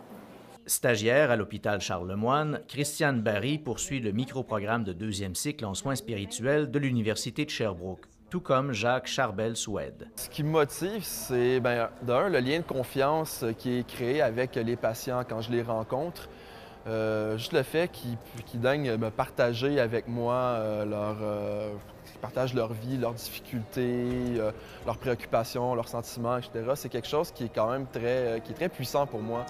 [0.71, 6.71] Stagiaire à l'hôpital Charlemagne, Christiane Barry poursuit le microprogramme de deuxième cycle en soins spirituels
[6.71, 10.07] de l'Université de Sherbrooke, tout comme Jacques Charbel-Soued.
[10.15, 14.55] Ce qui me motive, c'est ben, d'un, le lien de confiance qui est créé avec
[14.55, 16.29] les patients quand je les rencontre.
[16.87, 21.73] Euh, juste le fait qu'ils daignent me partager avec moi euh, leur, euh,
[22.21, 24.39] partagent leur vie, leurs difficultés,
[24.85, 26.63] leurs préoccupations, leurs sentiments, etc.
[26.75, 29.45] C'est quelque chose qui est quand même très, qui est très puissant pour moi.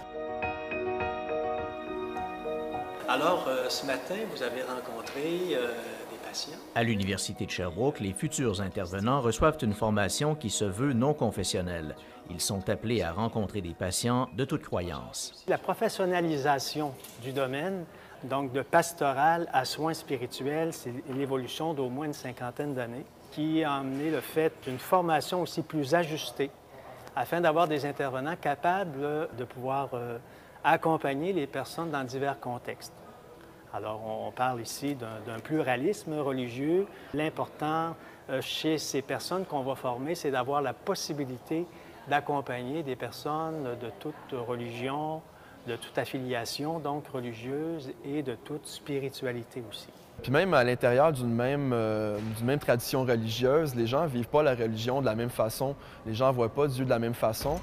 [3.14, 6.58] Alors, ce matin, vous avez rencontré des patients?
[6.76, 11.98] À l'Université de Sherbrooke, les futurs intervenants reçoivent une formation qui se veut non confessionnelle.
[12.30, 15.44] Ils sont appelés à rencontrer des patients de toute croyance.
[15.50, 17.84] La professionnalisation du domaine,
[18.24, 23.74] donc de pastoral à soins spirituels, c'est l'évolution d'au moins une cinquantaine d'années qui a
[23.74, 26.50] amené le fait d'une formation aussi plus ajustée
[27.14, 30.18] afin d'avoir des intervenants capables de pouvoir euh,
[30.64, 32.94] accompagner les personnes dans divers contextes.
[33.74, 36.88] Alors, on parle ici d'un pluralisme religieux.
[37.14, 37.96] L'important
[38.30, 41.66] euh, chez ces personnes qu'on va former, c'est d'avoir la possibilité
[42.10, 45.22] d'accompagner des personnes de toute religion,
[45.68, 49.88] de toute affiliation, donc religieuse, et de toute spiritualité aussi.
[50.22, 54.44] Puis même à l'intérieur d'une même, euh, même tradition religieuse, les gens ne vivent pas
[54.44, 55.76] la religion de la même façon,
[56.06, 57.60] les gens ne voient pas Dieu de la même façon.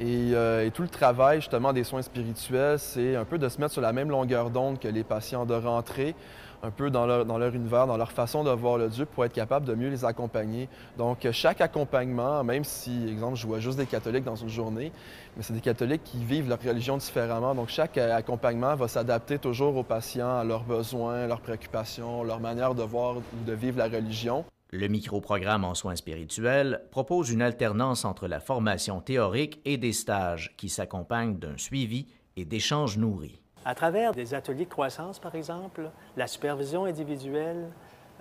[0.00, 3.60] Et, euh, et, tout le travail justement des soins spirituels, c'est un peu de se
[3.60, 6.14] mettre sur la même longueur d'onde que les patients, de rentrer
[6.62, 9.24] un peu dans leur, dans leur, univers, dans leur façon de voir le Dieu pour
[9.24, 10.68] être capable de mieux les accompagner.
[10.96, 14.92] Donc, chaque accompagnement, même si, exemple, je vois juste des catholiques dans une journée,
[15.36, 17.54] mais c'est des catholiques qui vivent leur religion différemment.
[17.54, 22.74] Donc, chaque accompagnement va s'adapter toujours aux patients, à leurs besoins, leurs préoccupations, leur manière
[22.74, 24.44] de voir ou de vivre la religion.
[24.70, 30.54] Le microprogramme en soins spirituels propose une alternance entre la formation théorique et des stages
[30.56, 35.90] qui s'accompagnent d'un suivi et d'échanges nourris à travers des ateliers de croissance, par exemple,
[36.16, 37.68] la supervision individuelle,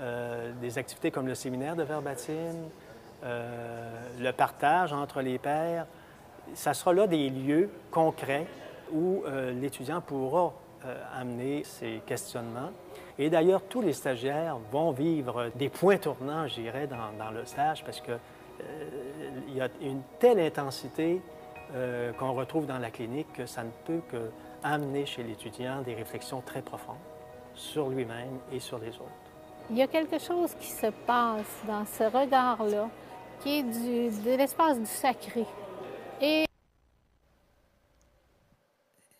[0.02, 2.56] euh, des activités comme le séminaire de verbatim,
[3.24, 5.88] euh, le partage entre les pairs,
[6.54, 8.46] ça sera là des lieux concrets
[8.92, 10.54] où euh, l'étudiant pourra
[11.14, 12.72] amener ses questionnements.
[13.20, 17.46] Et d'ailleurs, tous les stagiaires vont vivre des points tournants, je dirais, dans, dans le
[17.46, 21.22] stage, parce qu'il y a une telle intensité
[22.18, 24.30] qu'on retrouve dans la clinique que ça ne peut que
[24.64, 26.96] amener chez l'étudiant des réflexions très profondes
[27.54, 29.28] sur lui-même et sur les autres.
[29.70, 32.90] Il y a quelque chose qui se passe dans ce regard-là,
[33.42, 35.46] qui est du, de l'espace du sacré.
[36.22, 36.46] Et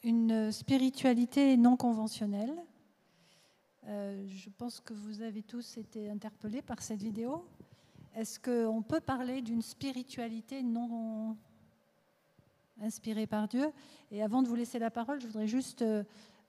[0.04, 2.54] une spiritualité non conventionnelle.
[3.88, 7.46] Euh, je pense que vous avez tous été interpellés par cette vidéo.
[8.16, 11.38] Est-ce qu'on peut parler d'une spiritualité non
[12.82, 13.72] inspiré par Dieu?
[14.12, 16.04] Et avant de vous laisser la parole, je voudrais juste euh,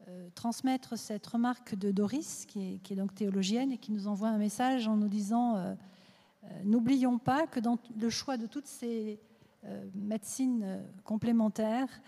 [0.09, 4.39] euh, transmettre cette remarque de Doris, qui est, donc théologienne et qui nous envoie un
[4.39, 5.77] message en nous disant
[6.65, 9.21] N'oublions pas que dans le choix de toutes ces
[9.95, 12.01] médecines complémentaires,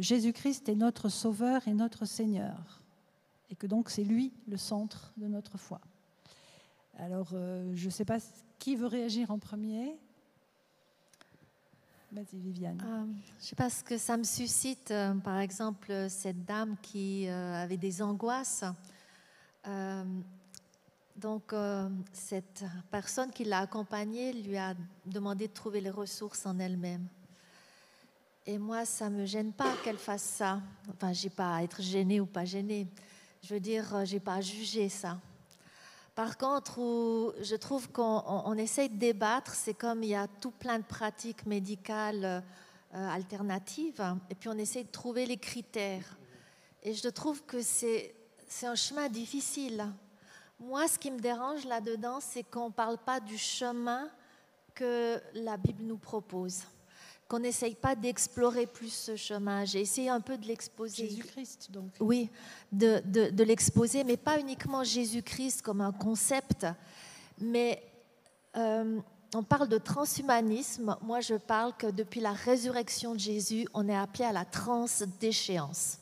[0.00, 2.82] Jésus-Christ est notre Sauveur et notre Seigneur.
[3.50, 5.80] Et que donc c'est lui le centre de notre foi.
[6.98, 8.18] Alors, je ne sais pas
[8.58, 9.98] qui veut réagir en premier.
[12.12, 12.80] Vas-y, Viviane.
[12.84, 13.04] Euh,
[13.40, 14.90] je sais pas ce que ça me suscite.
[14.90, 18.64] Euh, par exemple, cette dame qui euh, avait des angoisses.
[21.16, 21.52] donc,
[22.12, 24.74] cette personne qui l'a accompagnée lui a
[25.04, 27.06] demandé de trouver les ressources en elle-même.
[28.46, 30.60] Et moi, ça me gêne pas qu'elle fasse ça.
[30.88, 32.86] Enfin, j'ai pas à être gênée ou pas gênée.
[33.42, 35.18] Je veux dire, j'ai pas à juger ça.
[36.14, 40.50] Par contre, où je trouve qu'on essaye de débattre, c'est comme il y a tout
[40.50, 42.24] plein de pratiques médicales
[42.94, 46.16] euh, alternatives, et puis on essaye de trouver les critères.
[46.82, 48.14] Et je trouve que c'est
[48.62, 49.92] un chemin difficile.
[50.58, 54.08] Moi, ce qui me dérange là-dedans, c'est qu'on ne parle pas du chemin
[54.74, 56.62] que la Bible nous propose
[57.28, 59.64] qu'on n'essaye pas d'explorer plus ce chemin.
[59.64, 61.08] J'ai essayé un peu de l'exposer.
[61.08, 61.90] Jésus-Christ, donc.
[62.00, 62.30] Oui,
[62.70, 66.66] de, de, l'exposer, mais pas uniquement Jésus-Christ comme un concept,
[67.40, 67.82] mais
[68.56, 69.00] euh,
[69.34, 70.96] on parle de transhumanisme.
[71.02, 75.98] Moi, je parle que depuis la résurrection de Jésus, on est appelé à la transdéchéance.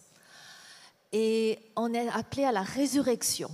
[1.12, 3.50] Et on est appelé à la résurrection.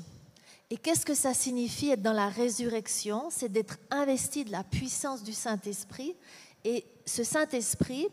[0.71, 3.29] Et qu'est-ce que ça signifie être dans la résurrection?
[3.31, 6.17] C'est d'être investi de la puissance du Saint-Esprit.
[6.65, 8.09] Et ce Saint-Esprit,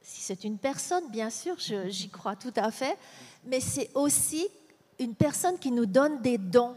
[0.00, 2.96] si c'est une personne, bien sûr, j'y crois tout à fait,
[3.44, 4.48] mais c'est aussi
[4.98, 6.74] une personne qui nous donne des dons.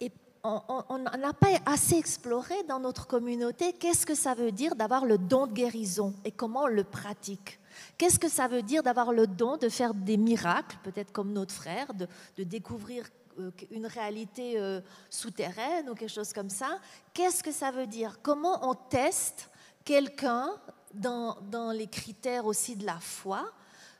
[0.00, 0.10] Et
[0.42, 5.18] on n'a pas assez exploré dans notre communauté qu'est-ce que ça veut dire d'avoir le
[5.18, 7.60] don de guérison et comment on le pratique.
[7.96, 11.54] Qu'est-ce que ça veut dire d'avoir le don de faire des miracles, peut-être comme notre
[11.54, 12.08] frère, de,
[12.42, 13.06] découvrir
[13.38, 16.78] euh, une réalité euh, souterraine ou quelque chose comme ça?
[17.14, 18.18] Qu'est-ce que ça veut dire?
[18.22, 19.49] Comment on teste
[19.84, 20.50] quelqu'un
[20.94, 23.50] dans, les critères aussi de la foi,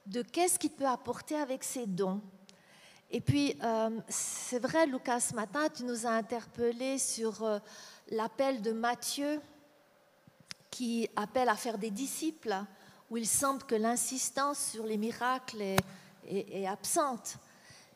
[0.07, 2.20] de qu'est-ce qu'il peut apporter avec ses dons
[3.11, 7.61] Et puis, euh, c'est vrai, Lucas, ce matin, tu nous as interpellé sur
[8.11, 9.40] l'appel de Matthieu
[10.70, 12.57] qui appelle à faire des disciples,
[13.09, 15.78] où il semble que l'insistance sur les miracles est,
[16.27, 17.39] est absente.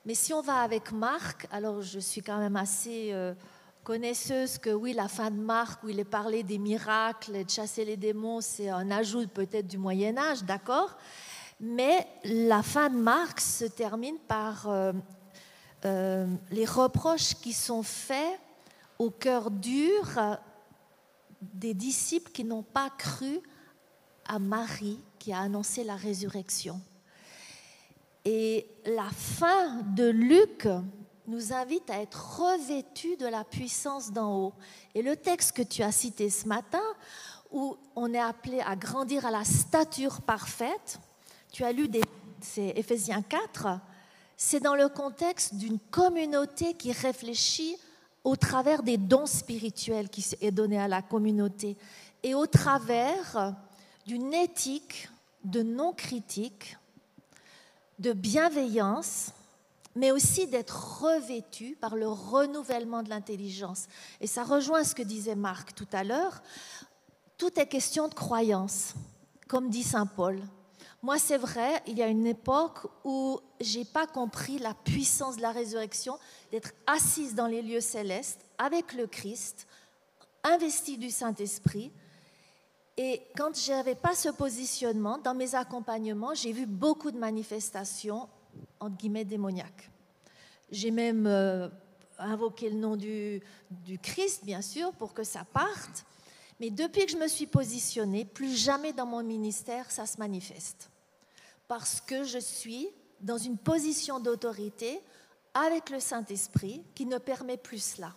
[0.06, 3.32] Mais si on va avec Marc, alors je suis quand même assez euh,
[3.84, 7.50] connaisseuse que oui, la fin de Marc, où il est parlé des miracles et de
[7.50, 10.96] chasser les démons, c'est un ajout peut-être du Moyen Âge, d'accord?
[11.60, 14.92] Mais la fin de Marc se termine par euh,
[15.84, 18.40] euh, les reproches qui sont faits
[18.98, 20.18] au cœur dur
[21.40, 23.40] des disciples qui n'ont pas cru
[24.26, 26.80] à Marie qui a annoncé la résurrection.
[28.24, 30.66] Et la fin de Luc
[31.26, 34.52] nous invite à être revêtus de la puissance d'en haut.
[34.94, 36.82] Et le texte que tu as cité ce matin,
[37.50, 40.98] où on est appelé à grandir à la stature parfaite,
[41.52, 41.88] tu as lu
[42.40, 43.80] c'est Éphésiens 4,
[44.36, 47.76] c'est dans le contexte d'une communauté qui réfléchit
[48.24, 51.76] au travers des dons spirituels qui est donné à la communauté
[52.22, 53.54] et au travers
[54.06, 55.08] d'une éthique
[55.44, 56.76] de non-critique
[57.98, 59.30] de bienveillance,
[59.94, 63.86] mais aussi d'être revêtu par le renouvellement de l'intelligence.
[64.20, 66.42] Et ça rejoint ce que disait Marc tout à l'heure.
[67.38, 68.94] Tout est question de croyance,
[69.48, 70.40] comme dit Saint Paul.
[71.02, 75.42] Moi, c'est vrai, il y a une époque où j'ai pas compris la puissance de
[75.42, 76.18] la résurrection,
[76.50, 79.66] d'être assise dans les lieux célestes avec le Christ,
[80.42, 81.92] investi du Saint-Esprit,
[82.96, 88.28] et quand je n'avais pas ce positionnement, dans mes accompagnements, j'ai vu beaucoup de manifestations,
[88.80, 89.90] entre guillemets, démoniaques.
[90.70, 91.68] J'ai même euh,
[92.18, 96.04] invoqué le nom du, du Christ, bien sûr, pour que ça parte.
[96.60, 100.90] Mais depuis que je me suis positionnée, plus jamais dans mon ministère, ça se manifeste.
[101.68, 102.88] Parce que je suis
[103.20, 105.00] dans une position d'autorité
[105.54, 108.14] avec le Saint-Esprit qui ne permet plus cela.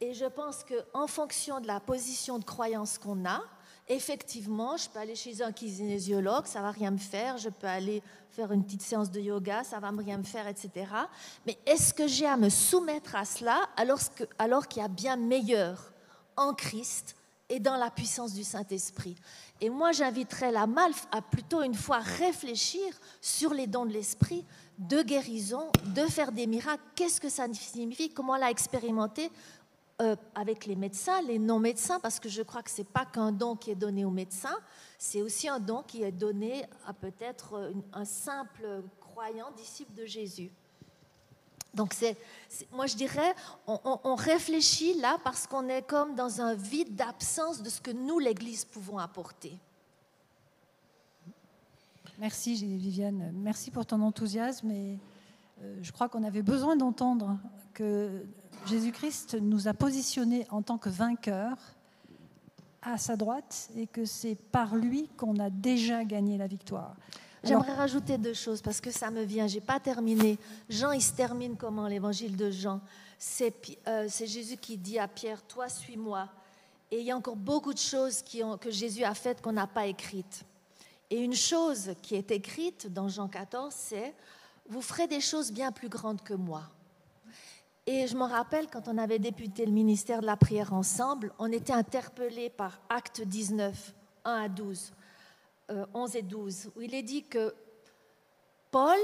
[0.00, 3.42] Et je pense qu'en fonction de la position de croyance qu'on a,
[3.88, 7.38] effectivement, je peux aller chez un kinésiologue, ça va rien me faire.
[7.38, 10.70] Je peux aller faire une petite séance de yoga, ça va rien me faire, etc.
[11.46, 14.00] Mais est-ce que j'ai à me soumettre à cela alors,
[14.38, 15.92] alors qu'il y a bien meilleur
[16.36, 17.16] en Christ
[17.48, 19.16] et dans la puissance du Saint-Esprit?
[19.60, 22.82] Et moi, j'inviterais la MALF à plutôt une fois réfléchir
[23.22, 24.44] sur les dons de l'Esprit,
[24.78, 26.82] de guérison, de faire des miracles.
[26.94, 28.10] Qu'est-ce que ça signifie?
[28.10, 29.30] Comment l'a expérimenté?
[30.02, 33.32] Euh, avec les médecins, les non-médecins, parce que je crois que ce n'est pas qu'un
[33.32, 34.58] don qui est donné aux médecins,
[34.98, 40.50] c'est aussi un don qui est donné à peut-être un simple croyant, disciple de Jésus.
[41.72, 42.16] Donc, c'est,
[42.72, 43.34] moi, je dirais,
[43.66, 47.90] on, on, réfléchit là parce qu'on est comme dans un vide d'absence de ce que
[47.90, 49.58] nous, l'Église, pouvons apporter.
[52.18, 53.30] Merci, Viviane.
[53.34, 54.70] Merci pour ton enthousiasme.
[54.70, 54.98] Et
[55.62, 57.36] euh, je crois qu'on avait besoin d'entendre
[57.74, 58.24] que
[58.66, 61.56] Jésus-Christ nous a positionnés en tant que vainqueurs
[62.82, 66.96] à sa droite et que c'est par lui qu'on a déjà gagné la victoire.
[67.44, 69.46] J'aimerais rajouter deux choses parce que ça me vient.
[69.46, 70.36] J'ai pas terminé.
[70.68, 72.80] Jean, il se termine comment l'évangile de Jean?
[73.40, 76.28] Euh, C'est Jésus qui dit à Pierre Toi, suis-moi.
[76.90, 78.22] Et il y a encore beaucoup de choses
[78.60, 80.44] que Jésus a faites qu'on n'a pas écrites.
[81.08, 84.12] Et une chose qui est écrite dans Jean 14, c'est
[84.68, 86.62] Vous ferez des choses bien plus grandes que moi.
[87.88, 91.52] Et je me rappelle quand on avait député le ministère de la prière ensemble, on
[91.52, 93.94] était interpellé par Acte 19,
[94.24, 94.92] 1 à 12,
[95.94, 97.54] 11 euh, et 12, où il est dit que
[98.72, 98.98] Paul,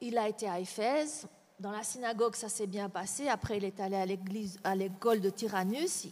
[0.00, 1.26] il a été à Éphèse,
[1.58, 3.96] dans la synagogue ça s'est bien passé, après il est allé
[4.62, 6.06] à l'école de Tyrannus,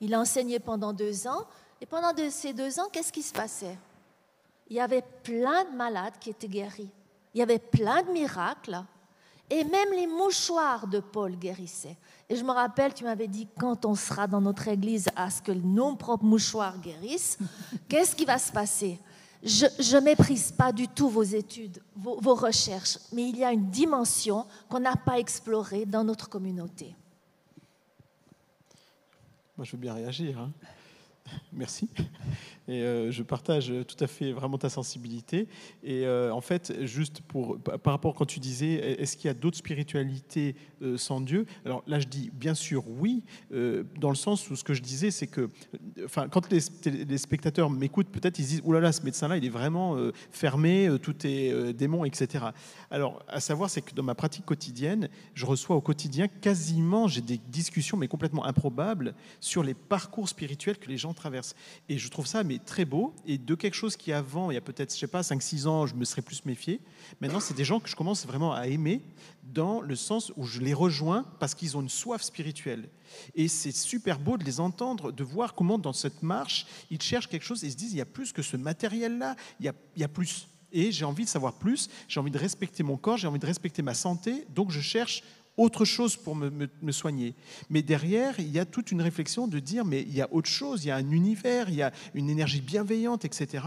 [0.00, 1.46] il a enseigné pendant deux ans,
[1.80, 3.76] et pendant ces deux ans, qu'est-ce qui se passait?
[4.68, 6.92] Il y avait plein de malades qui étaient guéris,
[7.34, 8.84] il y avait plein de miracles,
[9.50, 11.96] et même les mouchoirs de Paul guérissaient.
[12.28, 15.42] Et je me rappelle, tu m'avais dit, quand on sera dans notre église à ce
[15.42, 17.38] que nos propres mouchoirs guérissent,
[17.88, 18.98] qu'est-ce qui va se passer?
[19.42, 23.52] Je ne méprise pas du tout vos études, vos, vos recherches, mais il y a
[23.52, 26.94] une dimension qu'on n'a pas explorée dans notre communauté.
[29.56, 30.38] Moi, je veux bien réagir.
[30.38, 30.52] Hein.
[31.52, 31.88] Merci.
[32.70, 35.48] Et euh, je partage tout à fait vraiment ta sensibilité.
[35.82, 39.34] Et euh, en fait, juste pour, par rapport quand tu disais, est-ce qu'il y a
[39.34, 41.46] d'autres spiritualités euh, sans Dieu?
[41.64, 45.10] Alors là, je dis bien sûr oui, dans le sens où ce que je disais,
[45.10, 45.48] c'est que,
[46.04, 46.60] enfin, quand les,
[47.18, 49.96] spectateurs m'écoutent, peut-être ils disent, oulala, ce médecin-là, il est vraiment
[50.30, 52.46] fermé, tout est démon, etc.
[52.90, 57.20] Alors, à savoir, c'est que dans ma pratique quotidienne, je reçois au quotidien quasiment, j'ai
[57.20, 61.56] des discussions, mais complètement improbables, sur les parcours spirituels que les gens traversent.
[61.88, 63.14] Et je trouve ça mais très beau.
[63.26, 65.86] Et de quelque chose qui avant, il y a peut-être, je sais pas, 5-6 ans,
[65.86, 66.80] je me serais plus méfié.
[67.20, 69.02] Maintenant, c'est des gens que je commence vraiment à aimer
[69.42, 72.88] dans le sens où je les rejoins parce qu'ils ont une soif spirituelle.
[73.34, 77.28] Et c'est super beau de les entendre, de voir comment dans cette marche, ils cherchent
[77.28, 80.04] quelque chose et se disent, il y a plus que ce matériel-là, il il y
[80.04, 80.48] a plus.
[80.72, 83.46] Et j'ai envie de savoir plus, j'ai envie de respecter mon corps, j'ai envie de
[83.46, 85.24] respecter ma santé, donc je cherche
[85.60, 87.34] autre chose pour me, soigner.
[87.68, 90.48] Mais derrière, il y a toute une réflexion de dire, mais il y a autre
[90.48, 93.64] chose, il y a un univers, il y a une énergie bienveillante, etc.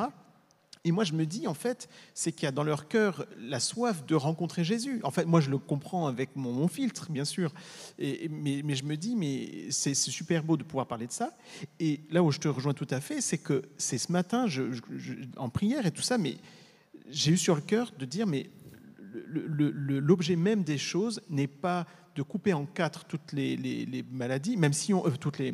[0.86, 3.60] Et moi, je me dis, en fait, c'est qu'il y a dans leur cœur la
[3.60, 5.00] soif de rencontrer Jésus.
[5.04, 7.54] En fait, moi, je le comprends avec mon, filtre, bien sûr.
[8.00, 11.38] Mais, je me dis, mais c'est super beau de pouvoir parler de ça.
[11.80, 14.48] Et là où je te rejoins tout à fait, c'est que c'est ce matin,
[15.38, 16.38] en prière et tout ça, mais
[17.10, 18.50] j'ai eu sur le cœur de dire, mais
[19.14, 21.86] l'objet même des choses n'est pas
[22.16, 25.54] de couper en quatre toutes les, maladies, même si on, euh, toutes les,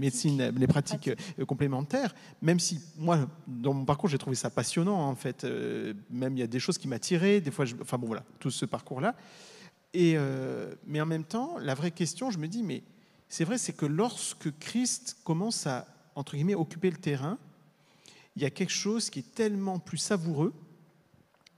[0.00, 5.08] médecines, les pratiques, euh, complémentaires, même si moi, dans mon parcours, j'ai trouvé ça passionnant,
[5.08, 5.44] en fait.
[5.44, 8.24] Euh, même il y a des choses qui m'attiraient, des fois, je, enfin bon, voilà,
[8.38, 9.14] tout ce parcours-là.
[9.92, 10.16] Et,
[10.86, 12.84] mais en même temps, la vraie question, je me dis, mais
[13.28, 15.84] c'est vrai, c'est que lorsque Christ commence à,
[16.14, 17.38] entre guillemets, occuper le terrain,
[18.36, 20.54] il y a quelque chose qui est tellement plus savoureux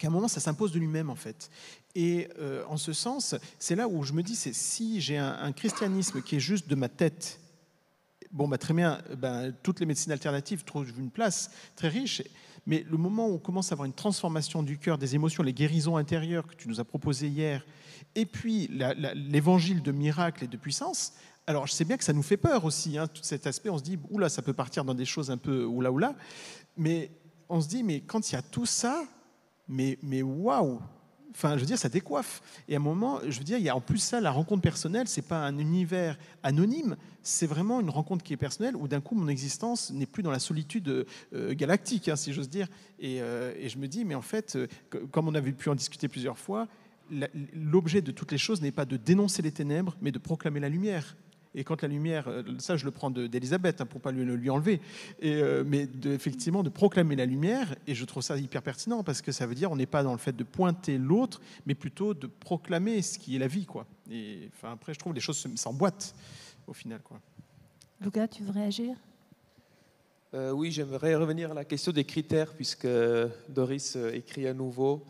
[0.03, 1.49] qu'à un moment, ça s'impose de lui-même, en fait.
[1.95, 5.53] Et euh, en ce sens, c'est là où je me dis, c'est si j'ai un,
[5.53, 7.39] christianisme qui est juste de ma tête,
[8.33, 12.21] bon, bah, très bien, ben, toutes les médecines alternatives trouvent une place très riche,
[12.67, 15.53] mais le moment où on commence à avoir une transformation du cœur, des émotions, les
[15.53, 17.65] guérisons intérieures que tu nous as proposées hier,
[18.17, 18.69] et puis
[19.15, 21.13] l'évangile de miracle et de puissance,
[21.47, 23.79] alors je sais bien que ça nous fait peur aussi, hein, tout cet aspect, on
[23.79, 26.17] se dit, oula, ça peut partir dans des choses un peu oula oula,
[26.77, 27.13] mais
[27.49, 29.05] on se dit, mais quand il y a tout ça,
[29.73, 30.81] mais, mais waouh
[31.35, 32.43] Enfin, je veux dire, ça décoiffe.
[32.69, 34.61] Et à un moment, je veux dire, il y a en plus ça, la rencontre
[34.61, 39.01] personnelle, c'est pas un univers anonyme, c'est vraiment une rencontre qui est personnelle, où d'un
[39.01, 42.69] coup, mon existence n'est plus dans la solitude euh, galactique, hein, si j'ose dire.
[42.99, 44.67] Et, euh, et, je me dis, mais en fait, euh,
[45.11, 46.69] comme on avait pu en discuter plusieurs fois,
[47.55, 50.69] l'objet de toutes les choses n'est pas de dénoncer les ténèbres, mais de proclamer la
[50.69, 51.17] lumière.
[51.55, 54.51] Et quand la lumière, euh, ça je le prends d'Elisabeth hein, pour pas lui, lui
[54.51, 54.81] enlever,
[55.21, 59.05] et, euh, mais de, effectivement de proclamer la lumière, et je trouve ça hyper pertinent
[59.05, 61.75] parce que ça veut dire on n'est pas dans le fait de pointer l'autre, mais
[61.75, 63.67] plutôt de proclamer ce qui est la vie.
[63.67, 63.87] Quoi.
[64.11, 66.15] Et enfin, après, je trouve que les choses s'emboîtent
[66.67, 67.01] au final.
[67.03, 67.21] Quoi.
[68.01, 68.97] Lucas, tu veux réagir?
[70.35, 72.89] Euh, Oui, j'aimerais revenir à la question des critères, puisque
[73.51, 75.05] Doris écrit à nouveau.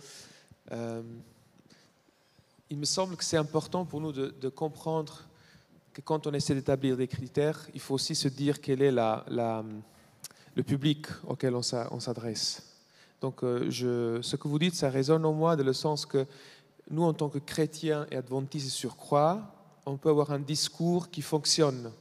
[2.68, 5.28] il me semble que c'est important pour nous de, de comprendre
[5.92, 10.62] que quand on essaie d'établir des critères, il faut aussi se dire quel est le
[10.62, 11.62] public auquel on
[12.00, 12.72] s'adresse.
[13.20, 16.26] Donc, euh, ce que vous dites, ça résonne en moi dans le sens que
[16.90, 19.54] nous, en tant que chrétiens et adventistes sur croix,
[19.86, 21.92] on peut avoir un discours qui fonctionne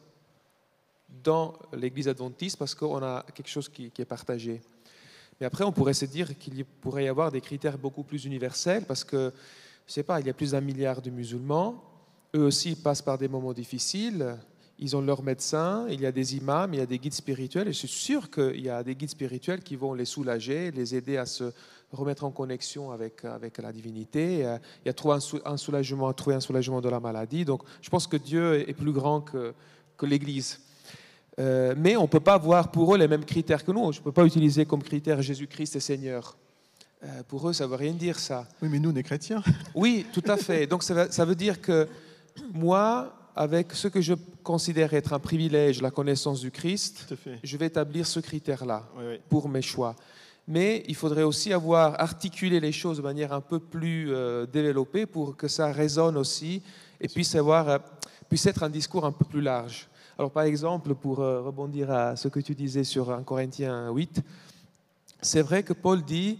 [1.23, 4.61] dans l'Église adventiste parce qu'on a quelque chose qui, est partagé.
[5.39, 8.85] Mais après, on pourrait se dire qu'il pourrait y avoir des critères beaucoup plus universels
[8.85, 9.31] parce que,
[9.85, 11.83] je ne sais pas, il y a plus d'un milliard de musulmans,
[12.35, 14.37] eux aussi passent par des moments difficiles.
[14.79, 17.67] Ils ont leurs médecins, il y a des imams, il y a des guides spirituels.
[17.67, 20.95] Et je suis sûr qu'il y a des guides spirituels qui vont les soulager, les
[20.95, 21.51] aider à se
[21.91, 24.47] remettre en connexion avec, avec la divinité,
[24.85, 27.45] et à trouver un soulagement, à trouver un soulagement de la maladie.
[27.45, 29.53] Donc je pense que Dieu est plus grand que,
[29.97, 30.59] que l'Église.
[31.39, 33.91] Euh, mais on ne peut pas avoir pour eux les mêmes critères que nous.
[33.91, 36.37] Je ne peux pas utiliser comme critère Jésus-Christ est Seigneur.
[37.03, 38.47] Euh, pour eux, ça ne veut rien dire ça.
[38.61, 39.41] Oui, mais nous, on est chrétiens.
[39.73, 40.67] Oui, tout à fait.
[40.67, 41.87] Donc ça, ça veut dire que
[42.53, 44.13] moi, avec ce que je
[44.43, 47.13] considère être un privilège, la connaissance du Christ,
[47.43, 48.83] je vais établir ce critère-là
[49.29, 49.95] pour mes choix.
[50.47, 55.05] Mais il faudrait aussi avoir articulé les choses de manière un peu plus euh, développée
[55.05, 56.61] pour que ça résonne aussi
[56.99, 57.77] et puisse, avoir, euh,
[58.27, 59.87] puisse être un discours un peu plus large.
[60.17, 64.21] Alors par exemple, pour euh, rebondir à ce que tu disais sur 1 Corinthiens 8,
[65.21, 66.39] c'est vrai que Paul dit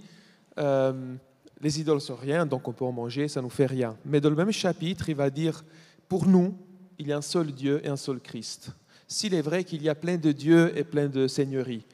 [1.61, 3.95] les idoles sont rien, donc on peut en manger, ça nous fait rien.
[4.03, 5.63] Mais dans le même chapitre, il va dire,
[6.11, 6.53] pour nous,
[6.99, 8.71] il y a un seul Dieu et un seul Christ.
[9.07, 11.85] S'il est vrai qu'il y a plein de dieux et plein de seigneuries,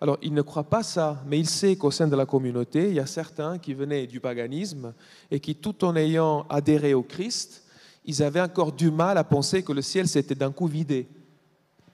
[0.00, 2.94] Alors, il ne croit pas ça, mais il sait qu'au sein de la communauté, il
[2.94, 4.94] y a certains qui venaient du paganisme
[5.28, 7.64] et qui, tout en ayant adhéré au Christ,
[8.04, 11.08] ils avaient encore du mal à penser que le ciel s'était d'un coup vidé.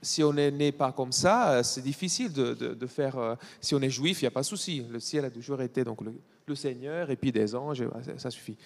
[0.03, 3.17] Si on n'est né pas comme ça, euh, c'est difficile de, faire.
[3.17, 4.85] Euh, si on est juif, il n'y a pas de souci.
[4.87, 6.13] Le ciel a toujours été donc le,
[6.55, 7.85] Seigneur et puis des anges,
[8.19, 8.59] ça, suffit.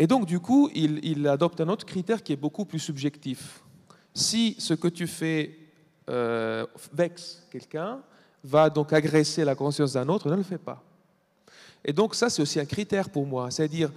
[0.00, 3.62] Et donc, du coup, il, adopte un autre critère qui est beaucoup plus subjectif.
[4.14, 5.58] Si ce que tu fais
[6.08, 8.00] euh, vexe quelqu'un,
[8.42, 10.82] va donc agresser la conscience d'un autre, ne le fais pas.
[11.84, 13.50] Et donc, ça, c'est aussi un critère pour moi.
[13.50, 13.92] C'est-à-dire,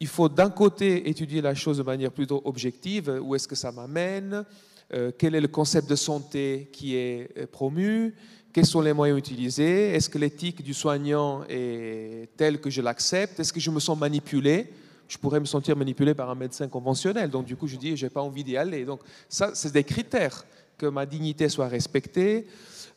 [0.00, 3.70] il faut d'un côté étudier la chose de manière plutôt objective, où est-ce que ça
[3.70, 4.44] m'amène,
[4.92, 8.16] euh, quel est le concept de santé qui est euh, promu,
[8.52, 13.38] quels sont les moyens utilisés, est-ce que l'éthique du soignant est telle que je l'accepte,
[13.38, 14.72] est-ce que je me sens manipulé?
[15.10, 17.30] Je pourrais me sentir manipulé par un médecin conventionnel.
[17.30, 18.84] Donc, du coup, je dis, je n'ai pas envie d'y aller.
[18.84, 20.46] Donc, ça, c'est des critères.
[20.78, 22.46] Que ma dignité soit respectée.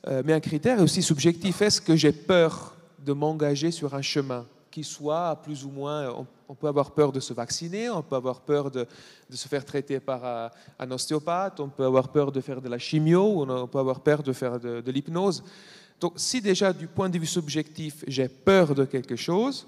[0.08, 1.62] Euh, mais un critère aussi subjectif.
[1.62, 6.56] Est-ce que j'ai peur de m'engager sur un chemin qui soit plus ou moins on
[6.56, 8.86] peut avoir peur de se vacciner, on peut avoir peur de,
[9.32, 12.78] se faire traiter par euh, un ostéopathe, on peut avoir peur de faire de la
[12.78, 15.44] chimio, on peut avoir peur de faire de, l'hypnose.
[16.00, 19.66] Donc si déjà du point de vue subjectif, j'ai peur de quelque chose,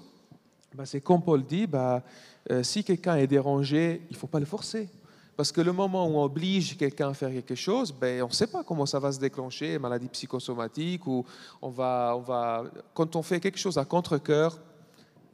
[0.74, 2.02] bah, c'est comme Paul dit, bah,
[2.50, 4.88] euh, si quelqu'un est dérangé, il ne faut pas le forcer.
[5.36, 8.32] Parce que le moment où on oblige quelqu'un à faire quelque chose, ben, on ne
[8.32, 11.26] sait pas comment ça va se déclencher, maladie psychosomatique, ou
[11.60, 12.64] on va, on va,
[12.94, 14.58] quand on fait quelque chose à contre-coeur,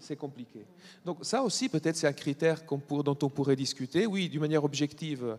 [0.00, 0.66] c'est compliqué.
[1.04, 4.06] Donc ça aussi, peut-être, c'est un critère dont on pourrait discuter.
[4.06, 5.36] Oui, d'une manière objective,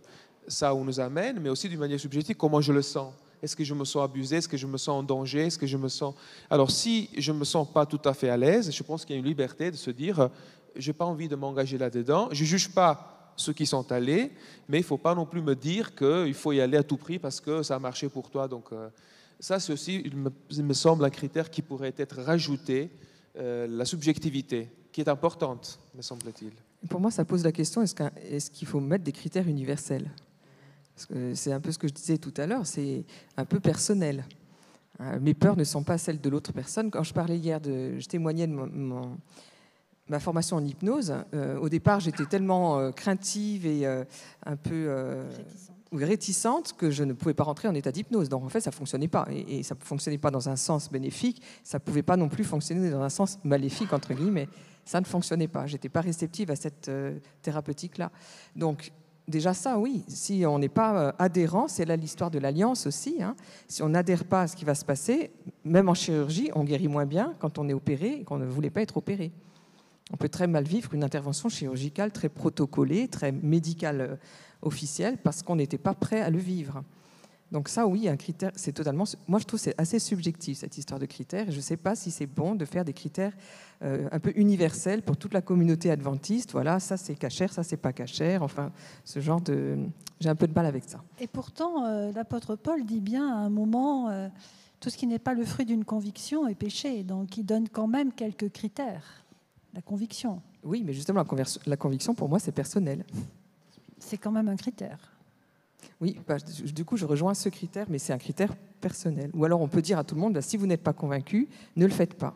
[0.48, 3.14] ça où nous amène, mais aussi d'une manière subjective, comment je le sens.
[3.42, 4.38] Est-ce que je me sens abusé?
[4.38, 5.48] Est-ce que je me sens en danger?
[5.48, 6.16] Est-ce que je me sens...
[6.50, 9.18] Alors si je ne me sens pas tout à fait à l'aise, je pense qu'il
[9.18, 10.30] y a une liberté de se dire,
[10.76, 12.30] je n'ai pas envie de m'engager là-dedans.
[12.32, 14.32] Je ne juge pas ceux qui sont allés,
[14.68, 16.98] mais il ne faut pas non plus me dire qu'il faut y aller à tout
[16.98, 18.48] prix parce que ça a marché pour toi.
[18.48, 18.90] Donc euh,
[19.40, 22.92] ça, c'est aussi, il me, semble, un critère qui pourrait être rajouté
[23.38, 26.52] euh, la subjectivité, qui est importante, me semble-t-il.
[26.88, 30.12] Pour moi, ça pose la question est-ce qu'il faut mettre des critères universels?
[31.34, 33.04] C'est un peu ce que je disais tout à l'heure, c'est
[33.36, 34.26] un peu personnel.
[35.02, 36.92] Euh, mes peurs ne sont pas celles de l'autre personne.
[36.92, 38.54] Quand je parlais hier, je témoignais de
[40.10, 41.14] ma formation en hypnose.
[41.34, 44.90] Euh, au départ, j'étais tellement craintive et un peu
[46.02, 48.30] réticente que je ne pouvais pas rentrer en état d'hypnose.
[48.30, 49.28] Donc en fait, ça ne fonctionnait pas.
[49.30, 52.44] Et, ça ne fonctionnait pas dans un sens bénéfique, ça ne pouvait pas non plus
[52.44, 54.48] fonctionner dans un sens maléfique, entre guillemets.
[54.86, 55.68] Ça ne fonctionnait pas.
[55.68, 58.12] Je n'étais pas réceptive à cette euh, thérapeutique-là.
[58.56, 58.92] Donc
[59.28, 63.22] déjà ça, oui, si on n'est pas euh, adhérent, c'est là l'histoire de l'alliance aussi.
[63.22, 63.36] Hein.
[63.68, 65.32] Si on n'adhère pas à ce qui va se passer,
[65.64, 68.70] même en chirurgie, on guérit moins bien quand on est opéré et qu'on ne voulait
[68.70, 69.32] pas être opéré.
[70.12, 74.16] On peut très mal vivre une intervention chirurgicale très protocolée, très médicale euh,
[74.62, 76.84] officiel parce qu'on n'était pas prêt à le vivre.
[77.52, 79.04] Donc ça, oui, un critère, c'est totalement.
[79.28, 81.52] Moi, je trouve c'est assez subjectif cette histoire de critères.
[81.52, 83.34] je ne sais pas si c'est bon de faire des critères
[83.84, 86.52] euh, un peu universels pour toute la communauté adventiste.
[86.52, 88.42] Voilà, ça c'est cachère, ça c'est pas cachère.
[88.42, 88.72] Enfin,
[89.06, 89.78] ce genre de.
[90.20, 91.04] J'ai un peu de mal avec ça.
[91.20, 94.10] Et pourtant, euh, l'apôtre Paul dit bien à un moment.
[94.80, 97.04] Tout ce qui n'est pas le fruit d'une conviction est péché.
[97.04, 99.23] Donc, il donne quand même quelques critères.
[99.74, 100.42] La conviction.
[100.64, 103.04] Oui, mais justement, la, la conviction, pour moi, c'est personnel
[104.04, 105.00] c'est quand même un critère.
[106.00, 109.32] Oui, bah, du coup, je rejoins ce critère, mais c'est un critère personnel.
[109.34, 111.48] Ou alors, on peut dire à tout le monde, bah, si vous n'êtes pas convaincu,
[111.76, 112.36] ne le faites pas.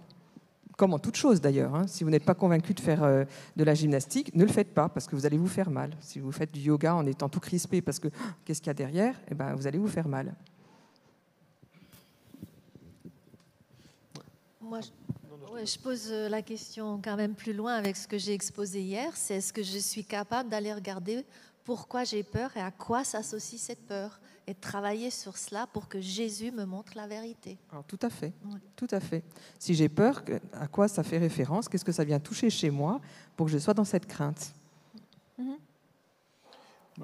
[0.77, 1.73] Comme en toute chose d'ailleurs.
[1.73, 1.87] Hein.
[1.87, 4.89] Si vous n'êtes pas convaincu de faire euh, de la gymnastique, ne le faites pas
[4.89, 5.91] parce que vous allez vous faire mal.
[6.01, 8.09] Si vous faites du yoga en étant tout crispé parce que
[8.45, 10.35] qu'est-ce qu'il y a derrière, eh ben, vous allez vous faire mal.
[14.61, 14.81] Moi,
[15.65, 19.15] je pose euh, la question quand même plus loin avec ce que j'ai exposé hier.
[19.15, 21.25] C'est est-ce que je suis capable d'aller regarder
[21.63, 25.89] pourquoi j'ai peur et à quoi s'associe cette peur et de travailler sur cela pour
[25.89, 27.57] que Jésus me montre la vérité.
[27.69, 28.31] Alors, tout à fait,
[28.77, 29.23] tout à fait.
[29.59, 30.23] Si j'ai peur,
[30.53, 31.67] à quoi ça fait référence?
[31.67, 33.01] Qu'est-ce que ça vient toucher chez moi
[33.35, 34.53] pour que je sois dans cette crainte?
[35.37, 35.57] Mhm.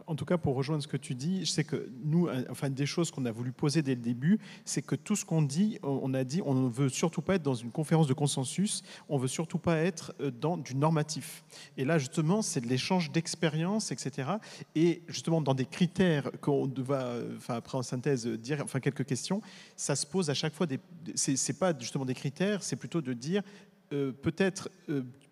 [0.08, 2.70] En tout cas, pour rejoindre ce que tu dis, je sais que nous, euh, enfin,
[2.70, 5.78] des choses qu'on a voulu poser dès le début, c'est que tout ce qu'on dit,
[5.84, 9.18] on a dit, on ne veut surtout pas être dans une conférence de consensus, on
[9.18, 11.44] veut surtout pas être euh, dans du normatif.
[11.78, 14.32] Et là, justement, c'est de l'échange d'expériences, etc.
[14.74, 19.42] Et justement, dans des critères qu'on va, enfin, après en synthèse, dire, enfin, quelques questions,
[19.76, 20.80] ça se pose à chaque fois des.
[21.16, 23.44] C'est pas justement des critères, c'est plutôt de dire,
[23.92, 24.70] euh, peut-être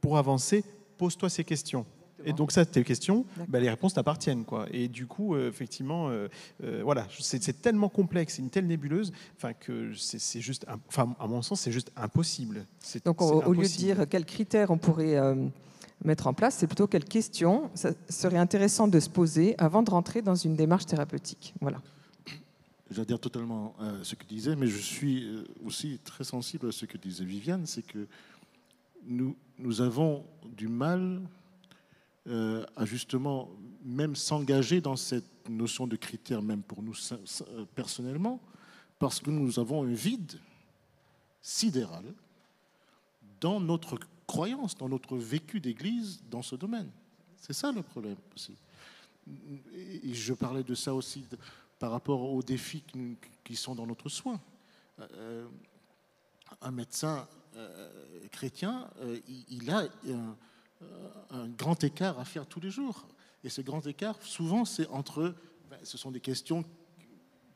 [0.01, 0.63] pour avancer,
[0.97, 1.85] pose-toi ces questions.
[2.25, 4.45] Et donc ça, tes questions, bah, les réponses t'appartiennent.
[4.45, 4.67] Quoi.
[4.71, 6.27] Et du coup, euh, effectivement, euh,
[6.63, 9.11] euh, voilà, c'est tellement complexe, une telle nébuleuse,
[9.59, 12.65] que c'est juste, enfin, à mon sens, c'est juste impossible.
[13.05, 15.19] Donc au, lieu de dire quels critères on pourrait
[16.03, 19.89] mettre en place, c'est plutôt quelles questions ça serait intéressant de se poser avant de
[19.89, 21.53] rentrer dans une démarche thérapeutique.
[21.61, 21.81] Voilà.
[22.89, 26.97] j'adhère totalement à ce que disait, mais je suis aussi très sensible à ce que
[26.97, 28.07] disait Viviane, c'est que
[29.05, 30.23] nous, nous avons
[30.55, 31.21] du mal
[32.27, 33.49] euh, à justement
[33.83, 36.93] même s'engager dans cette notion de critère, même pour nous
[37.75, 38.39] personnellement,
[38.99, 40.39] parce que nous avons un vide
[41.41, 42.03] sidéral
[43.39, 46.89] dans notre croyance, dans notre vécu d'Église dans ce domaine.
[47.37, 48.55] C'est ça le problème aussi.
[49.73, 51.25] Et je parlais de ça aussi
[51.79, 52.83] par rapport aux défis
[53.43, 54.39] qui sont dans notre soin.
[54.99, 55.47] Euh,
[56.61, 57.89] un médecin euh,
[58.31, 59.19] chrétien, euh,
[59.49, 59.83] il, a
[61.29, 63.07] un, un, grand écart à faire tous les jours.
[63.43, 65.35] Et ce grand écart, souvent, c'est entre.
[65.69, 66.65] Ben, ce sont des questions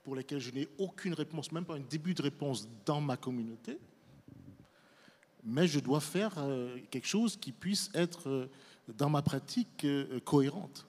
[0.04, 3.80] pour lesquelles je n'ai aucune réponse, même pas un début de réponse dans ma communauté.
[5.44, 6.34] Mais je dois faire
[6.92, 8.50] quelque chose qui puisse être
[8.88, 9.86] dans ma pratique
[10.24, 10.88] cohérente.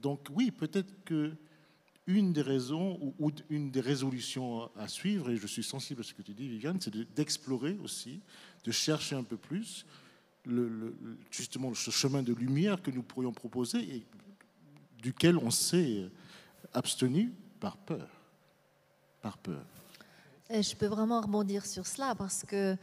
[0.00, 1.32] donc oui, peut-être que
[2.06, 6.14] une des raisons ou, une des résolutions à suivre, et je suis sensible à ce
[6.14, 8.20] que tu dis, Viviane, c'est d'explorer aussi,
[8.64, 9.84] de chercher un peu plus
[11.30, 14.06] justement ce chemin de lumière que nous pourrions proposer et
[15.02, 16.10] duquel on s'est
[16.72, 18.08] abstenu par peur.
[19.22, 19.64] Par peur.
[20.48, 22.76] Et je peux vraiment rebondir sur cela parce que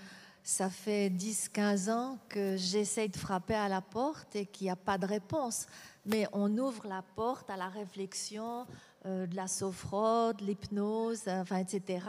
[0.43, 4.75] ça fait 10-15 ans que j'essaye de frapper à la porte et qu'il n'y a
[4.75, 5.67] pas de réponse.
[6.05, 8.67] Mais on ouvre la porte à la réflexion,
[9.05, 12.05] euh, de la sophrode, l'hypnose, enfin, etc.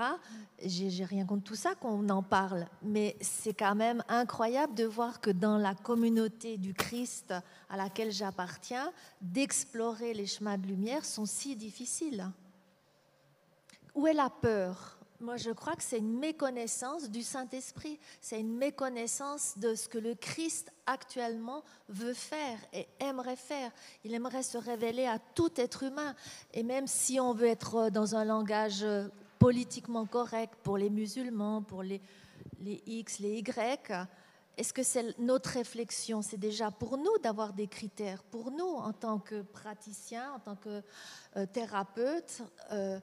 [0.64, 5.20] J'ai rien contre tout ça qu'on en parle, mais c'est quand même incroyable de voir
[5.20, 7.34] que dans la communauté du Christ
[7.68, 12.30] à laquelle j'appartiens, d'explorer les chemins de lumière sont si difficiles.
[13.94, 14.93] Où est la peur?
[15.24, 19.96] Moi, je crois que c'est une méconnaissance du Saint-Esprit, c'est une méconnaissance de ce que
[19.96, 23.72] le Christ actuellement veut faire et aimerait faire.
[24.04, 26.14] Il aimerait se révéler à tout être humain.
[26.52, 28.84] Et même si on veut être dans un langage
[29.38, 32.02] politiquement correct pour les musulmans, pour les,
[32.60, 34.06] X, les Y,
[34.58, 36.20] est-ce que c'est notre réflexion?
[36.20, 40.56] C'est déjà pour nous d'avoir des critères, pour nous en tant que praticiens, en tant
[40.56, 40.82] que
[41.36, 42.42] euh, thérapeutes.
[42.72, 43.00] Euh,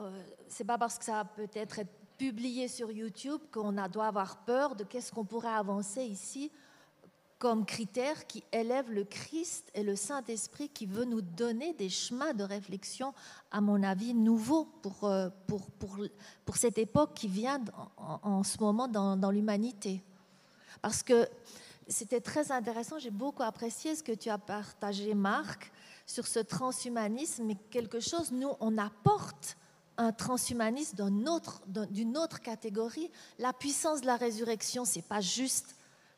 [0.00, 1.80] euh, c'est pas parce que ça peut être
[2.18, 6.50] publié sur YouTube qu'on doit avoir peur de qu'est-ce qu'on pourrait avancer ici
[7.38, 12.32] comme critère qui élève le Christ et le Saint-Esprit qui veut nous donner des chemins
[12.32, 13.12] de réflexion,
[13.50, 15.98] à mon avis, nouveaux pour, euh, pour, pour,
[16.46, 17.60] pour cette époque qui vient
[17.98, 20.02] en, ce moment dans, dans l'humanité.
[20.80, 21.28] Parce que
[21.86, 25.70] c'était très intéressant, j'ai beaucoup apprécié ce que tu as partagé, Marc,
[26.06, 29.56] sur ce transhumanisme, mais quelque chose, nous, on apporte
[29.96, 31.62] un transhumanisme d'une autre,
[32.16, 33.10] autre, catégorie.
[33.38, 35.76] La puissance de la résurrection, c'est pas juste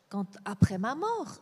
[0.09, 1.41] quand après ma mort.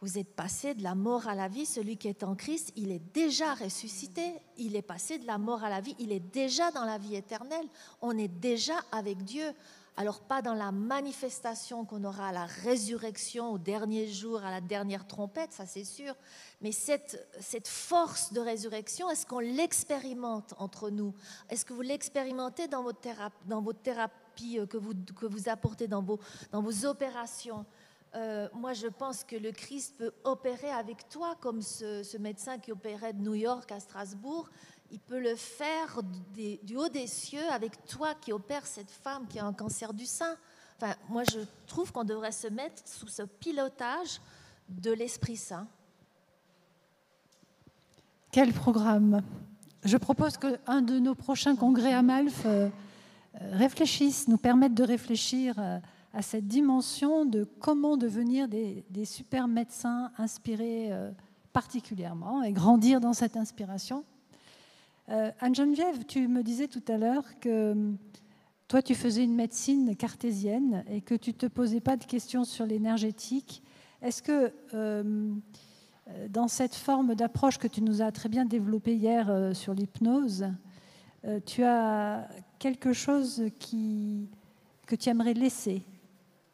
[0.00, 1.64] Vous êtes passé de la mort à la vie.
[1.64, 4.34] Celui qui est en Christ, il est déjà ressuscité.
[4.58, 5.96] Il est passé de la mort à la vie.
[5.98, 7.66] Il est déjà dans la vie éternelle.
[8.02, 9.46] On est déjà avec Dieu.
[9.98, 14.60] Alors pas dans la manifestation qu'on aura à la résurrection, au dernier jour, à la
[14.60, 16.14] dernière trompette, ça c'est sûr,
[16.60, 21.14] mais cette, cette force de résurrection, est-ce qu'on l'expérimente entre nous?
[21.48, 23.64] Est-ce que vous l'expérimentez dans votre, thérapie, dans
[24.62, 26.20] euh, que vous, que vous apportez dans vos,
[26.52, 27.64] dans vos opérations?
[28.14, 32.58] Euh, moi, je pense que le Christ peut opérer avec toi, comme ce, ce médecin
[32.58, 34.48] qui opérait de New York à Strasbourg
[34.90, 36.00] il peut le faire
[36.34, 40.06] du, haut des cieux avec toi qui opère cette femme qui a un cancer du
[40.06, 40.36] sein.
[40.76, 44.20] Enfin, moi, je trouve qu'on devrait se mettre sous ce pilotage
[44.68, 45.66] de l'Esprit Saint.
[48.30, 49.22] Quel programme?
[49.84, 52.68] Je propose qu'un de nos prochains congrès à Malf euh,
[53.52, 55.78] réfléchisse, nous permette de réfléchir euh,
[56.12, 61.10] à cette dimension de comment devenir des, super médecins inspirés euh,
[61.52, 64.04] particulièrement et grandir dans cette inspiration.
[65.08, 67.96] Euh, Anne-Geneviève, tu me disais tout à l'heure que hum,
[68.68, 72.44] toi, tu faisais une médecine cartésienne et que tu ne te posais pas de questions
[72.44, 73.62] sur l'énergétique.
[74.02, 75.40] Est-ce que hum,
[76.08, 79.74] euh, dans cette forme d'approche que tu nous as très bien développée hier euh, sur
[79.74, 80.46] l'hypnose,
[81.44, 82.28] tu as
[82.60, 84.28] quelque chose qui,
[84.86, 85.82] que tu aimerais laisser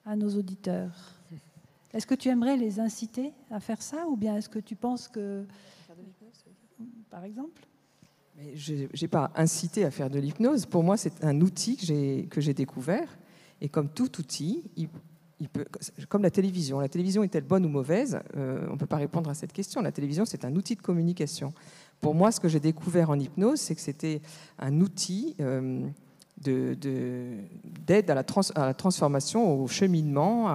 [0.06, 1.20] à nos auditeurs?
[1.92, 5.08] Est-ce que tu aimerais les inciter à faire ça ou bien est-ce que tu penses
[5.08, 5.44] que...
[7.10, 7.60] Par exemple?
[8.54, 10.66] Je n'ai pas incité à faire de l'hypnose.
[10.66, 11.76] Pour moi, c'est un outil
[12.28, 13.18] que j'ai découvert.
[13.60, 14.64] Et comme tout outil,
[16.08, 18.20] comme la télévision, la télévision est-elle bonne ou mauvaise?
[18.36, 19.80] Euh, On ne peut pas répondre à cette question.
[19.82, 21.52] La télévision, c'est un outil de communication.
[22.00, 24.20] Pour moi, ce que j'ai découvert en hypnose, c'est que c'était
[24.58, 25.86] un outil euh,
[26.44, 30.48] d'aide à, la transformation, au cheminement,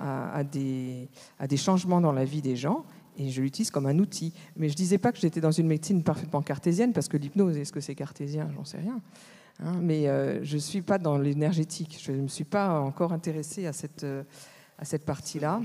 [0.00, 1.08] à des
[1.56, 2.84] changements dans la vie des gens
[3.18, 4.32] et je l'utilise comme un outil.
[4.56, 7.56] Mais je ne disais pas que j'étais dans une médecine parfaitement cartésienne, parce que l'hypnose,
[7.56, 8.50] est-ce que c'est cartésien?
[8.54, 9.00] J'en sais rien.
[9.60, 9.74] Hein.
[9.80, 11.98] mais euh, je ne suis pas dans l'énergétique.
[12.02, 14.22] Je ne me suis pas encore intéressée à cette, euh,
[14.78, 15.60] à cette partie-là.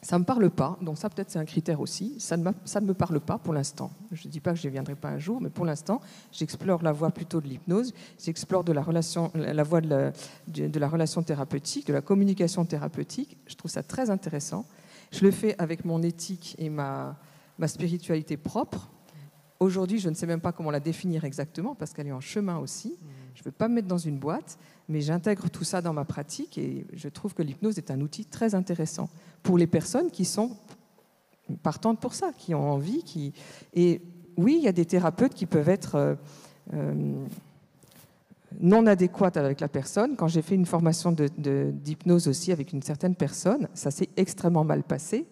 [0.00, 2.20] Ça ne me parle pas, donc ça peut-être c'est un critère aussi.
[2.20, 3.90] Ça ne, ça ne me parle pas pour l'instant.
[4.12, 6.00] Je ne dis pas que je ne viendrai pas un jour, mais pour l'instant,
[6.30, 7.92] j'explore la voie plutôt de l'hypnose,
[8.24, 10.12] j'explore de la, relation, la voie de la,
[10.46, 13.38] de la relation thérapeutique, de la communication thérapeutique.
[13.48, 14.66] Je trouve ça très intéressant.
[15.10, 17.16] Je le fais avec mon éthique et ma,
[17.66, 18.90] spiritualité propre.
[19.60, 22.58] Aujourd'hui, je ne sais même pas comment la définir exactement parce qu'elle est en chemin
[22.58, 22.96] aussi.
[23.34, 24.58] Je ne veux pas me mettre dans une boîte,
[24.88, 28.24] mais j'intègre tout ça dans ma pratique et je trouve que l'hypnose est un outil
[28.24, 29.08] très intéressant
[29.42, 30.56] pour les personnes qui sont
[31.62, 33.32] partantes pour ça, qui ont envie.
[33.74, 34.02] Et
[34.36, 36.14] oui, il y a des thérapeutes qui peuvent être euh,
[36.74, 37.26] euh,
[38.60, 40.16] non adéquates avec la personne.
[40.16, 44.82] Quand j'ai fait une formation d'hypnose aussi avec une certaine personne, ça s'est extrêmement mal
[44.82, 45.26] passé.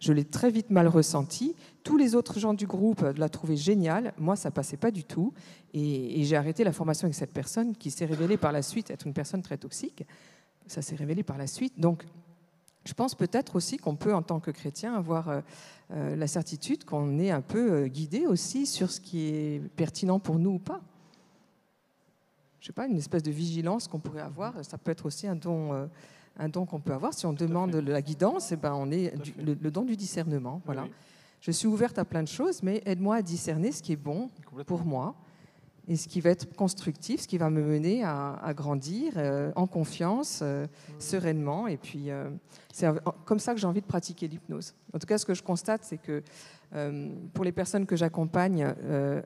[0.00, 1.56] Je l'ai très vite mal ressenti.
[1.82, 4.14] Tous les autres gens du groupe la trouvaient géniale.
[4.16, 5.32] Moi, ça passait pas du tout.
[5.74, 9.06] Et, j'ai arrêté la formation avec cette personne qui s'est révélée par la suite être
[9.06, 10.04] une personne très toxique.
[10.66, 11.80] Ça s'est révélé par la suite.
[11.80, 12.04] Donc,
[12.84, 15.40] je pense peut-être aussi qu'on peut, en tant que chrétien, avoir euh,
[15.90, 20.20] euh, la certitude qu'on est un peu euh, guidé aussi sur ce qui est pertinent
[20.20, 20.80] pour nous ou pas
[22.60, 24.64] je sais pas, une espèce de vigilance qu'on pourrait avoir.
[24.64, 25.86] Ça peut être aussi un don, euh,
[26.38, 27.14] un don qu'on peut avoir.
[27.14, 30.60] Si on demande la guidance, et eh ben on est le, don du discernement.
[30.64, 30.86] Voilà.
[31.40, 34.28] Je suis ouverte à plein de choses, mais aide-moi à discerner ce qui est bon
[34.66, 35.14] pour moi
[35.86, 39.66] et ce qui va être constructif, ce qui va me mener à, grandir euh, en
[39.66, 40.66] confiance, euh,
[40.98, 41.66] sereinement.
[41.66, 42.08] Et puis,
[42.72, 42.88] c'est
[43.24, 44.74] comme ça que j'ai envie de pratiquer l'hypnose.
[44.92, 46.22] En tout cas, ce que je constate, c'est que
[47.32, 48.74] pour les personnes que j'accompagne,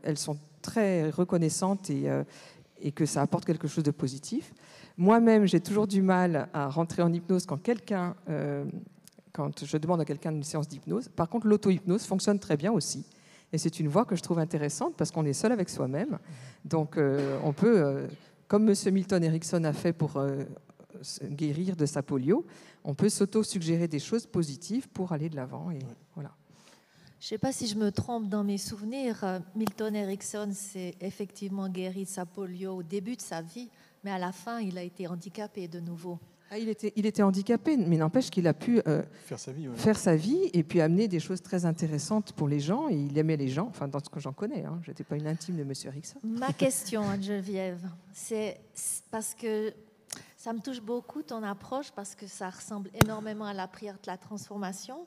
[0.05, 2.09] elles sont très reconnaissantes et,
[2.83, 4.53] et que ça apporte quelque chose de positif.
[4.97, 8.65] Moi-même, j'ai toujours du mal à rentrer en hypnose quand quelqu'un, euh,
[9.33, 11.09] quand je demande à quelqu'un une séance d'hypnose.
[11.09, 13.05] Par contre, l'auto-hypnose fonctionne très bien aussi.
[13.53, 16.19] Et c'est une voie que je trouve intéressante parce qu'on est seul avec soi-même.
[16.65, 18.07] Donc, euh, on peut, euh,
[18.49, 18.75] comme M.
[18.93, 20.23] Milton Erickson a fait pour
[21.25, 22.47] guérir de sa polio,
[22.85, 25.71] on peut s'auto-suggérer des choses positives pour aller de l'avant.
[25.71, 25.79] Et
[26.15, 26.33] voilà.
[27.23, 29.23] Je ne sais pas si je me trompe dans mes souvenirs.
[29.23, 33.69] Euh, Milton Erickson s'est effectivement guéri de sa polio au début de sa vie,
[34.03, 36.19] mais à la fin, il a été handicapé de nouveau.
[36.51, 39.69] Ah, il, était, il était handicapé, mais n'empêche qu'il a pu euh, faire, sa vie,
[39.77, 42.89] faire sa vie et puis amener des choses très intéressantes pour les gens.
[42.89, 44.65] Et il aimait les gens, enfin, dans ce que j'en connais.
[44.65, 44.81] Hein.
[44.83, 45.73] Je n'étais pas une intime de M.
[45.85, 46.19] Erickson.
[46.25, 48.59] Ma question, Geneviève, c'est
[49.13, 49.73] parce que
[50.37, 54.09] ça me touche beaucoup ton approche, parce que ça ressemble énormément à la prière de
[54.09, 55.07] la transformation.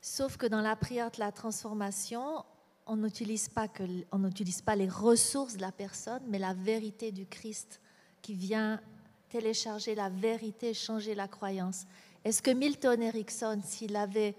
[0.00, 2.44] Sauf que dans la prière de la transformation,
[2.86, 3.82] on n'utilise pas, que,
[4.12, 7.80] on n'utilise pas les ressources de la personne, mais la vérité du Christ
[8.22, 8.80] qui vient
[9.28, 11.86] télécharger la vérité, changer la croyance.
[12.24, 14.34] Est-ce que Milton Erickson, s'il avait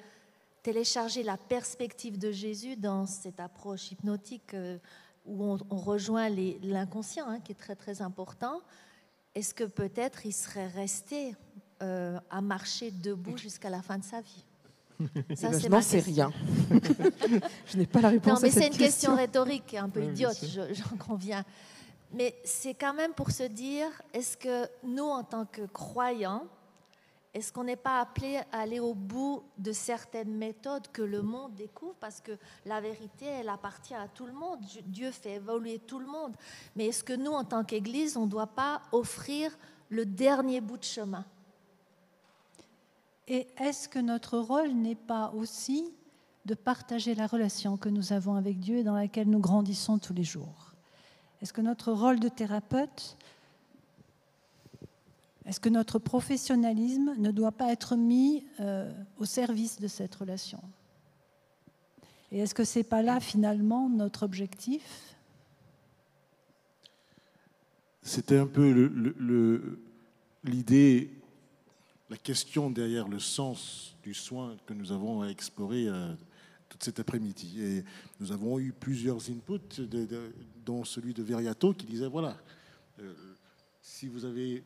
[0.63, 4.77] téléchargé la perspective de Jésus dans cette approche hypnotique euh,
[5.25, 8.61] où on, rejoint l'inconscient, hein, qui est très très important,
[9.33, 11.35] est-ce que peut-être il serait resté
[11.81, 14.45] euh, à marcher debout jusqu'à la fin de sa vie?
[15.35, 16.31] Ça, ben, je n'en sais rien.
[17.65, 18.33] je n'ai pas la réponse.
[18.33, 21.43] Non, mais c'est une question rhétorique, un peu idiote, j'en conviens.
[22.13, 26.45] Mais c'est quand même pour se dire, est-ce que nous, en tant que croyants,
[27.33, 31.55] est-ce qu'on n'est pas appelé à aller au bout de certaines méthodes que le monde
[31.55, 31.95] découvre?
[31.99, 32.33] Parce que
[32.65, 34.59] la vérité, elle appartient à tout le monde.
[34.85, 36.35] Dieu fait évoluer tout le monde.
[36.75, 39.57] Mais est-ce que nous, en tant qu'Église, on ne doit pas offrir
[39.89, 41.25] le dernier bout de chemin?
[43.31, 45.93] Et est-ce que notre rôle n'est pas aussi
[46.43, 50.13] de partager la relation que nous avons avec Dieu et dans laquelle nous grandissons tous
[50.13, 50.73] les jours?
[51.41, 53.15] Est-ce que notre rôle de thérapeute,
[55.45, 60.61] est-ce que notre professionnalisme ne doit pas être mis euh, au service de cette relation?
[62.33, 65.15] Et est-ce que ce n'est pas là finalement notre objectif?
[68.03, 68.91] C'était un peu
[70.43, 71.20] l'idée
[72.11, 76.13] la question derrière le sens du soin que nous avons à explorer euh,
[76.67, 77.61] toute cet après-midi.
[77.63, 77.85] Et
[78.19, 79.87] nous avons eu plusieurs inputs,
[80.65, 82.37] dont celui de Veriato qui disait, voilà,
[82.99, 83.13] euh,
[83.81, 84.61] si vous avez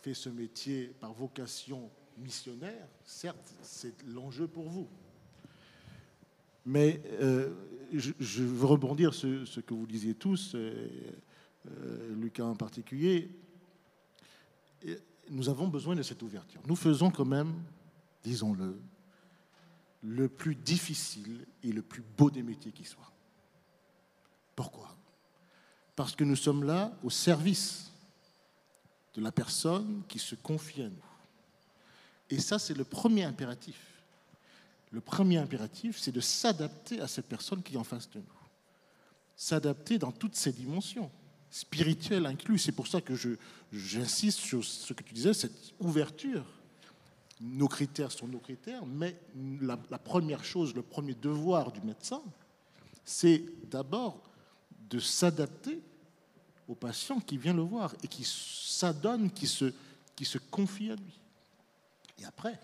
[0.00, 4.88] fait ce métier par vocation missionnaire, certes, c'est l'enjeu pour vous.
[6.64, 7.52] Mais euh,
[7.92, 10.56] je, veux rebondir sur ce que vous disiez tous,
[12.16, 13.28] Lucas en particulier
[15.30, 16.60] nous avons besoin de cette ouverture.
[16.66, 17.54] Nous faisons quand même,
[18.22, 18.80] disons-le,
[20.02, 23.10] le plus difficile et le plus beau des métiers qui soit.
[24.56, 24.96] Pourquoi?
[25.94, 27.92] Parce que nous sommes là au service
[29.14, 31.04] de la personne qui se confie à nous.
[32.30, 33.78] Et ça, c'est le premier impératif.
[34.90, 38.26] Le premier impératif, c'est de s'adapter à cette personne qui est en face de nous.
[39.36, 41.10] S'adapter dans toutes ses dimensions,
[41.52, 42.58] spirituelles inclus.
[42.58, 43.14] C'est pour ça que
[43.70, 46.44] j'insiste sur ce que tu disais, cette ouverture.
[47.40, 49.16] Nos critères sont nos critères, mais
[49.60, 52.22] la, première chose, le premier devoir du médecin,
[53.04, 54.22] c'est d'abord
[54.88, 55.80] de s'adapter
[56.68, 59.72] au patient qui vient le voir et qui s'adonne, qui se,
[60.16, 61.20] qui se confie à lui.
[62.18, 62.58] Et après,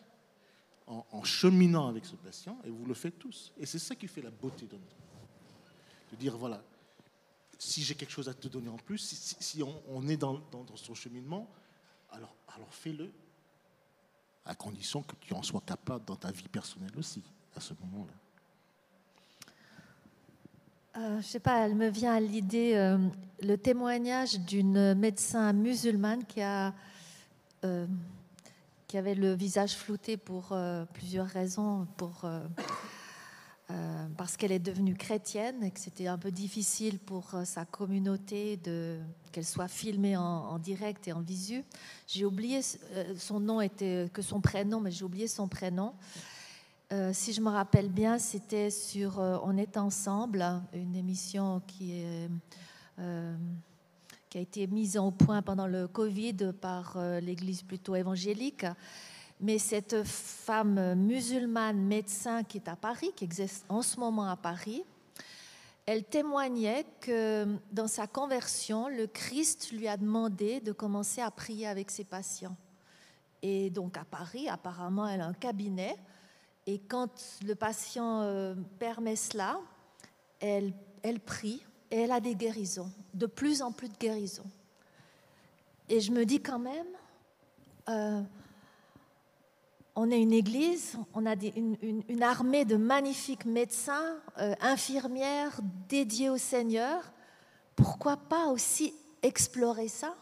[0.86, 3.52] en, cheminant avec ce patient, et vous le faites tous.
[3.58, 4.96] Et c'est ça qui fait la beauté de notre.
[6.12, 6.62] De dire, voilà,
[7.58, 8.98] si j'ai quelque chose à te donner en plus,
[9.40, 11.50] si, on, est dans, dans, son cheminement,
[12.10, 13.10] alors, alors fais-le,
[14.44, 17.22] à condition que tu en sois capable dans ta vie personnelle aussi,
[17.56, 18.12] à ce moment-là.
[20.96, 22.98] Euh, je ne sais pas, elle me vient à l'idée euh,
[23.42, 26.74] le témoignage d'une médecin musulmane qui a
[27.64, 27.86] euh,
[28.86, 30.56] qui avait le visage flouté pour
[30.94, 32.24] plusieurs raisons, pour,
[33.70, 37.64] euh, euh, parce qu'elle est devenue chrétienne et que c'était un peu difficile pour sa
[37.64, 38.98] communauté de
[39.30, 41.64] qu'elle soit filmée en, direct et en visu.
[42.06, 42.60] J'ai oublié
[43.16, 45.92] son nom était que son prénom, mais j'ai oublié son prénom.
[47.12, 52.02] si je me rappelle bien, c'était sur On est ensemble, une émission qui
[54.28, 58.66] qui a été mise au point pendant le Covid par euh, l'Église plutôt évangélique.
[59.40, 64.36] Mais cette femme musulmane médecin qui est à Paris, qui existe en ce moment à
[64.36, 64.82] Paris,
[65.86, 71.66] elle témoignait que dans sa conversion, le Christ lui a demandé de commencer à prier
[71.66, 72.56] avec ses patients.
[73.40, 75.96] Et donc à Paris, apparemment, elle a un cabinet.
[76.66, 79.60] Et quand le patient euh, permet cela,
[80.40, 84.50] elle, elle prie et elle a des guérisons, de plus en plus de guérisons.
[85.88, 86.86] Et je me dis quand même,
[87.88, 88.20] euh,
[90.00, 95.58] on est une église, on a une, armée de magnifiques médecins, euh, infirmières
[95.88, 97.02] dédiés au Seigneur.
[97.74, 100.14] Pourquoi pas aussi explorer ça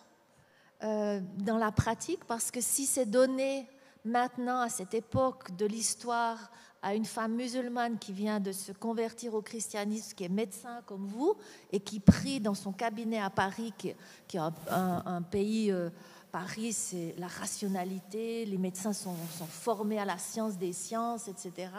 [0.82, 2.24] euh, dans la pratique?
[2.24, 3.68] Parce que si c'est donné
[4.06, 6.50] maintenant, à cette époque de l'histoire,
[6.80, 11.06] à une femme musulmane qui vient de se convertir au christianisme, qui est médecin comme
[11.06, 11.34] vous,
[11.70, 14.38] et qui prie dans son cabinet à Paris, qui, est
[14.70, 15.90] un, pays, euh,
[16.32, 19.14] Paris, c'est la rationalité, les médecins sont,
[19.48, 21.70] formés à la science des sciences, etc.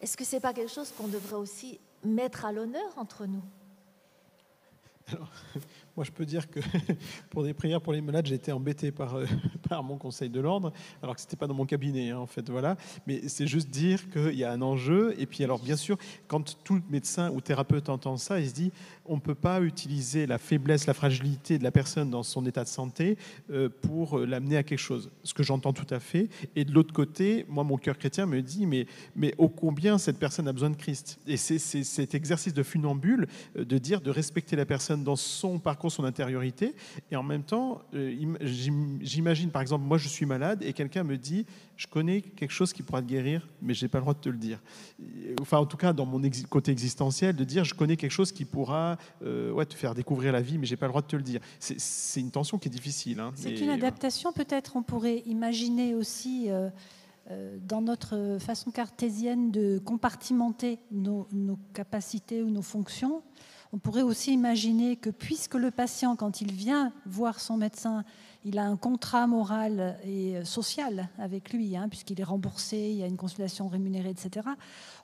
[0.00, 3.42] Est-ce que ce n'est pas quelque chose qu'on devrait aussi mettre à l'honneur entre nous?
[5.96, 6.60] Moi, je peux dire que
[7.30, 9.26] pour des prières pour les malades, j'ai été embêté par, euh,
[9.68, 10.72] par mon conseil de l'ordre,
[11.02, 12.76] alors que ce n'était pas dans mon cabinet, hein, en fait, voilà.
[13.06, 15.14] Mais c'est juste dire qu'il y a un enjeu.
[15.18, 15.98] Et puis, alors, bien sûr,
[16.28, 18.72] quand tout médecin ou thérapeute entend ça, il se dit
[19.04, 22.64] on ne peut pas utiliser la faiblesse, la fragilité de la personne dans son état
[22.64, 23.16] de santé
[23.50, 25.10] euh, pour euh, l'amener à quelque chose.
[25.24, 26.28] Ce que j'entends tout à fait.
[26.56, 30.18] Et de l'autre côté, moi, mon cœur chrétien me dit mais, mais ô combien cette
[30.18, 34.56] personne a besoin de Christ Et c'est cet exercice de funambule de dire de respecter
[34.56, 36.74] la personne dans son parcours son intériorité.
[37.10, 41.16] Et en même temps, euh, j'imagine, par exemple, moi je suis malade et quelqu'un me
[41.16, 41.46] dit,
[41.82, 44.20] je connais quelque chose qui pourra te guérir, mais je n'ai pas le droit de
[44.20, 44.60] te le dire.
[45.40, 48.44] Enfin, en tout cas, dans mon côté existentiel, de dire, je connais quelque chose qui
[48.44, 51.08] pourra euh, ouais, te faire découvrir la vie, mais je n'ai pas le droit de
[51.08, 51.40] te le dire.
[51.58, 53.18] C'est une tension qui est difficile.
[53.18, 56.48] Hein, C'est une adaptation, peut-être, on pourrait imaginer aussi...
[56.50, 56.70] Euh,
[57.68, 63.22] dans notre façon cartésienne de compartimenter nos, nos, capacités ou nos fonctions,
[63.72, 68.04] on pourrait aussi imaginer que puisque le patient, quand il vient voir son médecin,
[68.44, 73.02] il a un contrat moral et social avec lui, hein, puisqu'il est remboursé, il y
[73.02, 74.48] a une consultation rémunérée, etc.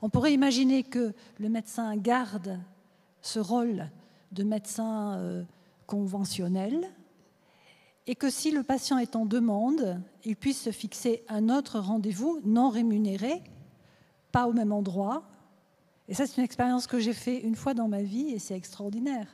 [0.02, 2.58] On pourrait imaginer que le médecin garde
[3.22, 3.88] ce rôle
[4.32, 5.44] de médecin euh,
[5.86, 6.88] conventionnel
[8.06, 12.40] et que si le patient est en demande, il puisse se fixer un autre rendez-vous
[12.44, 13.42] non rémunéré,
[14.32, 15.24] pas au même endroit,
[16.08, 18.56] et ça, c'est une expérience que j'ai fait une fois dans ma vie et c'est
[18.56, 19.26] extraordinaire.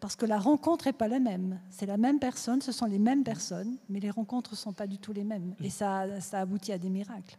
[0.00, 1.60] Parce que la rencontre n'est pas la même.
[1.70, 4.86] C'est la même personne, ce sont les mêmes personnes, mais les rencontres ne sont pas
[4.86, 5.54] du tout les mêmes.
[5.62, 7.36] Et ça, ça aboutit à des miracles.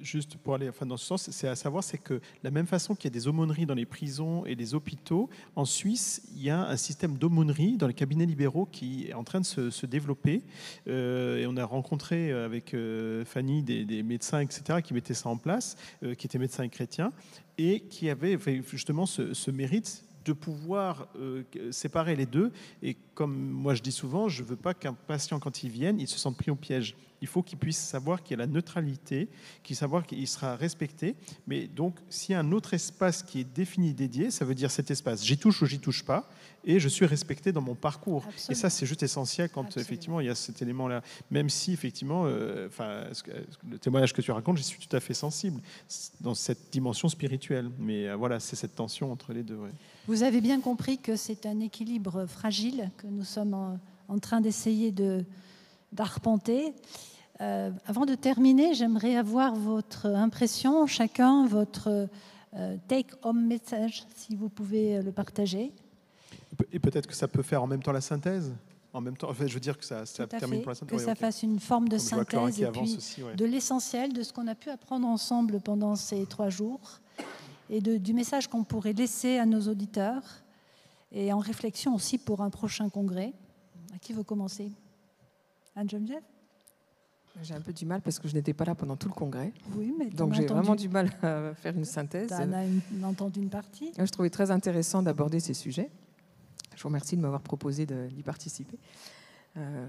[0.00, 2.94] Juste pour aller enfin, dans ce sens, c'est à savoir c'est que la même façon
[2.94, 6.48] qu'il y a des aumôneries dans les prisons et les hôpitaux, en Suisse, il y
[6.48, 10.42] a un système d'aumônerie dans les cabinets libéraux qui est en train de se, développer.
[10.88, 15.36] Euh, et on a rencontré avec euh, Fanny des, médecins, etc., qui mettaient ça en
[15.36, 17.12] place, euh, qui étaient médecins chrétiens
[17.58, 22.52] et qui avait justement ce, mérite de pouvoir euh, séparer les deux.
[22.82, 26.00] Et comme moi je dis souvent, je ne veux pas qu'un patient, quand il vienne,
[26.00, 26.96] il se sente pris au piège.
[27.20, 29.28] Il faut qu'il puisse savoir qu'il y a la neutralité,
[29.62, 31.14] qu'il savoir qu'il sera respecté.
[31.46, 34.70] Mais donc, s'il y a un autre espace qui est défini, dédié, ça veut dire
[34.70, 36.28] cet espace, j'y touche ou j'y touche pas.
[36.64, 38.24] Et je suis respecté dans mon parcours.
[38.48, 41.02] Et ça, c'est juste essentiel quand effectivement il y a cet élément-là.
[41.30, 43.04] Même si effectivement, euh, enfin,
[43.68, 45.60] le témoignage que tu racontes, je suis tout à fait sensible
[46.20, 47.70] dans cette dimension spirituelle.
[47.78, 49.58] Mais euh, voilà, c'est cette tension entre les deux.
[50.06, 53.78] Vous avez bien compris que c'est un équilibre fragile que nous sommes
[54.08, 55.24] en, train d'essayer de
[55.92, 56.72] d'arpenter.
[57.40, 62.08] Euh, avant de terminer, j'aimerais avoir votre impression, chacun, votre
[62.86, 65.72] take-home message, si vous pouvez le partager.
[66.72, 68.54] Et peut-être que ça peut faire en même temps la synthèse
[68.94, 70.98] en même temps, je veux dire que ça, termine pour la synthèse.
[70.98, 72.96] Que ça fasse une forme de synthèse et puis
[73.36, 77.00] de l'essentiel de ce qu'on a pu apprendre ensemble pendant ces trois jours
[77.68, 80.22] et de, du message qu'on pourrait laisser à nos auditeurs
[81.10, 83.32] et en réflexion aussi pour un prochain congrès.
[83.94, 84.70] À qui veut commencer?
[85.74, 86.22] Anne-Geneviève?
[87.42, 89.52] J'ai un peu du mal parce que je n'étais pas là pendant tout le congrès.
[89.76, 92.28] Oui, mais Donc j'ai vraiment du mal à faire une synthèse.
[92.28, 93.90] Tu as entendu une partie?
[93.98, 95.90] Je trouvais très intéressant d'aborder ces sujets.
[96.76, 98.78] Je vous remercie de m'avoir proposé d'y participer.
[99.56, 99.86] Euh,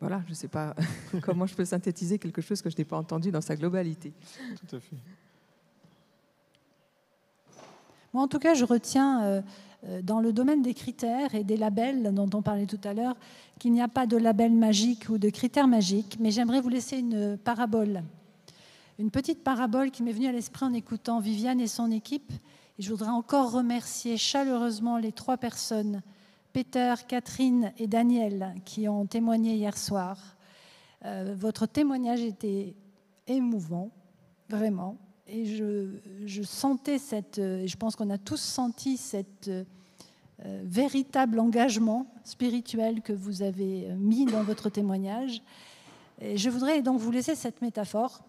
[0.00, 0.74] voilà, je ne sais pas
[1.22, 4.12] comment je peux synthétiser quelque chose que je n'ai pas entendu dans sa globalité.
[4.68, 4.96] Tout à fait.
[8.12, 9.42] Moi, en tout cas, je retiens euh,
[9.86, 13.16] euh, dans le domaine des critères et des labels dont on parlait tout à l'heure
[13.58, 16.98] qu'il n'y a pas de label magique ou de critères magiques, mais j'aimerais vous laisser
[16.98, 18.02] une parabole.
[18.98, 22.32] Une petite parabole qui m'est venue à l'esprit en écoutant Viviane et son équipe
[22.78, 26.02] je voudrais encore remercier chaleureusement les trois personnes,
[26.52, 30.18] Peter, Catherine et Daniel, qui ont témoigné hier soir.
[31.04, 32.74] Euh, votre témoignage était
[33.26, 33.90] émouvant,
[34.48, 34.96] vraiment.
[35.26, 39.64] Et je, sentais cette, et je pense qu'on a tous senti cet euh,
[40.64, 45.42] véritable engagement spirituel que vous avez mis dans votre témoignage.
[46.20, 48.22] Je voudrais donc vous laisser cette métaphore.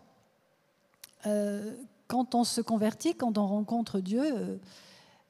[1.27, 1.76] Euh,
[2.07, 4.57] quand on se convertit, quand on rencontre Dieu, euh,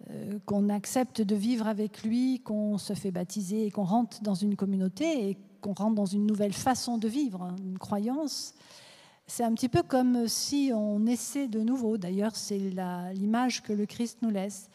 [0.10, 4.34] euh, qu'on accepte de vivre avec lui, qu'on se fait baptiser et qu'on rentre dans
[4.34, 8.54] une communauté et qu'on rentre dans une nouvelle façon de vivre, hein, une croyance,
[9.26, 11.98] c'est un petit peu comme si on naissait de nouveau.
[11.98, 14.70] D'ailleurs, c'est l'image que le Christ nous laisse.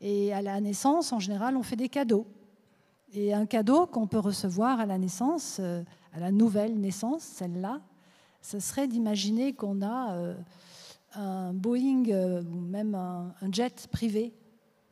[0.00, 2.26] Et à la naissance, en général, on fait des cadeaux.
[3.12, 7.80] Et un cadeau qu'on peut recevoir à la naissance, euh, à la nouvelle naissance, celle-là,
[8.40, 10.34] ce serait d'imaginer qu'on a
[11.14, 14.32] un Boeing euh, ou même un, jet privé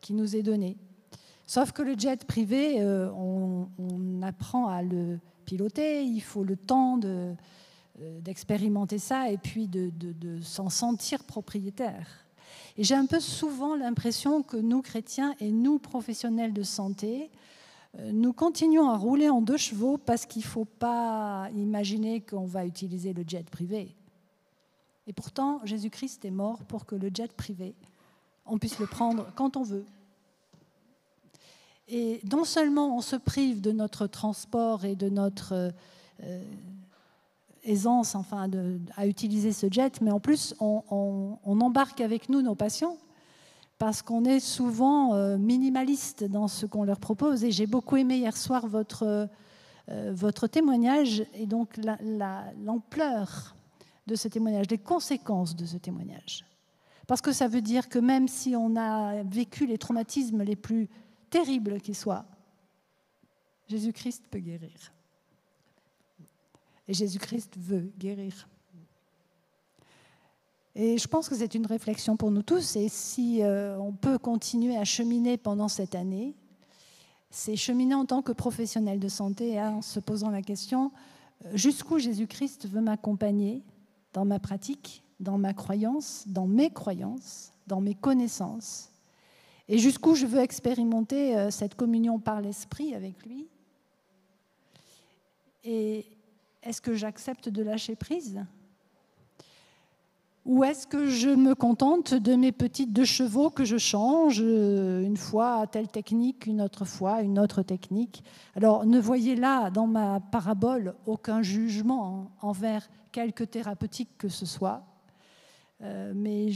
[0.00, 0.76] qui nous est donné.
[1.46, 3.68] Sauf que le jet privé, euh, on,
[4.22, 7.34] apprend à le piloter, il faut le temps euh,
[8.20, 12.06] d'expérimenter ça et puis de, de s'en sentir propriétaire.
[12.76, 17.30] Et j'ai un peu souvent l'impression que nous, chrétiens et nous, professionnels de santé,
[18.12, 22.64] nous continuons à rouler en deux chevaux parce qu'il ne faut pas imaginer qu'on va
[22.64, 23.96] utiliser le jet privé.
[25.06, 27.74] Et pourtant, Jésus-Christ est mort pour que le jet privé,
[28.46, 29.84] on puisse le prendre quand on veut.
[31.88, 35.72] Et non seulement on se prive de notre transport et de notre
[36.22, 36.42] euh,
[37.64, 38.48] aisance enfin,
[38.96, 42.96] à utiliser ce jet, mais en plus on, embarque avec nous nos patients
[43.78, 47.44] parce qu'on est souvent euh, minimaliste dans ce qu'on leur propose.
[47.44, 49.28] Et j'ai beaucoup aimé hier soir votre,
[49.88, 51.78] euh, votre témoignage et donc
[52.62, 53.56] l'ampleur
[54.06, 56.44] de ce témoignage, des conséquences de ce témoignage.
[57.06, 60.88] Parce que ça veut dire que même si on a vécu les traumatismes les plus
[61.28, 62.24] terribles qui soient,
[63.68, 64.92] Jésus-Christ peut guérir.
[66.88, 68.48] Et Jésus-Christ veut guérir.
[70.74, 72.76] Et je pense que c'est une réflexion pour nous tous.
[72.76, 76.34] Et si euh, on peut continuer à cheminer pendant cette année,
[77.30, 80.90] c'est cheminer en tant que professionnel de santé en se posant la question
[81.44, 83.62] euh, jusqu'où Jésus-Christ veut m'accompagner
[84.12, 88.90] dans ma pratique, dans ma croyance, dans mes croyances, dans mes connaissances,
[89.68, 93.46] et jusqu'où je veux expérimenter euh, cette communion par l'esprit avec lui.
[95.62, 96.06] Et
[96.62, 98.44] est-ce que j'accepte de lâcher prise?
[100.46, 105.02] Ou est-ce que je me contente de mes petites deux chevaux que je change euh,
[105.02, 108.24] une fois telle technique, une autre fois une autre technique?
[108.54, 114.82] Alors ne voyez là dans ma parabole aucun jugement envers quelque thérapeutique que ce soit,
[115.82, 116.48] euh, mais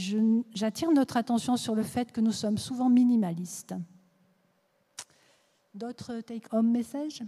[0.53, 3.75] j'attire notre attention sur le fait que nous sommes souvent minimalistes.
[5.75, 7.21] D'autres take-home messages?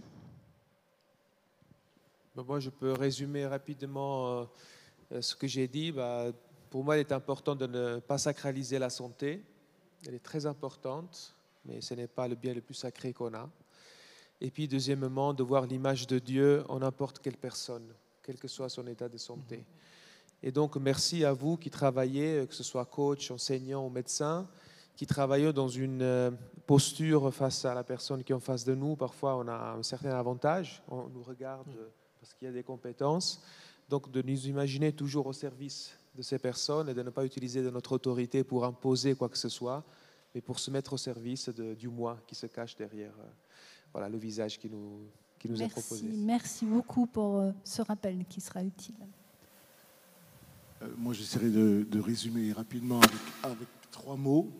[2.34, 4.46] Moi, je peux résumer rapidement
[5.12, 5.90] euh, ce que j'ai dit.
[5.90, 6.32] Bah,
[6.70, 9.42] pour moi, il est important de ne pas sacraliser la santé.
[10.06, 11.34] Elle est très importante,
[11.64, 13.48] mais ce n'est pas le bien le plus sacré qu'on a.
[14.40, 17.86] Et puis, deuxièmement, de voir l'image de Dieu en n'importe quelle personne,
[18.22, 19.64] quel que soit son état de santé.
[20.42, 24.48] Et donc, merci à vous qui travaillez, que ce soit coach, enseignant ou médecin,
[24.94, 26.30] qui travaillons dans une euh,
[26.66, 28.94] posture face à la personne qui est en face de nous.
[28.94, 31.68] Parfois, on a un certain avantage, on nous regarde
[32.20, 33.42] parce qu'il y a des compétences.
[33.88, 37.62] Donc, de nous imaginer toujours au service de ces personnes et de ne pas utiliser
[37.62, 39.84] de notre autorité pour imposer quoi que ce soit,
[40.34, 43.28] mais pour se mettre au service du moi qui se cache derrière euh,
[43.92, 45.02] voilà, le visage qui nous,
[45.38, 46.08] qui nous est proposé.
[46.08, 48.96] Merci beaucoup pour euh, ce rappel qui sera utile.
[50.82, 53.00] Euh, moi, j'essaierai de, résumer rapidement
[53.44, 54.50] avec, trois mots.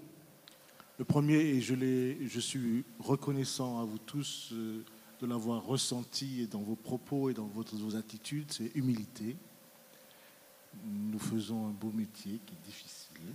[0.97, 6.77] Le premier, et je, je suis reconnaissant à vous tous de l'avoir ressenti dans vos
[6.77, 9.37] propos et dans votre, vos attitudes, c'est humilité.
[10.85, 13.35] Nous faisons un beau métier qui est difficile.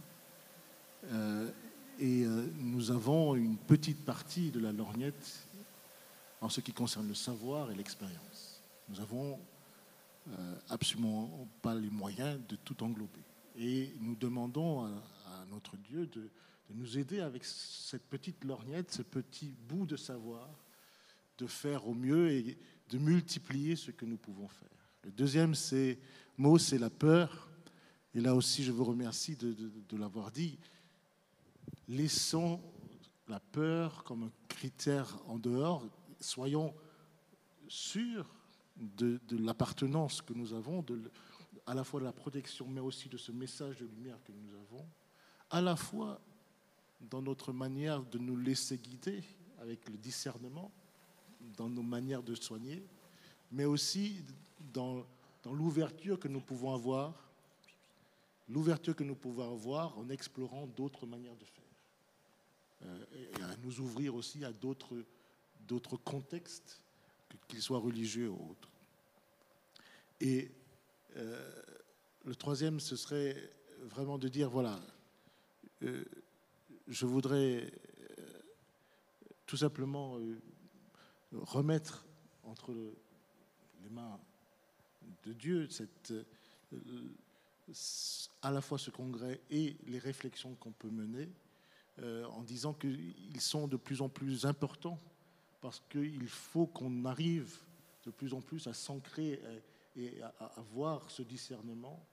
[1.11, 1.51] Euh,
[1.99, 5.47] et euh, nous avons une petite partie de la lorgnette
[6.41, 8.61] en ce qui concerne le savoir et l'expérience.
[8.89, 9.39] Nous n'avons
[10.29, 13.21] euh, absolument pas les moyens de tout englober.
[13.57, 14.89] Et nous demandons à,
[15.51, 20.49] notre Dieu de, de, nous aider avec cette petite lorgnette, ce petit bout de savoir,
[21.37, 22.57] de faire au mieux et
[22.89, 24.69] de multiplier ce que nous pouvons faire.
[25.03, 25.99] Le deuxième c'est,
[26.37, 27.49] mot, c'est la peur.
[28.13, 30.57] Et là aussi, je vous remercie de, l'avoir dit.
[31.87, 32.61] Laissons
[33.27, 35.85] la peur comme un critère en dehors.
[36.19, 36.73] Soyons
[37.67, 38.27] sûrs
[38.75, 41.11] de, l'appartenance que nous avons, de,
[41.65, 44.53] à la fois de la protection, mais aussi de ce message de lumière que nous
[44.55, 44.85] avons,
[45.49, 46.21] à la fois
[47.09, 49.23] dans notre manière de nous laisser guider
[49.59, 50.71] avec le discernement,
[51.57, 52.83] dans nos manières de soigner,
[53.51, 54.23] mais aussi
[54.73, 55.05] dans,
[55.43, 57.13] dans l'ouverture que nous pouvons avoir,
[58.49, 61.63] l'ouverture que nous pouvons avoir en explorant d'autres manières de faire,
[62.85, 65.05] euh, et à nous ouvrir aussi à d'autres,
[66.03, 66.81] contextes,
[67.47, 68.69] qu'ils soient religieux ou autres.
[70.21, 70.51] Et
[71.17, 71.61] euh,
[72.25, 73.35] le troisième, ce serait
[73.81, 74.79] vraiment de dire, voilà,
[75.83, 76.05] euh,
[76.87, 77.71] je voudrais
[79.45, 80.17] tout simplement
[81.31, 82.05] remettre
[82.43, 84.19] entre les mains
[85.25, 85.67] de Dieu
[86.11, 86.23] euh,
[88.41, 91.29] à la fois ce congrès et les réflexions qu'on peut mener,
[91.99, 94.99] euh, en disant qu'ils sont de plus en plus importants,
[95.61, 97.59] parce qu'il faut qu'on arrive
[98.05, 99.39] de plus en plus à s'ancrer
[99.95, 102.05] et à, avoir ce discernement.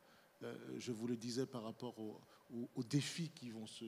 [0.42, 2.20] Euh, je vous le disais par rapport aux,
[2.88, 3.84] défis qui vont se,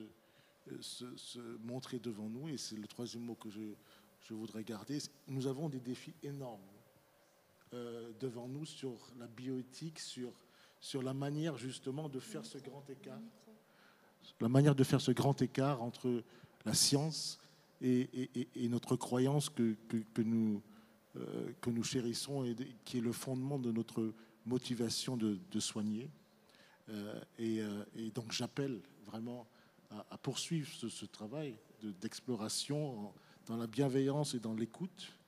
[1.65, 4.99] montrer devant nous, et c'est le troisième mot que je, voudrais garder.
[5.29, 6.72] Nous avons des défis énormes euh,
[8.21, 10.33] devant nous sur la bioéthique, sur,
[10.81, 13.21] sur la manière justement de faire ce grand écart.
[14.41, 16.23] La manière de faire ce grand écart entre
[16.65, 17.39] la science
[17.81, 18.09] et,
[18.69, 19.75] notre croyance que,
[20.15, 20.63] que, nous,
[21.17, 22.55] euh, que nous chérissons et
[22.85, 24.13] qui est le fondement de notre
[24.47, 26.11] motivation de, soigner.
[26.89, 29.47] Euh, et, donc j'appelle vraiment
[29.91, 31.57] à, poursuivre ce, travail
[32.01, 33.13] d'exploration
[33.47, 35.22] dans la bienveillance et dans l'écoute euh, euh,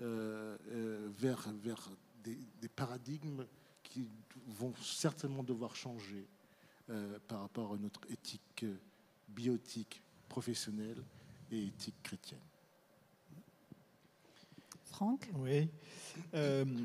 [0.00, 1.90] vers, vers
[2.24, 3.44] des, paradigmes
[3.82, 4.06] qui
[4.48, 6.26] vont certainement devoir changer
[6.88, 8.64] euh, par rapport à notre éthique
[9.28, 11.02] biotique professionnelle
[11.50, 12.40] et éthique chrétienne.
[14.84, 15.28] Franck?
[15.36, 15.68] Oui.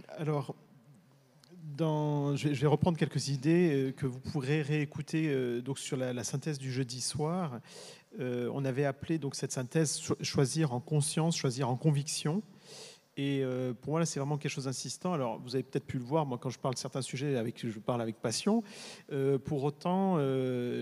[0.10, 0.56] alors,
[1.78, 6.60] dans, je, vais, reprendre quelques idées que vous pourrez réécouter donc sur la, la synthèse
[6.60, 7.60] du jeudi soir.
[8.20, 12.42] Euh, on avait appelé donc cette synthèse choisir en conscience, choisir en conviction.
[13.18, 15.14] Et euh, pour moi, là, c'est vraiment quelque chose d'insistant.
[15.14, 17.80] Alors, vous avez peut-être pu le voir, moi, quand je parle de certains sujets, je
[17.80, 18.64] parle avec passion.
[19.12, 20.18] Euh, pour autant,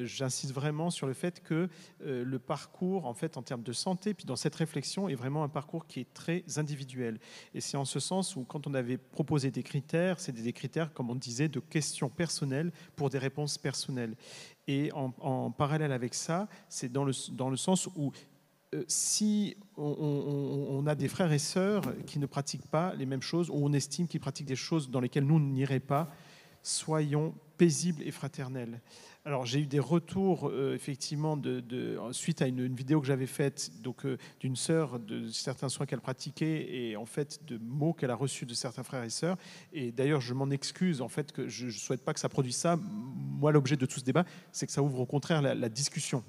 [0.06, 1.70] j'insiste vraiment sur le fait que
[2.02, 5.50] le parcours, en fait, en termes de santé, puis dans cette réflexion, est vraiment un
[5.50, 7.20] parcours qui est très individuel.
[7.54, 10.94] Et c'est en ce sens où, quand on avait proposé des critères, c'est des critères,
[10.94, 14.16] comme on disait, de questions personnelles pour des réponses personnelles.
[14.68, 18.33] Et en, parallèle avec ça, c'est dans le, dans le sens où euh,
[18.88, 23.56] si on, a des frères et sœurs qui ne pratiquent pas les mêmes choses, ou
[23.56, 26.10] on estime qu'ils pratiquent des choses dans lesquelles nous n'irions pas,
[26.62, 28.82] soyons paisibles et fraternels.
[29.26, 31.40] Alors j'ai eu des retours euh, effectivement
[32.12, 36.02] suite à une, vidéo que j'avais faite donc euh, d'une sœur de certains soins qu'elle
[36.02, 39.38] pratiquait et en fait de mots qu'elle a reçus de certains frères et sœurs.
[39.72, 42.58] Et d'ailleurs je m'en excuse en fait que je ne souhaite pas que ça produise
[42.58, 42.78] ça.
[42.78, 46.22] Moi l'objet de tout ce débat c'est que ça ouvre au contraire la, discussion.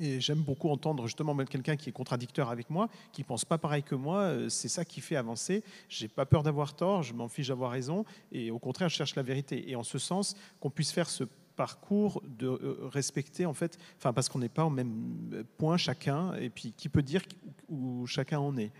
[0.00, 3.58] Et j'aime beaucoup entendre justement même quelqu'un qui est contradicteur avec moi, qui pense pas
[3.58, 4.20] pareil que moi.
[4.20, 5.62] Euh, c'est ça qui fait avancer.
[5.88, 9.14] J'ai pas peur d'avoir tort, je m'en fiche d'avoir raison, et au contraire, je cherche
[9.14, 9.70] la vérité.
[9.70, 11.24] Et en ce sens, qu'on puisse faire ce
[11.56, 16.34] parcours de euh, respecter en fait, enfin parce qu'on n'est pas au même point chacun,
[16.34, 17.22] et puis qui peut dire
[17.68, 18.72] où chacun en est.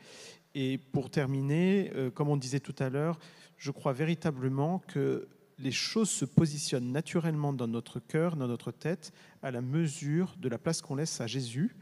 [0.55, 3.19] Et pour terminer, euh, comme on disait tout à l'heure,
[3.57, 9.13] je crois véritablement que les choses se positionnent naturellement dans notre cœur, dans notre tête,
[9.43, 11.77] à la mesure de la place qu'on laisse à Jésus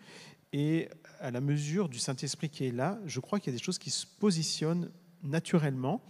[0.53, 0.89] et
[1.19, 2.99] à la mesure du Saint-Esprit qui est là.
[3.07, 4.91] Je crois qu'il y a des choses qui se positionnent
[5.23, 6.03] naturellement.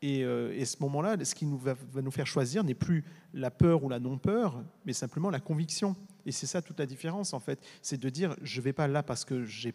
[0.00, 3.04] Et, euh, ce moment-là, ce qui nous va, nous faire choisir n'est plus
[3.34, 5.96] la peur ou la non-peur, mais simplement la conviction.
[6.24, 7.58] Et c'est ça toute la différence, en fait.
[7.82, 9.74] C'est de dire, je ne vais pas là parce que j'ai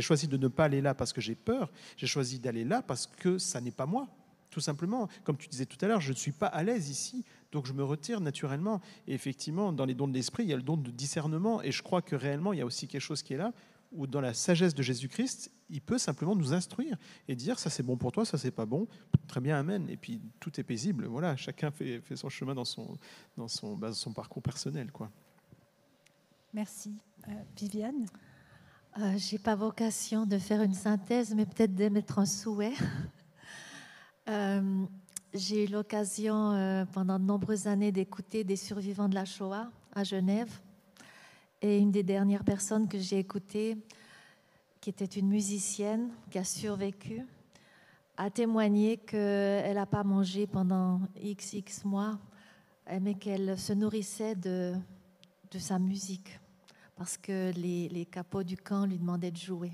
[0.00, 1.70] choisi de ne pas aller là parce que j'ai peur.
[1.98, 4.08] J'ai choisi d'aller là parce que ça n'est pas moi
[4.52, 5.08] tout simplement.
[5.24, 7.72] Comme tu disais tout à l'heure, je ne suis pas à l'aise ici, donc je
[7.72, 8.80] me retire naturellement.
[9.08, 11.72] Et effectivement, dans les dons de l'esprit, il y a le don de discernement, et
[11.72, 13.52] je crois que réellement, il y a aussi quelque chose qui est là,
[13.92, 16.96] où dans la sagesse de Jésus-Christ, il peut simplement nous instruire
[17.28, 18.86] et dire ça c'est bon pour toi, ça c'est pas bon,
[19.26, 19.88] très bien, amen.
[19.88, 22.96] Et puis tout est paisible, voilà, chacun fait, fait son chemin dans son,
[23.36, 24.92] dans son, bah, son parcours personnel.
[24.92, 25.10] quoi.
[26.54, 26.94] Merci.
[27.28, 28.06] Euh, Viviane?
[28.98, 32.74] Euh, J'ai pas vocation de faire une synthèse, mais peut-être d'émettre un souhait.
[34.32, 34.86] Euh,
[35.34, 40.04] j'ai eu l'occasion euh, pendant de nombreuses années d'écouter des survivants de la Shoah à
[40.04, 40.58] Genève.
[41.60, 43.76] Et une des dernières personnes que j'ai écoutées,
[44.80, 47.26] qui était une musicienne qui a survécu,
[48.16, 52.18] a témoigné qu'elle n'a pas mangé pendant XX mois,
[53.00, 54.72] mais qu'elle se nourrissait de,
[55.50, 56.40] de sa musique,
[56.96, 59.72] parce que les, les capots du camp lui demandaient de jouer.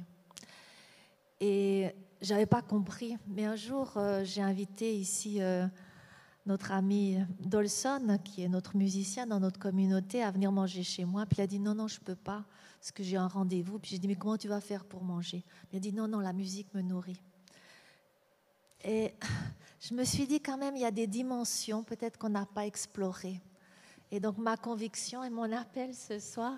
[1.41, 3.17] Et j'avais pas compris.
[3.27, 5.67] Mais un jour, euh, j'ai invité ici euh,
[6.47, 11.27] notre ami Dolson, qui est notre musicien dans notre communauté, à venir manger chez moi.
[11.27, 12.45] Puis il a dit non, non, je peux pas,
[12.81, 13.79] parce que j'ai un rendez-vous.
[13.79, 15.45] Puis j'ai dit mais comment tu vas faire pour manger?
[15.73, 17.21] Il a dit non, non, la musique me nourrit.
[18.85, 19.15] Et
[19.81, 22.67] je me suis dit quand même, il y a des dimensions peut-être qu'on n'a pas
[22.67, 23.41] explorées.
[24.11, 26.57] Et donc ma conviction et mon appel ce soir,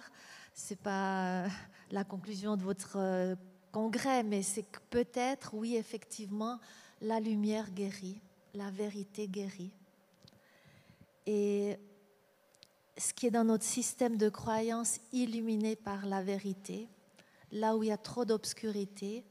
[0.55, 1.47] c'est pas
[1.91, 3.37] la conclusion de votre
[3.73, 6.59] congrès, mais c'est que peut-être, oui, effectivement,
[7.01, 8.21] la lumière guérit,
[8.55, 9.73] la vérité guérit.
[11.27, 11.79] Et
[12.97, 16.89] ce qui est dans notre système de croyance illuminé par la vérité,
[17.53, 19.25] là où il y a trop d'obscurité,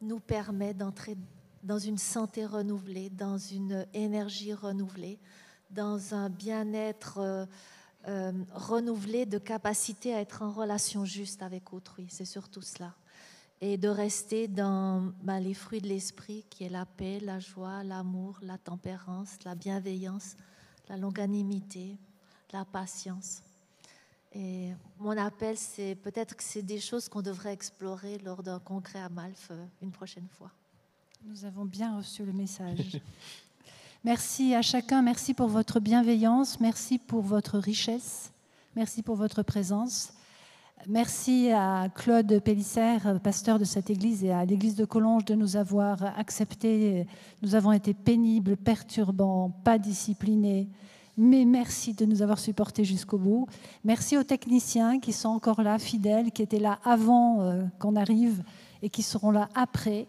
[0.00, 1.16] nous permet d'entrer
[1.62, 5.18] dans une santé renouvelée, dans une énergie renouvelée,
[5.70, 7.46] dans un bien-être euh,
[8.08, 12.06] euh, renouvelé de capacité à être en relation juste avec autrui.
[12.10, 12.94] C'est surtout cela
[13.60, 17.84] et de rester dans bah, les fruits de l'esprit, qui est la paix, la joie,
[17.84, 20.36] l'amour, la tempérance, la bienveillance,
[20.88, 21.98] la longanimité,
[22.52, 23.42] la patience.
[24.32, 29.00] Et mon appel, c'est peut-être que c'est des choses qu'on devrait explorer lors d'un congrès
[29.00, 30.50] à Malf euh, une prochaine fois.
[31.24, 33.00] Nous avons bien reçu le message.
[34.04, 38.32] merci à chacun, merci pour votre bienveillance, merci pour votre richesse,
[38.76, 40.12] merci pour votre présence.
[40.88, 45.56] Merci à Claude Pélissère, pasteur de cette église, et à l'église de Collonges de nous
[45.56, 47.06] avoir acceptés.
[47.42, 50.68] Nous avons été pénibles, perturbants, pas disciplinés,
[51.18, 53.46] mais merci de nous avoir supportés jusqu'au bout.
[53.84, 58.42] Merci aux techniciens qui sont encore là, fidèles, qui étaient là avant euh, qu'on arrive
[58.80, 60.06] et qui seront là après.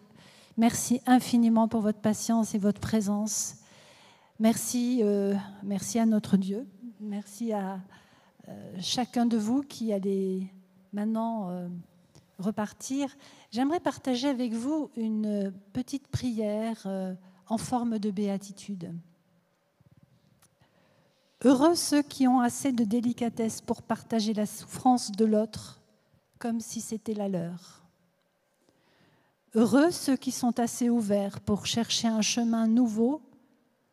[0.57, 3.55] Merci infiniment pour votre patience et votre présence.
[4.39, 6.65] Merci, euh, merci à notre Dieu.
[7.01, 7.79] Merci à
[8.47, 10.47] euh, chacun de vous qui a des
[10.93, 11.67] maintenant euh,
[12.37, 13.15] repartir,
[13.51, 17.13] j'aimerais partager avec vous une petite prière euh,
[17.47, 18.93] en forme de béatitude.
[21.43, 25.81] Heureux ceux qui ont assez de délicatesse pour partager la souffrance de l'autre
[26.37, 27.83] comme si c'était la leur.
[29.53, 33.21] Heureux ceux qui sont assez ouverts pour chercher un chemin nouveau,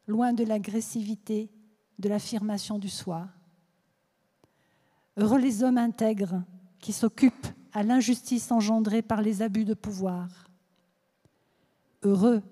[0.06, 1.50] loin de l'agressivité,
[1.98, 3.28] de l'affirmation du soi.
[5.16, 6.42] Heureux les hommes intègres
[6.80, 10.48] qui s'occupent à l'injustice engendrée par les abus de pouvoir.
[12.02, 12.42] Heureux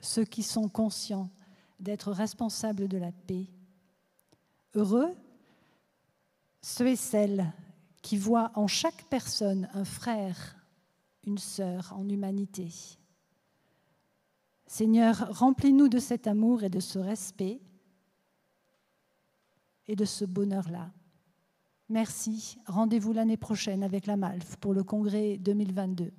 [0.00, 1.30] ceux qui sont conscients
[1.80, 3.46] d'être responsables de la paix.
[4.74, 5.14] Heureux
[6.60, 7.52] ceux et celles
[8.00, 10.56] qui voient en chaque personne un frère,
[11.26, 12.68] une sœur en humanité.
[14.66, 17.60] Seigneur, remplis-nous de cet amour et de ce respect
[19.86, 20.90] et de ce bonheur-là.
[21.94, 22.58] Merci.
[22.66, 26.10] Rendez-vous l'année prochaine avec la MALF pour le congrès 2022.